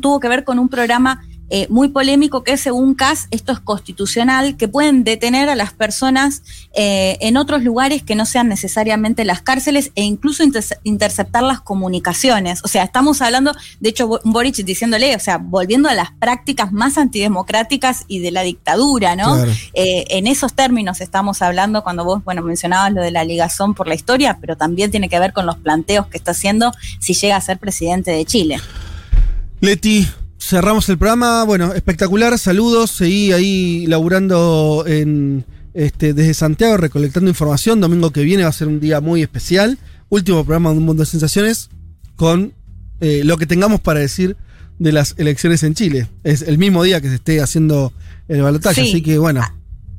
[0.00, 4.56] tuvo que ver con un programa eh, muy polémico que según CAS esto es constitucional,
[4.56, 6.42] que pueden detener a las personas
[6.74, 10.44] eh, en otros lugares que no sean necesariamente las cárceles e incluso
[10.84, 12.60] interceptar las comunicaciones.
[12.64, 16.98] O sea, estamos hablando, de hecho, Boric diciéndole, o sea, volviendo a las prácticas más
[16.98, 19.36] antidemocráticas y de la dictadura, ¿no?
[19.74, 23.88] Eh, en esos términos estamos hablando cuando vos, bueno, mencionabas lo de la ligazón por
[23.88, 27.36] la historia, pero también tiene que ver con los planteos que está haciendo si llega
[27.36, 28.60] a ser presidente de Chile.
[29.60, 30.08] Leti,
[30.40, 31.44] cerramos el programa.
[31.44, 32.36] Bueno, espectacular.
[32.38, 32.90] Saludos.
[32.90, 35.44] Seguí ahí laburando en,
[35.74, 37.80] este, desde Santiago, recolectando información.
[37.80, 39.78] Domingo que viene va a ser un día muy especial.
[40.08, 41.70] Último programa de Un Mundo de Sensaciones
[42.16, 42.54] con
[43.00, 44.36] eh, lo que tengamos para decir
[44.78, 46.08] de las elecciones en Chile.
[46.24, 47.92] Es el mismo día que se esté haciendo
[48.28, 49.42] el balotaje, así que bueno.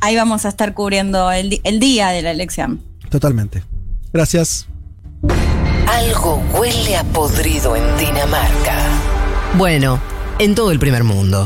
[0.02, 2.82] Ahí vamos a estar cubriendo el, el día de la elección.
[3.10, 3.64] Totalmente.
[4.12, 4.68] Gracias.
[5.88, 8.76] Algo huele a podrido en Dinamarca.
[9.58, 10.11] Bueno
[10.42, 11.46] en todo el primer mundo.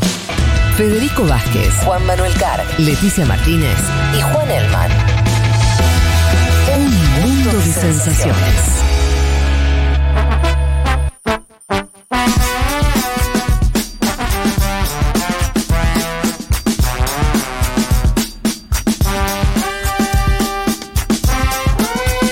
[0.77, 3.77] Federico Vázquez, Juan Manuel Carr, Leticia Martínez
[4.17, 4.91] y Juan Elman.
[6.77, 8.55] Un mundo de sensaciones.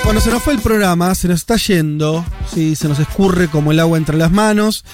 [0.06, 3.74] Bueno, se nos fue el programa, se nos está yendo, sí, se nos escurre como
[3.74, 4.86] el agua entre las manos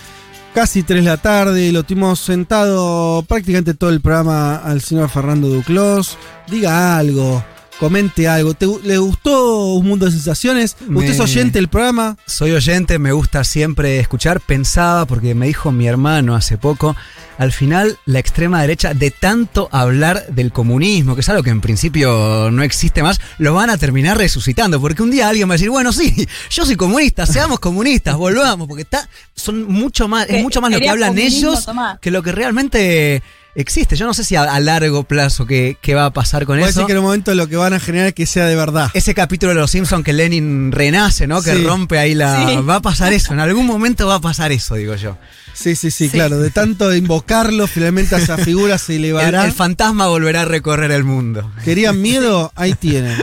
[0.53, 5.47] casi 3 de la tarde, lo tuvimos sentado prácticamente todo el programa al señor Fernando
[5.47, 6.17] Duclos.
[6.47, 7.43] Diga algo,
[7.79, 8.55] comente algo.
[8.83, 10.75] ¿Le gustó Un Mundo de Sensaciones?
[10.87, 12.17] ¿Usted es oyente del programa?
[12.25, 14.41] Soy oyente, me gusta siempre escuchar.
[14.41, 16.95] Pensaba, porque me dijo mi hermano hace poco,
[17.37, 21.61] al final la extrema derecha, de tanto hablar del comunismo, que es algo que en
[21.61, 24.81] principio no existe más, lo van a terminar resucitando.
[24.81, 28.67] Porque un día alguien va a decir, bueno, sí, yo soy comunista, seamos comunistas, volvamos,
[28.67, 31.65] porque está, son mucho más, es mucho más lo que hablan ellos
[32.01, 33.23] que lo que realmente
[33.61, 33.95] existe.
[33.95, 36.79] Yo no sé si a, largo plazo qué, va a pasar con Puede eso.
[36.79, 38.89] decir que en un momento lo que van a generar es que sea de verdad.
[38.93, 41.41] Ese capítulo de Los Simpsons que Lenin renace, ¿no?
[41.41, 42.61] Que rompe ahí la...
[42.61, 45.17] Va a pasar eso, en algún momento va a pasar eso, digo yo.
[45.53, 46.39] Sí, sí, sí, claro.
[46.39, 49.45] De tanto invocarlo, finalmente esa figura se elevará.
[49.45, 51.51] El, fantasma volverá a recorrer el mundo.
[51.65, 52.51] ¿Querían miedo?
[52.55, 53.21] Ahí tienen.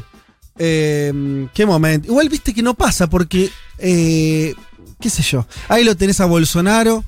[0.59, 2.09] Eh, qué momento.
[2.09, 4.55] Igual viste que no pasa porque, eh,
[5.01, 7.05] qué sé yo, ahí lo tenés a Bolsonaro.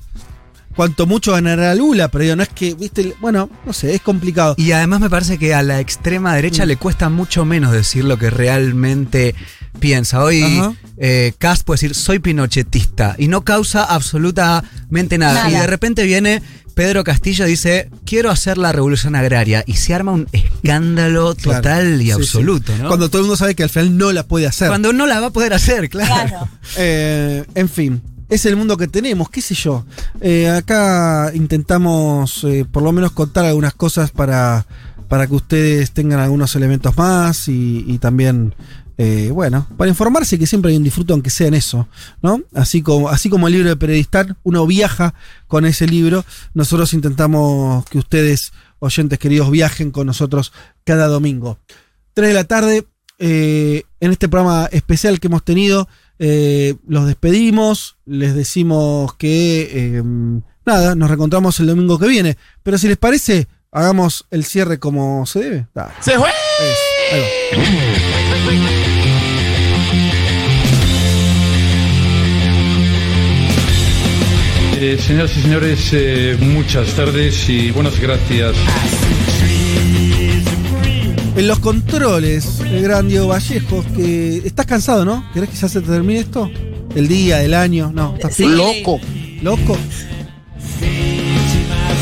[0.75, 4.55] Cuanto mucho ganará Lula, pero no es que, viste, bueno, no sé, es complicado.
[4.57, 6.67] Y además me parece que a la extrema derecha mm.
[6.67, 9.35] le cuesta mucho menos decir lo que realmente
[9.79, 10.23] piensa.
[10.23, 10.61] Hoy
[10.97, 15.49] eh, Cast puede decir, soy pinochetista, y no causa absolutamente nada.
[15.49, 16.41] Y de repente viene
[16.75, 22.01] Pedro Castillo y dice, quiero hacer la revolución agraria, y se arma un escándalo total
[22.01, 22.71] y absoluto.
[22.87, 24.69] Cuando todo el mundo sabe que al final no la puede hacer.
[24.69, 26.47] Cuando no la va a poder hacer, claro.
[26.77, 29.85] Eh, en fin, es el mundo que tenemos, qué sé yo.
[30.21, 34.65] Eh, acá intentamos eh, por lo menos contar algunas cosas para,
[35.07, 38.53] para que ustedes tengan algunos elementos más y, también,
[38.99, 41.87] eh, bueno, para informarse que siempre hay un disfruto aunque sea en eso,
[42.21, 42.41] ¿no?
[42.53, 45.15] Así como, así como el libro de periodistar, uno viaja
[45.47, 51.57] con ese libro, nosotros intentamos que ustedes, oyentes queridos, viajen con nosotros cada domingo.
[52.13, 52.85] 3 de la tarde,
[53.17, 55.89] en este programa especial que hemos tenido,
[56.19, 60.03] eh, los despedimos, les decimos que eh,
[60.65, 62.37] nada, nos reencontramos el domingo que viene.
[62.61, 65.67] Pero si les parece, hagamos el cierre como se debe.
[66.01, 66.29] ¡Se fue!
[74.81, 78.55] Eh, señoras y señores, muchas tardes y buenas gracias.
[81.39, 85.23] En los controles, el gran Diego Vallejos, que estás cansado, ¿no?
[85.33, 86.51] ¿Querés que ya se termine esto?
[86.93, 88.99] El día, el año, no, estás loco.
[89.41, 89.77] Loco.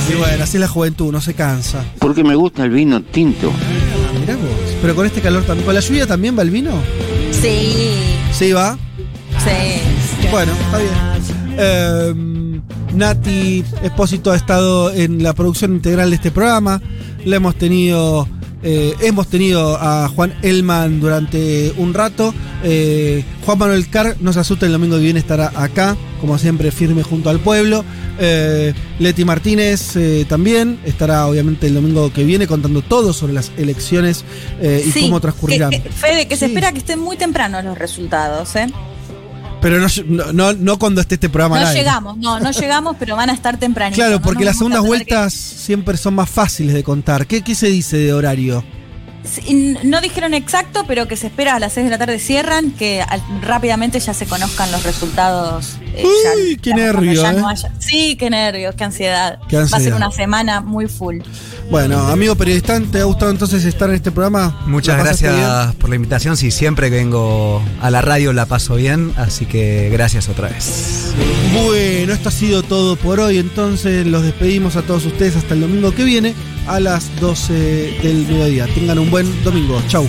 [0.09, 1.85] Y bueno, así es la juventud, no se cansa.
[1.99, 3.53] Porque me gusta el vino tinto.
[3.53, 4.49] Ah, mirá vos.
[4.81, 5.67] Pero con este calor también.
[5.67, 6.71] ¿Con la lluvia también va el vino?
[7.29, 7.91] Sí.
[8.31, 8.75] ¿Sí va?
[9.37, 10.27] Sí.
[10.31, 10.93] Bueno, está bien.
[11.59, 12.61] Em,
[12.95, 16.81] Nati Espósito ha estado en la producción integral de este programa.
[17.23, 18.27] La hemos tenido
[18.63, 22.33] eh, hemos tenido a Juan Elman durante un rato.
[22.63, 26.71] Eh, Juan Manuel Carr, no se asusta, el domingo que viene estará acá, como siempre,
[26.71, 27.85] firme junto al pueblo.
[28.19, 29.93] Eh, Leti Martínez
[30.27, 34.25] también estará, obviamente, el domingo que viene contando todo sobre las elecciones
[34.61, 35.71] y cómo transcurrirán.
[35.71, 38.67] Fede, que se espera que estén muy temprano los resultados, ¿eh?
[39.61, 39.79] Pero
[40.33, 41.59] no, no, cuando esté este programa.
[41.59, 44.03] No llegamos, no, no llegamos, pero van a estar tempranitos.
[44.03, 47.25] Claro, porque las segundas vueltas siempre son más fáciles de contar.
[47.25, 48.63] ¿Qué, ¿Qué se dice de horario?
[49.83, 53.03] No dijeron exacto, pero que se espera a las 6 de la tarde cierran, que
[53.41, 55.77] rápidamente ya se conozcan los resultados.
[55.97, 57.23] Eh, Uy, qué nervios.
[57.23, 57.69] ¿eh?
[57.79, 59.39] Sí, qué nervios, qué ansiedad.
[59.51, 61.21] Va a ser una semana muy full.
[61.71, 64.61] Bueno, amigo periodista, ¿te ha gustado entonces estar en este programa?
[64.67, 66.37] Muchas gracias por la invitación.
[66.37, 71.13] Sí, siempre que vengo a la radio la paso bien, así que gracias otra vez.
[71.53, 73.39] Bueno, esto ha sido todo por hoy.
[73.39, 76.35] Entonces los despedimos a todos ustedes hasta el domingo que viene
[76.67, 77.53] a las 12
[78.03, 78.67] del mediodía.
[78.67, 79.81] Tengan un buen domingo.
[79.87, 80.07] Chau.